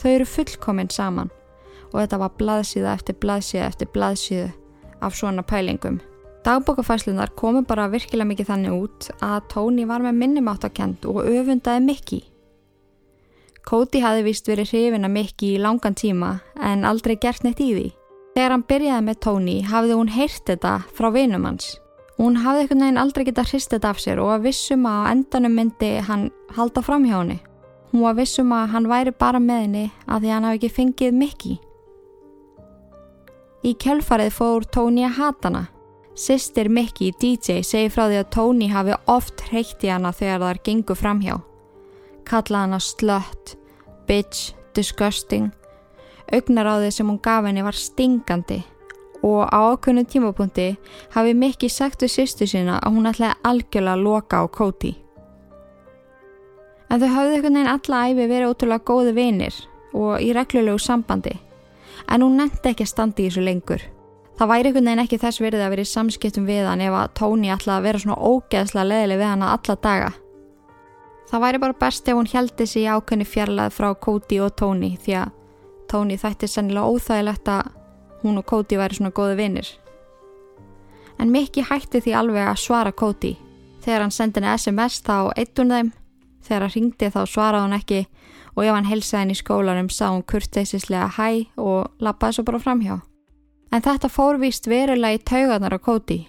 Þau 0.02 0.10
eru 0.12 0.26
fullkominn 0.28 0.92
saman. 0.92 1.32
Og 1.94 2.02
þetta 2.02 2.20
var 2.20 2.36
blaðsíða 2.38 2.94
eftir 2.94 3.16
blaðsíða 3.24 3.70
eftir 3.70 3.92
blaðsíðu 3.94 4.50
af 5.02 5.16
svona 5.16 5.46
pælingum. 5.48 6.02
Dagbókafæslunar 6.44 7.32
komu 7.36 7.64
bara 7.68 7.88
virkilega 7.92 8.28
mikið 8.28 8.50
þannig 8.52 8.76
út 8.76 9.08
að 9.24 9.48
Tóni 9.52 9.88
var 9.88 10.04
með 10.04 10.20
minnumáttakend 10.22 11.08
og 11.08 11.24
öfundaði 11.24 11.86
Mikki. 11.86 12.20
Kóti 13.68 14.00
hafi 14.02 14.24
vist 14.26 14.48
verið 14.48 14.72
hrifin 14.72 15.08
að 15.08 15.16
Mikki 15.18 15.54
í 15.56 15.62
langan 15.62 15.96
tíma 16.00 16.38
en 16.64 16.88
aldrei 16.88 17.18
gert 17.20 17.44
neitt 17.44 17.60
í 17.64 17.74
því. 17.76 17.88
Þegar 18.40 18.54
hann 18.54 18.62
byrjaði 18.72 19.04
með 19.04 19.18
Tóni 19.20 19.54
hafði 19.68 19.96
hún 20.00 20.10
heyrt 20.16 20.46
þetta 20.48 20.70
frá 20.96 21.10
vinum 21.12 21.44
hans. 21.44 21.74
Hún 22.16 22.38
hafði 22.40 22.62
einhvern 22.62 22.86
veginn 22.86 23.00
aldrei 23.02 23.26
getað 23.28 23.50
hrist 23.52 23.74
þetta 23.74 23.90
af 23.92 24.00
sér 24.00 24.22
og 24.24 24.30
að 24.32 24.46
vissum 24.46 24.86
að 24.88 25.00
á 25.04 25.12
endanum 25.12 25.58
myndi 25.60 25.90
hann 26.08 26.24
halda 26.56 26.86
fram 26.88 27.04
hjá 27.04 27.18
henni. 27.18 27.36
Hún 27.92 28.06
var 28.06 28.16
vissum 28.16 28.56
að 28.56 28.72
hann 28.78 28.88
væri 28.88 29.12
bara 29.12 29.44
með 29.44 29.60
henni 29.66 29.84
að 30.08 30.24
því 30.24 30.32
hann 30.32 30.48
hafi 30.48 30.62
ekki 30.62 30.72
fengið 30.78 31.20
Mikki. 31.20 31.60
Í 33.68 33.76
kjölfarið 33.84 34.34
fór 34.40 34.72
Tóni 34.72 35.04
að 35.10 35.20
hata 35.20 35.52
hana. 35.52 35.68
Sistir 36.16 36.72
Mikki, 36.72 37.12
DJ, 37.20 37.60
segi 37.68 37.92
frá 37.92 38.06
því 38.06 38.24
að 38.24 38.34
Tóni 38.40 38.72
hafi 38.72 38.96
oft 39.12 39.50
hreikt 39.50 39.84
í 39.84 39.92
hana 39.92 40.16
þegar 40.16 40.46
þar 40.48 40.64
gengur 40.64 41.04
framhjá. 41.04 41.42
Kalla 42.24 42.64
hana 42.70 42.80
slött, 42.80 43.58
bitch, 44.08 44.54
disgusting. 44.72 45.52
Augnaráðið 46.34 46.94
sem 46.96 47.10
hún 47.10 47.22
gaf 47.24 47.46
henni 47.48 47.64
var 47.66 47.78
stingandi 47.78 48.62
og 49.26 49.50
á 49.52 49.76
ákveðnu 49.76 50.06
tímapunkti 50.08 50.70
hafi 51.16 51.34
Mikki 51.36 51.70
sagt 51.70 52.04
við 52.04 52.14
sýstu 52.14 52.48
sína 52.48 52.80
að 52.80 52.96
hún 52.96 53.10
ætlaði 53.10 53.40
algjörlega 53.50 53.98
að 53.98 54.04
loka 54.06 54.40
á 54.40 54.46
Kóti. 54.48 54.94
En 56.90 57.02
þau 57.02 57.10
hafði 57.14 57.36
einhvern 57.36 57.60
veginn 57.60 57.74
alla 57.74 58.02
æfi 58.08 58.28
verið 58.32 58.52
ótrúlega 58.54 58.86
góði 58.88 59.14
vinir 59.18 59.60
og 59.94 60.22
í 60.24 60.32
reglulegu 60.34 60.80
sambandi 60.80 61.36
en 62.08 62.24
hún 62.24 62.40
nefndi 62.40 62.72
ekki 62.72 62.86
að 62.86 62.94
standi 62.94 63.26
í 63.26 63.30
þessu 63.30 63.44
lengur. 63.46 63.84
Það 64.40 64.52
væri 64.54 64.70
einhvern 64.70 64.88
veginn 64.88 65.04
ekki 65.04 65.20
þess 65.20 65.44
verið 65.44 65.66
að 65.66 65.74
vera 65.74 65.84
í 65.84 65.92
samskiptum 65.92 66.48
við 66.48 66.70
hann 66.70 66.86
ef 66.86 66.96
að 66.96 67.14
Tóni 67.20 67.52
ætlaði 67.52 67.78
að 67.78 67.88
vera 67.90 68.04
svona 68.04 68.22
ógeðslega 68.32 68.88
leðileg 68.88 69.20
við 69.20 69.32
hann 69.34 69.44
að 69.46 69.56
alla 69.58 69.78
daga. 69.84 70.14
Það 71.30 71.44
væri 71.44 71.62
bara 71.62 71.80
best 71.84 72.08
ef 72.08 72.18
hún 72.18 72.32
heldi 72.32 72.66
sig 72.66 72.88
ákveðni 72.88 73.28
fjarlæð 73.28 73.76
frá 73.76 73.90
Kóti 73.94 74.40
og 74.42 74.56
Tóni 74.58 74.96
því 75.04 75.20
að 75.20 75.36
Tóni 75.90 76.18
þætti 76.22 76.48
sennilega 76.48 76.88
óþægilegt 76.88 77.50
að 77.50 77.72
hún 78.24 78.40
og 78.42 78.46
Kóti 78.46 78.78
væri 78.80 79.00
svona 79.00 79.14
góði 79.16 79.38
vinnir. 79.40 79.70
En 81.20 81.32
Mikki 81.34 81.66
hætti 81.68 82.02
því 82.04 82.16
alveg 82.16 82.48
að 82.48 82.62
svara 82.64 82.92
Kóti. 82.92 83.36
Þegar 83.84 84.06
hann 84.06 84.14
sendi 84.14 84.40
henni 84.40 84.56
SMS 84.58 85.02
þá 85.04 85.32
eitt 85.36 85.60
hún 85.60 85.74
þeim, 85.74 85.92
þegar 86.44 86.66
hann 86.66 86.76
ringdi 86.76 87.12
þá 87.14 87.22
svaraði 87.26 87.66
hún 87.66 87.78
ekki 87.80 88.00
og 88.56 88.66
ef 88.66 88.74
hann 88.76 88.90
helsaði 88.90 89.22
henni 89.22 89.38
í 89.38 89.40
skólanum 89.40 89.90
sá 89.94 90.10
hún 90.10 90.26
kurteisislega 90.28 91.08
hæ 91.16 91.30
og 91.58 92.04
lappaði 92.04 92.38
svo 92.38 92.46
bara 92.50 92.60
framhjá. 92.64 93.00
En 93.72 93.86
þetta 93.86 94.10
fórvist 94.10 94.68
verulega 94.68 95.16
í 95.16 95.24
taugarnar 95.24 95.78
á 95.78 95.80
Kóti. 95.80 96.20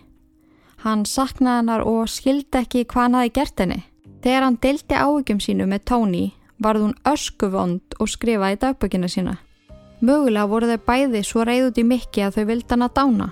Hann 0.85 1.05
saknaði 1.05 1.61
hennar 1.61 1.85
og 1.85 2.09
skildi 2.09 2.63
ekki 2.63 2.87
hvað 2.89 3.03
hann 3.03 3.19
hafi 3.19 3.33
gert 3.37 3.61
henni. 3.61 3.83
Þegar 4.25 4.47
hann 4.47 4.59
delti 4.63 4.97
áhugjum 4.97 5.41
sínu 5.41 5.67
með 5.69 5.85
Tóni 5.91 6.25
varð 6.61 6.87
hún 6.87 6.99
öskuvond 7.09 7.97
og 7.99 8.09
skrifaði 8.09 8.61
dagbökina 8.61 9.09
sína. 9.09 9.39
Mögulega 10.01 10.49
voru 10.49 10.69
þau 10.71 10.81
bæði 10.87 11.21
svo 11.27 11.45
reyð 11.45 11.69
út 11.71 11.79
í 11.81 11.85
mikki 11.85 12.25
að 12.25 12.39
þau 12.39 12.45
vildi 12.49 12.73
hann 12.73 12.87
að 12.87 12.95
dána. 12.97 13.29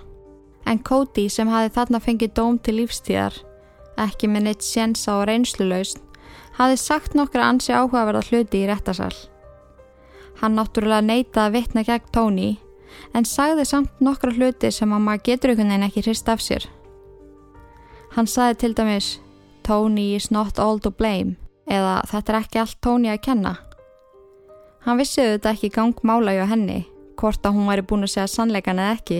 En 0.69 0.83
Cody 0.85 1.29
sem 1.33 1.49
hafi 1.49 1.73
þarna 1.73 2.01
fengið 2.05 2.35
dóm 2.37 2.59
til 2.61 2.77
lífstíðar, 2.77 3.33
ekki 3.97 4.29
með 4.29 4.45
neitt 4.45 4.67
sjensa 4.67 5.17
og 5.17 5.29
reynslulaust, 5.31 6.03
hafi 6.59 6.77
sagt 6.77 7.17
nokkra 7.17 7.49
ansi 7.49 7.73
áhugaverða 7.73 8.27
hluti 8.29 8.65
í 8.65 8.69
réttasal. 8.69 9.15
Hann 10.43 10.59
náttúrulega 10.59 11.03
neitaði 11.03 11.47
að 11.47 11.55
vitna 11.57 11.85
gegn 11.87 12.13
Tony 12.15 12.51
en 13.15 13.25
sagði 13.27 13.65
samt 13.67 14.03
nokkra 14.05 14.35
hluti 14.35 14.71
sem 14.75 14.93
að 14.93 15.05
maður 15.07 15.25
getur 15.31 15.53
einhvern 15.53 15.73
veginn 15.73 15.89
ekki 15.89 16.05
hrist 16.05 16.29
af 16.29 16.45
sér. 16.45 16.69
Hann 18.15 18.29
sagði 18.29 18.61
til 18.63 18.75
dæmis 18.79 19.09
Tony 19.67 20.15
is 20.17 20.31
not 20.31 20.59
all 20.59 20.81
to 20.81 20.91
blame 20.91 21.37
eða 21.69 22.01
þetta 22.09 22.33
er 22.33 22.41
ekki 22.43 22.63
allt 22.63 22.79
Tony 22.85 23.11
að 23.13 23.25
kenna. 23.27 23.57
Hann 24.89 24.97
vissi 24.97 25.21
þetta 25.21 25.51
ekki 25.53 25.69
gangmála 25.69 26.33
hjá 26.33 26.47
henni, 26.49 26.79
hvort 27.21 27.45
að 27.45 27.59
hún 27.59 27.67
væri 27.69 27.83
búin 27.85 28.07
að 28.07 28.15
segja 28.15 28.31
sannleikan 28.33 28.79
eða 28.81 28.95
ekki, 28.97 29.19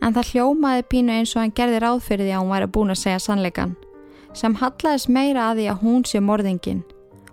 en 0.00 0.14
það 0.16 0.30
hljómaði 0.30 0.84
pínu 0.88 1.16
eins 1.18 1.34
og 1.34 1.42
hann 1.42 1.50
gerði 1.58 1.80
ráð 1.84 1.98
fyrir 2.06 2.24
því 2.24 2.32
að 2.32 2.40
hún 2.40 2.52
væri 2.54 2.68
búin 2.72 2.92
að 2.94 3.00
segja 3.02 3.18
sannleikan, 3.20 3.74
sem 4.32 4.54
hallaðis 4.56 5.04
meira 5.12 5.50
að 5.50 5.60
því 5.60 5.66
að 5.68 5.82
hún 5.82 6.06
sé 6.08 6.22
morðingin 6.24 6.78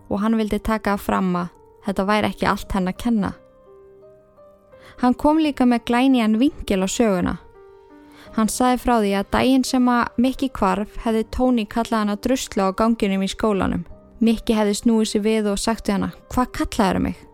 og 0.09 0.19
hann 0.19 0.35
vildi 0.35 0.59
taka 0.59 0.97
fram 0.99 1.29
að 1.39 1.53
þetta 1.85 2.05
væri 2.09 2.31
ekki 2.33 2.49
allt 2.51 2.75
henn 2.75 2.91
að 2.91 2.99
kenna. 3.05 3.29
Hann 4.99 5.15
kom 5.15 5.39
líka 5.39 5.63
með 5.63 5.85
glænian 5.87 6.35
vingil 6.41 6.83
á 6.83 6.87
söguna. 6.91 7.37
Hann 8.35 8.51
saði 8.51 8.81
frá 8.81 8.97
því 8.97 9.13
að 9.21 9.29
daginn 9.37 9.63
sem 9.63 9.87
að 9.87 10.19
Mikki 10.19 10.49
kvarf 10.51 10.99
hefði 11.05 11.23
Tóni 11.31 11.63
kallað 11.63 12.03
hann 12.03 12.15
að 12.17 12.25
drusla 12.27 12.67
á 12.67 12.75
ganginum 12.75 13.23
í 13.23 13.31
skólanum. 13.31 13.87
Mikki 14.19 14.57
hefði 14.57 14.75
snúið 14.81 15.09
sér 15.13 15.25
við 15.29 15.49
og 15.53 15.61
sagt 15.61 15.87
við 15.87 15.99
hana, 15.99 16.11
hvað 16.33 16.53
kallaður 16.59 17.03
mig? 17.07 17.26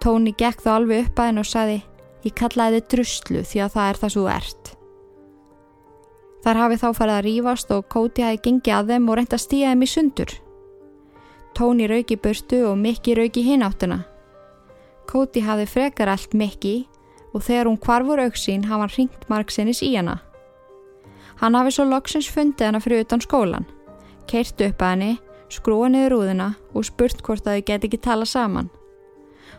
Tóni 0.00 0.32
gekk 0.32 0.62
þá 0.64 0.70
alveg 0.78 1.06
upp 1.06 1.18
að 1.20 1.26
henn 1.28 1.40
og 1.42 1.48
saði, 1.48 1.80
ég 2.24 2.36
kallaði 2.36 2.78
þið 2.78 2.92
druslu 2.94 3.42
því 3.44 3.64
að 3.64 3.74
það 3.74 3.88
er 3.90 3.98
það 4.00 4.14
svo 4.14 4.28
ert. 4.32 4.70
Þar 6.40 6.60
hafi 6.62 6.78
þá 6.80 6.86
farið 6.96 7.16
að 7.18 7.26
rýfast 7.26 7.74
og 7.76 7.88
Kóti 7.92 8.24
hafi 8.24 8.40
gengið 8.46 8.76
að 8.78 8.94
þeim 8.94 9.10
og 9.10 9.18
reynt 9.18 9.36
að 9.36 9.42
stíja 9.44 9.74
þeim 9.74 9.84
í 9.84 9.90
sundur. 9.92 10.32
Tóni 11.52 11.90
rauki 11.90 12.16
burtu 12.16 12.62
og 12.70 12.78
Mikki 12.80 13.18
rauki 13.18 13.44
hináttuna. 13.44 14.00
Kóti 15.10 15.44
hafi 15.44 15.68
frekar 15.68 16.08
allt 16.08 16.32
Mikki 16.32 16.74
og 17.34 17.44
þegar 17.44 17.68
hún 17.68 17.78
kvarfur 17.84 18.24
auksín 18.24 18.64
hafa 18.70 18.86
hann 18.86 18.96
ringt 18.96 19.28
margsinnis 19.28 19.84
í 19.84 19.92
hana. 19.98 20.16
Hann 21.44 21.60
hafi 21.60 21.76
svo 21.76 21.84
loksins 21.88 22.32
fundið 22.32 22.70
hana 22.70 22.80
fyrir 22.80 23.04
utan 23.04 23.20
skólan, 23.20 23.68
keirt 24.24 24.60
upp 24.64 24.80
að 24.80 24.96
henni, 24.96 25.14
skrúa 25.52 25.92
niður 25.92 26.22
úðina 26.22 26.54
og 26.72 26.88
spurt 26.88 27.20
hvort 27.20 27.44
að 27.44 27.60
þau 27.60 27.66
get 27.68 27.88
ekki 27.88 28.00
tala 28.00 28.24
saman. 28.24 28.72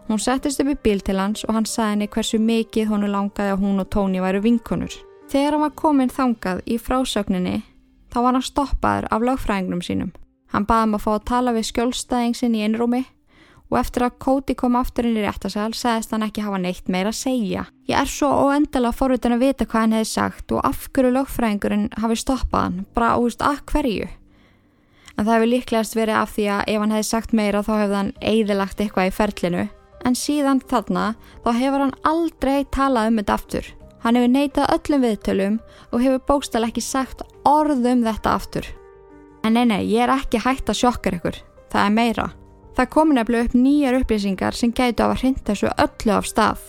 Hún 0.09 0.19
settist 0.19 0.59
upp 0.63 0.71
í 0.71 0.77
bíl 0.83 1.01
til 1.05 1.19
hans 1.19 1.45
og 1.47 1.55
hann 1.55 1.67
sagði 1.69 1.95
henni 1.95 2.09
hversu 2.11 2.39
mikið 2.41 2.89
honu 2.91 3.09
langaði 3.11 3.53
að 3.53 3.61
hún 3.63 3.83
og 3.83 3.89
Tóni 3.93 4.23
væru 4.23 4.41
vinkonur. 4.43 4.95
Þegar 5.31 5.55
hann 5.55 5.65
var 5.65 5.77
komin 5.79 6.11
þangað 6.11 6.63
í 6.65 6.79
frásögninni 6.81 7.61
þá 8.11 8.19
var 8.19 8.35
hann 8.35 8.45
stoppaður 8.45 9.07
af 9.11 9.25
lögfræðingnum 9.27 9.83
sínum. 9.85 10.11
Hann 10.51 10.67
baði 10.67 10.89
um 10.89 10.97
að 10.97 11.03
fá 11.05 11.11
að 11.15 11.27
tala 11.29 11.55
við 11.55 11.67
skjólstæðingsinn 11.69 12.57
í 12.59 12.63
einrúmi 12.65 13.05
og 13.71 13.77
eftir 13.79 14.03
að 14.03 14.17
Kóti 14.19 14.55
kom 14.59 14.75
aftur 14.75 15.07
inn 15.07 15.15
í 15.15 15.23
réttasal 15.23 15.71
segðist 15.77 16.11
hann 16.11 16.25
ekki 16.27 16.43
hafa 16.43 16.59
neitt 16.59 16.91
meira 16.91 17.13
að 17.13 17.21
segja. 17.21 17.65
Ég 17.87 17.95
er 18.01 18.11
svo 18.11 18.31
óendilega 18.43 18.95
forvitin 18.95 19.37
að 19.37 19.45
vita 19.45 19.67
hvað 19.67 19.85
hann 19.85 19.95
hefði 19.95 20.09
sagt 20.11 20.51
og 20.51 20.65
af 20.67 20.89
hverju 20.91 21.13
lögfræðingurinn 21.15 21.87
hafi 22.03 22.19
stoppað 22.19 22.65
hann, 22.65 22.81
bara 22.91 23.15
óvist 23.15 23.45
að 23.45 23.63
hverju. 23.71 24.09
En 25.15 25.23
það 25.23 25.35
hefur 25.37 25.51
líklegast 25.53 25.95
verið 25.95 26.19
af 26.19 26.35
því 26.35 26.49
að 26.51 26.65
ef 26.73 26.83
hann 26.83 26.95
hefði 26.97 27.07
sagt 27.13 27.37
meira 27.37 27.63
þá 27.63 27.71
hefði 27.77 28.01
hann 28.01 28.17
eigðilagt 28.19 28.83
eitthvað 28.83 29.07
í 29.07 29.15
ferlinu. 29.15 29.69
En 30.05 30.17
síðan 30.17 30.61
þarna 30.65 31.13
þá 31.45 31.51
hefur 31.59 31.83
hann 31.85 31.95
aldrei 32.07 32.65
talað 32.73 33.11
um 33.11 33.21
þetta 33.21 33.37
aftur. 33.37 33.71
Hann 34.01 34.17
hefur 34.17 34.33
neitað 34.33 34.73
öllum 34.75 35.05
viðtölum 35.05 35.57
og 35.91 36.01
hefur 36.01 36.27
bókstala 36.27 36.71
ekki 36.71 36.81
sagt 36.81 37.21
orð 37.45 37.85
um 37.85 38.03
þetta 38.05 38.33
aftur. 38.33 38.67
En 39.45 39.57
nei, 39.57 39.65
nei, 39.65 39.81
ég 39.89 40.05
er 40.05 40.13
ekki 40.13 40.41
hægt 40.41 40.69
að 40.69 40.81
sjokkar 40.81 41.17
ykkur. 41.19 41.37
Það 41.71 41.85
er 41.85 41.95
meira. 41.95 42.27
Það 42.77 42.91
komi 42.95 43.17
nefnilega 43.17 43.47
upp 43.47 43.55
nýjar 43.57 43.97
upplýsingar 43.99 44.57
sem 44.57 44.73
gætu 44.73 45.05
af 45.05 45.15
að 45.15 45.23
hrinda 45.23 45.47
þessu 45.51 45.71
öllu 45.85 46.13
af 46.17 46.29
stað. 46.29 46.61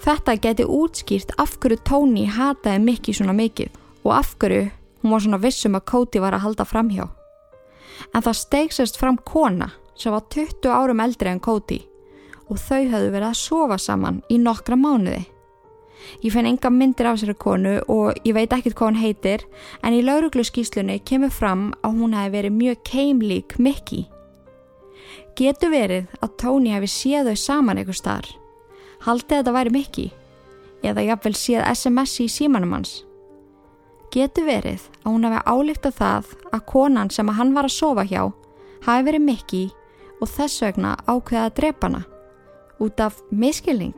Þetta 0.00 0.36
geti 0.40 0.64
útskýrt 0.64 1.34
af 1.42 1.58
hverju 1.60 1.80
Tóni 1.84 2.24
hataði 2.30 2.80
Mikki 2.86 3.12
svona 3.16 3.34
mikið 3.36 3.74
og 4.06 4.14
af 4.16 4.32
hverju 4.40 4.70
hún 5.02 5.12
var 5.12 5.24
svona 5.24 5.40
vissum 5.42 5.76
að 5.76 5.86
Kóti 5.92 6.22
var 6.22 6.36
að 6.36 6.44
halda 6.46 6.64
framhjá. 6.64 7.08
En 8.14 8.24
það 8.24 8.38
steigsast 8.40 8.96
fram 8.96 9.18
kona 9.28 9.70
sem 9.98 10.14
var 10.14 10.24
20 10.32 10.72
árum 10.72 11.02
eldri 11.04 11.28
en 11.28 11.42
Kóti 11.44 11.82
og 12.50 12.58
þau 12.58 12.82
höfðu 12.90 13.12
verið 13.14 13.28
að 13.30 13.38
sofa 13.38 13.78
saman 13.78 14.22
í 14.28 14.38
nokkra 14.42 14.76
mánuði. 14.78 15.22
Ég 16.24 16.32
fenn 16.34 16.48
enga 16.48 16.70
myndir 16.72 17.08
af 17.10 17.20
sér 17.20 17.34
að 17.34 17.42
konu 17.44 17.74
og 17.92 18.16
ég 18.26 18.34
veit 18.34 18.52
ekkert 18.52 18.76
hvað 18.78 18.90
hún 18.90 19.00
heitir 19.00 19.44
en 19.84 19.94
í 19.94 20.02
lauruglu 20.02 20.44
skýslunni 20.46 20.98
kemur 21.06 21.32
fram 21.32 21.70
að 21.84 22.00
hún 22.00 22.16
hefði 22.16 22.34
verið 22.36 22.56
mjög 22.56 22.80
keimlík 22.88 23.58
Mikki. 23.60 24.06
Getur 25.38 25.72
verið 25.72 26.10
að 26.20 26.34
Tóni 26.40 26.74
hefði 26.74 26.90
séð 26.90 27.30
þau 27.30 27.42
saman 27.44 27.80
eitthvað 27.80 28.00
starf. 28.00 28.32
Haldið 29.00 29.38
þetta 29.38 29.52
væri 29.56 29.70
mikki 29.72 30.06
eða 30.84 31.04
jafnvel 31.06 31.36
séð 31.38 31.62
SMS 31.70 32.18
í 32.20 32.26
símanum 32.28 32.74
hans. 32.76 32.90
Getur 34.12 34.48
verið 34.48 34.88
að 35.04 35.12
hún 35.14 35.24
hefði 35.24 35.40
álíkt 35.46 35.88
að 35.88 35.98
það 36.00 36.34
að 36.50 36.66
konan 36.72 37.12
sem 37.14 37.30
að 37.30 37.38
hann 37.38 37.54
var 37.56 37.68
að 37.68 37.76
sofa 37.76 38.04
hjá 38.10 38.22
hafi 38.84 39.06
verið 39.06 39.24
mikki 39.24 39.62
og 40.20 40.28
þess 40.28 40.64
vegna 40.64 40.96
ákveða 41.06 41.46
að 41.46 41.56
drepa 41.60 41.88
hana 41.88 42.02
út 42.80 43.00
af 43.00 43.20
miskilning. 43.30 43.96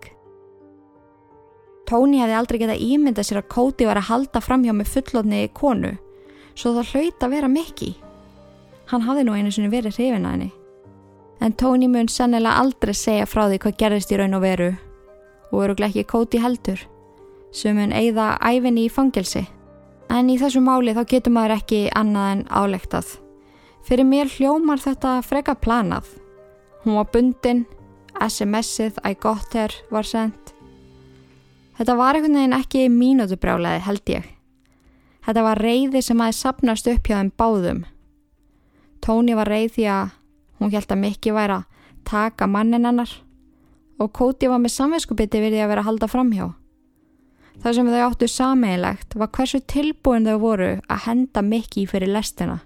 Tóni 1.89 2.23
hefði 2.23 2.37
aldrei 2.39 2.61
getað 2.63 2.83
ímyndað 2.85 3.29
sér 3.29 3.43
að 3.43 3.51
Kóti 3.53 3.87
var 3.89 4.01
að 4.01 4.09
halda 4.09 4.41
fram 4.41 4.65
hjá 4.65 4.73
með 4.77 4.93
fullotni 4.95 5.43
konu 5.55 5.93
svo 6.55 6.75
það 6.77 6.93
hlaut 6.93 7.25
að 7.25 7.35
vera 7.35 7.51
mikki. 7.51 7.91
Hann 8.93 9.05
hafði 9.07 9.25
nú 9.27 9.35
einu 9.37 9.53
sinni 9.53 9.73
verið 9.73 9.99
hrifin 9.99 10.27
að 10.27 10.37
henni. 10.37 10.51
En 11.43 11.57
Tóni 11.59 11.89
mun 11.91 12.09
sennilega 12.13 12.61
aldrei 12.61 12.95
segja 12.95 13.27
frá 13.27 13.47
því 13.49 13.59
hvað 13.65 13.79
gerðist 13.81 14.13
í 14.13 14.19
raun 14.21 14.39
og 14.39 14.45
veru 14.45 14.71
og 15.53 15.65
eru 15.65 15.77
ekki 15.89 16.07
Kóti 16.09 16.41
heldur 16.41 16.81
sem 17.53 17.77
mun 17.77 17.93
eigða 17.93 18.39
æfinni 18.41 18.87
í 18.87 18.93
fangelsi. 18.93 19.45
En 20.09 20.31
í 20.33 20.39
þessu 20.41 20.61
máli 20.65 20.95
þá 20.97 21.05
getur 21.09 21.33
maður 21.33 21.57
ekki 21.59 21.83
annað 21.97 22.31
en 22.33 22.43
álegtað. 22.49 23.19
Fyrir 23.85 24.07
mér 24.09 24.31
hljómar 24.33 24.81
þetta 24.81 25.19
freka 25.27 25.55
planað. 25.59 26.07
Hún 26.85 26.97
var 26.99 27.11
bundin, 27.13 27.65
SMS-ið 28.21 29.01
I 29.07 29.15
got 29.15 29.55
her 29.57 29.75
var 29.91 30.07
sendt. 30.07 30.53
Þetta 31.79 31.97
var 31.97 32.19
einhvern 32.19 32.39
veginn 32.39 32.57
ekki 32.59 32.87
mínútubrjálaði 32.93 33.83
held 33.87 34.13
ég. 34.13 34.31
Þetta 35.23 35.45
var 35.47 35.63
reyði 35.63 36.03
sem 36.03 36.21
aðeins 36.21 36.41
sapnast 36.45 36.89
upp 36.91 37.09
hjá 37.09 37.19
þeim 37.19 37.33
báðum. 37.39 37.85
Tóni 39.03 39.37
var 39.39 39.51
reyð 39.51 39.77
því 39.77 39.87
að 39.91 40.17
hún 40.61 40.73
held 40.75 40.95
að 40.95 41.03
mikið 41.03 41.37
væri 41.39 41.59
að 41.59 41.69
taka 42.07 42.47
mannin 42.51 42.87
hennar 42.87 43.13
og 44.03 44.11
Kóti 44.17 44.49
var 44.51 44.59
með 44.63 44.75
samveskubiti 44.75 45.41
við 45.43 45.57
því 45.57 45.63
að 45.63 45.71
vera 45.73 45.83
að 45.85 45.89
halda 45.91 46.09
framhjá. 46.11 46.49
Það 47.63 47.77
sem 47.77 47.91
þau 47.93 48.03
áttu 48.07 48.29
sameigilegt 48.31 49.15
var 49.21 49.31
hversu 49.37 49.61
tilbúin 49.71 50.27
þau 50.27 50.39
voru 50.43 50.71
að 50.91 51.03
henda 51.07 51.43
mikið 51.47 51.91
fyrir 51.93 52.11
lestina. 52.11 52.59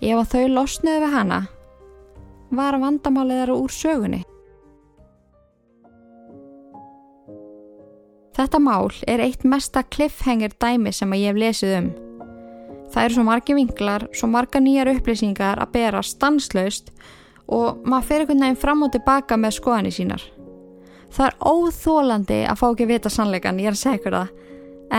Ef 0.00 0.16
að 0.20 0.30
þau 0.32 0.44
losnuðu 0.54 1.02
við 1.02 1.16
hana, 1.16 1.40
var 2.50 2.78
vandamálið 2.80 3.42
þeirra 3.42 3.58
úr 3.60 3.74
sögunni. 3.74 4.22
Þetta 8.36 8.58
mál 8.60 8.90
er 9.08 9.22
eitt 9.24 9.46
mesta 9.48 9.80
cliffhanger 9.82 10.52
dæmi 10.60 10.92
sem 10.92 11.12
að 11.12 11.22
ég 11.22 11.32
hef 11.32 11.40
lesið 11.40 11.76
um. 11.78 11.86
Það 12.92 13.04
eru 13.04 13.16
svo 13.16 13.24
margi 13.26 13.56
vinklar, 13.56 14.06
svo 14.12 14.28
marga 14.30 14.60
nýjar 14.60 14.92
upplýsingar 14.92 15.62
að 15.62 15.72
bera 15.72 16.02
stanslaust 16.04 16.92
og 17.46 17.82
maður 17.88 18.08
fer 18.10 18.22
einhvern 18.24 18.44
veginn 18.44 18.60
fram 18.60 18.84
og 18.84 18.92
tilbaka 18.92 19.38
með 19.40 19.56
skoðanir 19.56 19.96
sínar. 19.96 20.22
Það 21.16 21.30
er 21.30 21.36
óþólandi 21.48 22.40
að 22.50 22.60
fá 22.60 22.66
ekki 22.68 22.90
vita 22.90 23.12
sannleikan, 23.12 23.60
ég 23.62 23.70
er 23.70 23.76
að 23.76 23.82
segja 23.82 24.00
ykkur 24.00 24.18
það, 24.18 24.32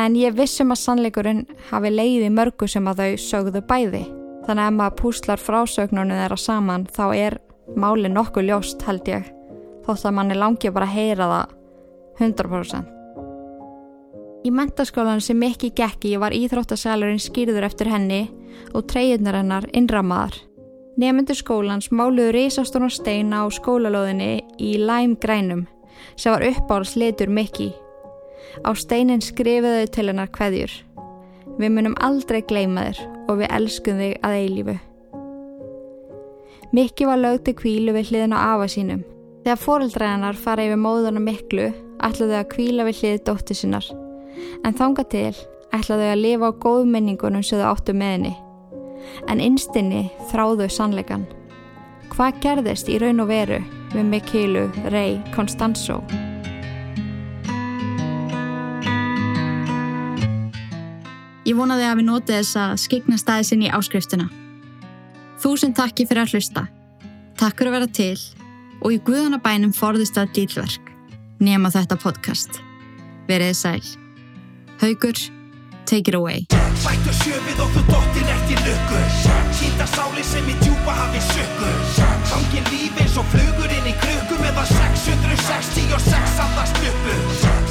en 0.01 0.19
ég 0.19 0.37
vissum 0.37 0.73
að 0.73 0.83
sannleikurinn 0.83 1.43
hafi 1.69 1.93
leiði 1.93 2.31
mörgu 2.33 2.69
sem 2.71 2.87
að 2.89 3.03
þau 3.03 3.25
sögðu 3.27 3.67
bæði. 3.69 4.07
Þannig 4.47 4.63
að 4.63 4.69
ef 4.71 4.75
maður 4.77 4.99
púslar 5.01 5.41
frásögnunum 5.43 6.21
þeirra 6.21 6.39
saman 6.39 6.85
þá 6.95 7.05
er 7.15 7.39
máli 7.75 8.07
nokkuð 8.07 8.47
ljóst 8.47 8.85
held 8.87 9.09
ég, 9.11 9.25
þótt 9.83 10.05
að 10.07 10.15
manni 10.15 10.37
langi 10.37 10.71
bara 10.71 10.87
að 10.87 10.95
heyra 10.95 11.27
það 11.33 11.57
100%. 12.23 12.93
Í 14.47 14.51
mentaskólan 14.55 15.19
sem 15.19 15.43
ekki 15.43 15.73
gekki 15.75 16.13
var 16.21 16.31
íþróttasalurinn 16.31 17.19
skýrður 17.19 17.67
eftir 17.67 17.91
henni 17.91 18.21
og 18.71 18.87
treyjurnar 18.87 19.41
hennar 19.41 19.67
innramaðar. 19.75 20.37
Nefnendur 20.97 21.37
skólans 21.37 21.91
máluðu 21.91 22.31
reysastóna 22.37 22.87
steina 22.89 23.43
á 23.43 23.45
skólalóðinni 23.51 24.45
í 24.63 24.77
læmgrænum 24.79 25.67
sem 26.15 26.31
var 26.31 26.47
uppáhalds 26.47 26.95
litur 26.95 27.27
Mikki. 27.27 27.73
Á 28.63 28.71
steinin 28.71 29.21
skrifuðu 29.21 29.91
til 29.91 30.07
hennar 30.07 30.31
hverjur. 30.31 30.71
Við 31.57 31.73
munum 31.73 31.95
aldrei 32.03 32.41
gleyma 32.45 32.87
þér 32.89 33.03
og 33.27 33.39
við 33.41 33.53
elskum 33.57 34.01
þig 34.01 34.15
að 34.27 34.37
eilífu. 34.41 34.77
Mikki 36.75 37.07
var 37.07 37.21
lögð 37.21 37.43
til 37.47 37.55
kvílu 37.61 37.93
við 37.95 38.11
hliðin 38.11 38.35
á 38.35 38.39
afa 38.53 38.67
sínum. 38.71 39.05
Þegar 39.45 39.61
fóreldræðanar 39.63 40.41
fara 40.41 40.65
yfir 40.67 40.81
móðana 40.81 41.23
miklu 41.23 41.69
ætlaðu 42.03 42.35
að 42.41 42.49
kvíla 42.51 42.87
við 42.89 42.99
hlið 43.01 43.21
dóttir 43.29 43.57
sinnar. 43.61 43.87
En 44.67 44.75
þanga 44.75 45.07
til 45.07 45.31
ætlaðu 45.71 46.11
að 46.11 46.21
lifa 46.25 46.51
á 46.51 46.59
góð 46.67 46.83
minningunum 46.91 47.45
sem 47.45 47.61
þau 47.61 47.71
áttu 47.71 47.95
með 47.95 48.13
henni 48.17 48.35
en 49.31 49.41
innstinni 49.43 50.07
þráðu 50.31 50.69
sannleikan. 50.71 51.27
Hvað 52.13 52.39
gerðist 52.45 52.91
í 52.91 52.99
raun 53.01 53.23
og 53.23 53.31
veru 53.31 53.61
við 53.93 54.09
Mikilu 54.13 54.65
Rey 54.91 55.19
Constanzo? 55.35 56.01
Ég 61.47 61.55
vonaði 61.55 61.85
að 61.87 61.99
við 62.01 62.07
notið 62.09 62.35
þess 62.41 62.57
að 62.59 62.71
skikna 62.83 63.17
staði 63.21 63.45
sinni 63.47 63.69
í 63.69 63.71
áskriftuna. 63.71 64.25
Þúsund 65.39 65.77
takki 65.77 66.03
fyrir 66.09 66.25
að 66.25 66.33
hlusta. 66.35 66.65
Takk 67.39 67.55
fyrir 67.55 67.71
að 67.71 67.77
vera 67.77 67.87
til 67.95 68.17
og 68.83 68.91
í 68.91 68.97
Guðanabænum 69.07 69.71
forðist 69.77 70.19
að 70.19 70.33
dýlverk 70.35 70.91
nema 71.39 71.71
þetta 71.71 71.95
podcast. 72.03 72.59
Verið 73.29 73.55
sæl. 73.55 73.83
Haugur, 74.81 75.15
take 75.87 76.11
it 76.11 76.17
away. 76.19 76.43
Sættu 76.83 77.15
sjöfið 77.21 77.63
og 77.63 77.71
þú 77.73 77.83
dottir 77.87 78.27
eftir 78.35 78.59
lukku 78.67 78.99
Sýnda 79.57 79.87
sáli 79.89 80.25
sem 80.27 80.45
í 80.51 80.55
djúpa 80.61 80.93
hafi 80.99 81.23
sökku 81.31 81.71
Gangin 82.27 82.69
líf 82.69 83.01
eins 83.01 83.17
og 83.17 83.25
flugur 83.31 83.73
inn 83.79 83.89
í 83.89 83.95
krukku 84.03 84.37
Meðan 84.43 84.69
666 84.75 86.37
andast 86.45 86.83
uppu 86.91 87.17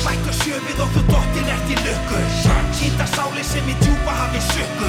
Sættu 0.03 0.37
sjöfið 0.43 0.85
og 0.87 0.97
þú 0.97 1.07
dottir 1.12 1.55
eftir 1.55 1.85
lukku 1.87 2.22
Sýnda 2.24 2.41
sáli 2.43 2.55
sem 3.47 3.68
í 3.70 3.74
djúpa 3.80 4.14
hafi 4.20 4.40
sökku 4.51 4.88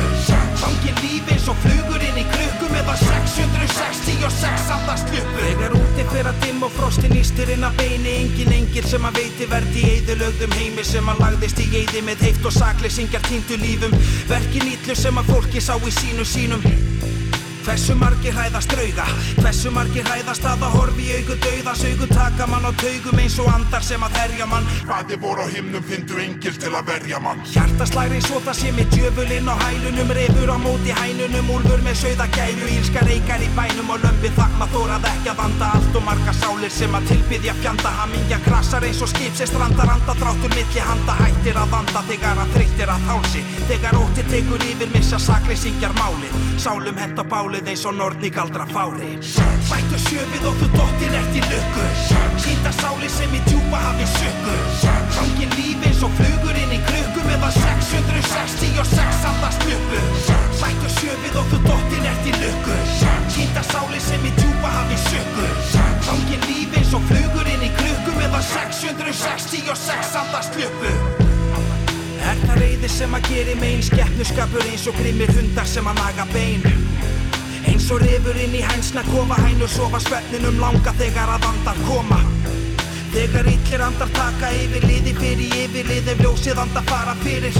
Gangin 0.57 0.97
líf 1.03 1.29
eins 1.33 1.47
og 1.51 1.57
flugur 1.61 2.03
inn 2.03 2.19
í 2.21 2.25
krukku 2.31 2.69
Meðan 2.73 2.99
666 3.01 4.71
andast 4.75 5.13
uppu 5.13 5.43
Þegar 5.43 5.75
úti 5.77 6.07
fyrir 6.11 6.31
að 6.31 6.41
dimm 6.45 6.65
og 6.65 6.73
frostin 6.77 7.17
ístir 7.17 7.51
inn 7.53 7.65
að 7.67 7.77
beini. 7.81 8.15
Engin 8.23 8.55
engil 8.57 8.85
sem 8.89 9.05
að 9.07 9.21
veiti 9.21 9.49
verði 9.51 9.83
í 9.83 9.93
eðilögðum 9.97 10.57
heimi 10.57 10.87
Sem 10.87 11.13
að 11.13 11.23
lagðist 11.25 11.61
í 11.63 11.69
eði 11.83 12.03
með 12.07 12.25
heift 12.27 12.49
og 12.49 12.57
sakleysingjar 12.57 13.25
týndu 13.29 13.59
lífum. 13.61 13.95
Verkin 14.31 14.73
ítlu 14.73 14.97
sem 14.97 15.21
að 15.21 15.33
fólki 15.33 15.63
sá 15.63 15.75
í 15.77 15.93
sínu 16.01 16.25
sínum 16.27 16.65
Hversu 17.67 17.97
margir 17.99 18.31
hræðast 18.31 18.71
drauga? 18.71 19.03
Hversu 19.41 19.67
margir 19.75 20.05
hræðast 20.07 20.45
að 20.47 20.61
það 20.61 20.75
horfi 20.77 21.03
í 21.03 21.15
augu 21.17 21.35
dauðas 21.43 21.81
augu 21.83 22.05
taka 22.13 22.45
mann 22.47 22.63
á 22.63 22.71
taugum 22.79 23.19
eins 23.19 23.35
og 23.43 23.49
andar 23.51 23.83
sem 23.83 24.05
að 24.07 24.13
herja 24.21 24.45
mann. 24.47 24.69
Hvaði 24.87 25.17
voru 25.19 25.43
á 25.43 25.47
himnum 25.51 25.83
fyndu 25.83 26.15
engil 26.23 26.55
til 26.55 26.71
að 26.71 26.87
verja 26.87 27.19
mann. 27.19 27.41
Hjartaslæri 27.51 28.21
og 28.31 28.45
það 28.45 28.55
sé 28.61 28.71
með 28.71 28.95
djöfulinn 28.95 29.51
á 29.51 29.55
hælunum 29.65 30.13
Refur 30.15 30.53
á 30.55 30.57
móti 30.63 30.95
hænunum, 30.95 31.51
úlfur 31.57 31.83
með 31.83 31.99
sögða 32.05 32.29
gæru 32.37 32.71
Ílska 32.77 33.03
reykar 33.03 33.43
í 33.43 33.51
bænum 33.59 33.91
og 33.91 33.99
lömpi 34.05 34.31
þakma 34.39 34.69
þórað 34.71 35.09
ekki 35.11 35.33
að 35.33 35.43
vanda 35.43 35.73
Allt 35.75 35.99
og 35.99 36.07
marga 36.07 36.37
sálir 36.39 36.71
sem 36.71 36.95
að 36.95 37.11
tilbyðja 37.11 37.57
fjanda 37.59 37.93
Hamingja. 37.99 38.39
Krasar 38.47 38.87
eins 38.87 39.03
og 39.03 39.11
skip 39.11 39.35
sem 39.35 39.51
strandar 39.51 39.91
anda 39.91 40.15
Dráttur 40.15 40.55
milli 40.55 40.87
handa 40.87 41.19
hættir 41.19 41.59
að 41.59 41.75
vanda 41.75 42.07
Þegar 42.07 42.43
að 42.45 42.55
þreyttir 42.55 42.95
að 42.95 43.11
hálsi. 43.11 43.45
Þegar 43.67 43.99
ótti 43.99 44.27
tekur 44.31 44.67
yfir 44.71 44.95
missa 44.95 45.19
sakleysingjar 45.19 45.97
máli 47.57 47.65
Sálum 47.65 47.65
hent 47.65 47.65
á 47.65 47.65
bálið 47.65 47.69
eins 47.71 47.85
og 47.85 47.95
nortni 47.95 48.29
galdra 48.29 48.65
fári. 48.69 49.17
Sættu 49.21 49.97
sjöfið 49.97 50.45
og 50.45 50.55
þú 50.59 50.67
dottir 50.75 51.13
eftir 51.13 51.43
lukku. 51.49 51.85
Sýnda 52.37 52.71
sáli 52.71 53.09
sem 53.09 53.33
í 53.33 53.41
djúpa 53.47 53.77
hafi 53.77 54.05
sökku 54.05 54.55
Gangin 55.15 55.51
líf 55.57 55.85
eins 55.85 56.03
og 56.03 56.11
flugur 56.17 56.55
inn 56.55 56.71
í 56.71 56.79
krukku 56.85 57.21
Meðan 57.25 57.53
666 57.57 59.25
andast 59.25 59.61
uppu 59.65 60.01
Sættu 60.59 60.89
sjöfið 60.99 61.37
og 61.41 61.45
þú 61.51 61.57
dottir 61.65 62.05
eftir 62.11 62.35
lukku. 62.43 62.75
Sýnda 63.33 63.63
sáli 63.71 63.99
sem 63.99 64.25
í 64.25 64.31
djúpa 64.37 64.69
hafi 64.77 64.97
sökku 65.09 65.47
Gangin 66.05 66.43
líf 66.47 66.77
eins 66.77 66.93
og 66.93 67.07
flugur 67.09 67.47
inn 67.53 67.65
í 67.65 67.71
krukku 67.79 68.17
Meðan 68.19 68.45
666 68.53 70.19
andast 70.21 70.53
uppu 70.61 70.93
Er 72.27 72.37
það 72.43 72.59
reyði 72.59 72.89
sem 72.91 73.13
að 73.15 73.31
geri 73.31 73.55
megin 73.57 73.85
skeppnuskapur 73.87 74.65
eins 74.67 74.85
og 74.89 74.97
grimmir 74.99 75.31
hundar 75.37 75.69
sem 75.69 75.87
að 75.87 76.01
naga 76.03 76.27
bein 76.33 76.86
og 77.91 78.01
rifur 78.01 78.35
inn 78.35 78.55
í 78.57 78.61
hænsna 78.65 79.03
kofa 79.07 79.35
hænur 79.45 79.69
sofa 79.71 79.99
svefninum 80.03 80.57
langa 80.59 80.91
þegar 80.97 81.29
að 81.35 81.45
andar 81.49 81.77
koma. 81.87 82.17
Þegar 83.13 83.47
illir 83.51 83.83
andar 83.85 84.11
taka 84.17 84.49
yfir 84.61 84.87
liði 84.89 85.13
fyrir 85.19 85.55
yfirlið 85.61 86.09
ef 86.13 86.23
ljósið 86.25 86.59
andar 86.63 86.87
fara 86.89 87.15
fyrir. 87.23 87.59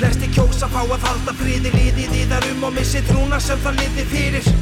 Flesti 0.00 0.28
kjósa 0.34 0.68
fá 0.74 0.82
að 0.82 1.06
halda 1.06 1.36
friði 1.40 1.72
liðið 1.78 2.18
í 2.18 2.26
þar 2.34 2.50
um 2.50 2.68
og 2.68 2.76
missi 2.76 3.00
trúna 3.08 3.40
sem 3.40 3.64
það 3.64 3.80
liði 3.80 4.06
fyrir 4.12 4.52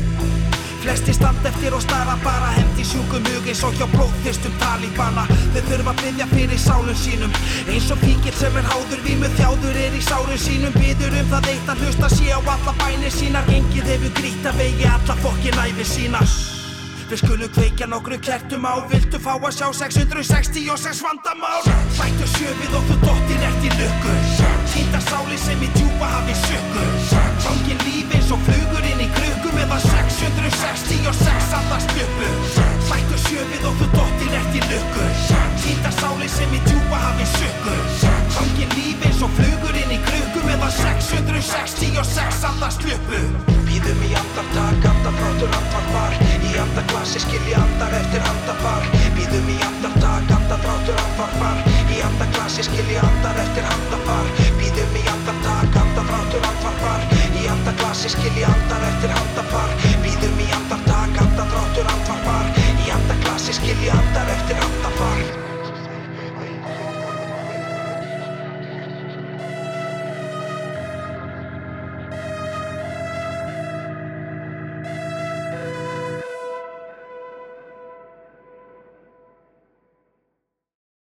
Flesti 0.81 1.13
stand 1.13 1.45
eftir 1.45 1.75
og 1.77 1.83
stara 1.83 2.15
bara 2.25 2.55
hendi 2.57 2.85
sjúkum 2.89 3.27
hug 3.29 3.49
eins 3.53 3.61
og 3.69 3.75
hjá 3.77 3.85
blóðþyrstum 3.93 4.55
talibana. 4.63 5.27
Þau 5.53 5.61
þurfa 5.67 5.93
að 5.93 6.01
byggja 6.01 6.27
fyrir 6.31 6.63
sálum 6.63 6.97
sínum. 6.97 7.35
Eins 7.69 7.91
og 7.93 8.01
píkir 8.01 8.37
sem 8.39 8.57
er 8.57 8.71
háður 8.71 9.03
vímu 9.05 9.29
þjáður 9.37 9.77
er 9.85 9.99
í 9.99 10.01
sálum 10.07 10.41
sínum. 10.41 10.73
Byður 10.79 11.19
um 11.21 11.29
það 11.35 11.51
eitt 11.53 11.69
að 11.75 11.85
hlusta 11.85 12.11
sé 12.15 12.33
á 12.33 12.41
alla 12.41 12.75
bænir 12.81 13.13
sínar. 13.13 13.45
Gengið 13.53 13.93
hefur 13.93 14.17
grýtt 14.23 14.49
að 14.49 14.63
vegi 14.63 14.89
alla 14.89 15.19
fokkin 15.21 15.61
æfi 15.67 15.87
sína. 15.93 16.25
Við 17.11 17.25
skulum 17.25 17.53
kveikja 17.53 17.91
nokkru 17.91 18.17
kertum 18.25 18.65
á. 18.65 18.75
Viltu 18.89 19.21
fá 19.21 19.35
að 19.37 19.53
sjá 19.59 19.69
666 19.83 21.05
vandamál? 21.05 21.61
Sættu 21.99 22.33
sjöfið 22.39 22.77
og 22.81 22.89
þú 22.89 23.01
dottir 23.05 23.49
ert 23.51 23.69
í 23.69 23.73
lukku. 23.77 24.17
Týnda 24.73 25.01
sáli 25.11 25.37
sem 25.45 25.61
í 25.61 25.69
djúpa 25.77 26.09
hafi 26.09 26.37
sökku 26.47 26.85
Fangin 27.43 27.81
líf 27.85 28.15
eins 28.15 28.31
og 28.31 28.39
flugur 28.47 28.87
inn 28.87 29.03
í 29.03 29.09
krukku 29.11 29.20
Meðan 29.61 29.83
666 29.85 31.51
andast 31.53 31.91
jöpu 31.93 32.29
Sættu 32.89 33.17
sjöfið 33.27 33.67
og 33.69 33.75
þú 33.77 33.89
dottir 33.93 34.37
í 34.57 34.63
lukku. 34.71 35.09
Týnda 35.61 35.91
sáli 35.99 36.29
sem 36.33 36.55
í 36.57 36.61
djúpa 36.65 37.01
hafi 37.03 37.27
sökku 37.29 37.75
Fangin 38.33 38.73
líf 38.73 39.05
eins 39.05 39.21
og 39.21 39.35
flugur 39.37 39.77
inn 39.83 39.93
í 39.93 39.99
krukku 40.07 40.47
Meðan 40.47 40.73
666 40.79 42.41
andast 42.49 42.87
jöpu 42.89 43.21
Býðum 43.69 44.01
í 44.09 44.15
andartak, 44.23 44.89
andabrátur, 44.95 45.53
andvarpar 45.61 46.17
Í 46.41 46.57
andaglassi 46.65 47.21
skilji 47.27 47.59
andar 47.61 47.99
eftir 48.01 48.25
handafar 48.25 48.89
Býðum 49.19 49.53
í 49.53 49.61
andartak, 49.69 50.37
andabrátur, 50.41 51.05
andvarpar 51.05 51.61
Í 51.93 52.01
andaglassi 52.09 52.65
skilji 52.65 52.97
andar 53.05 53.45
eftir 53.45 53.69
handafar 53.69 54.01
andaglasi 57.61 58.09
skilji 58.09 58.45
andar 58.45 58.85
eftir 58.89 59.13
handapar. 59.13 59.73
Býður 60.05 60.33
mér 60.39 60.57
andartak, 60.57 61.21
andadráttur 61.25 61.93
andvarpar. 61.95 62.53
Í 62.87 62.93
andaglasi 62.97 63.59
skilji 63.61 63.93
andar 64.01 64.37
eftir 64.37 64.57
handapar. 64.57 64.80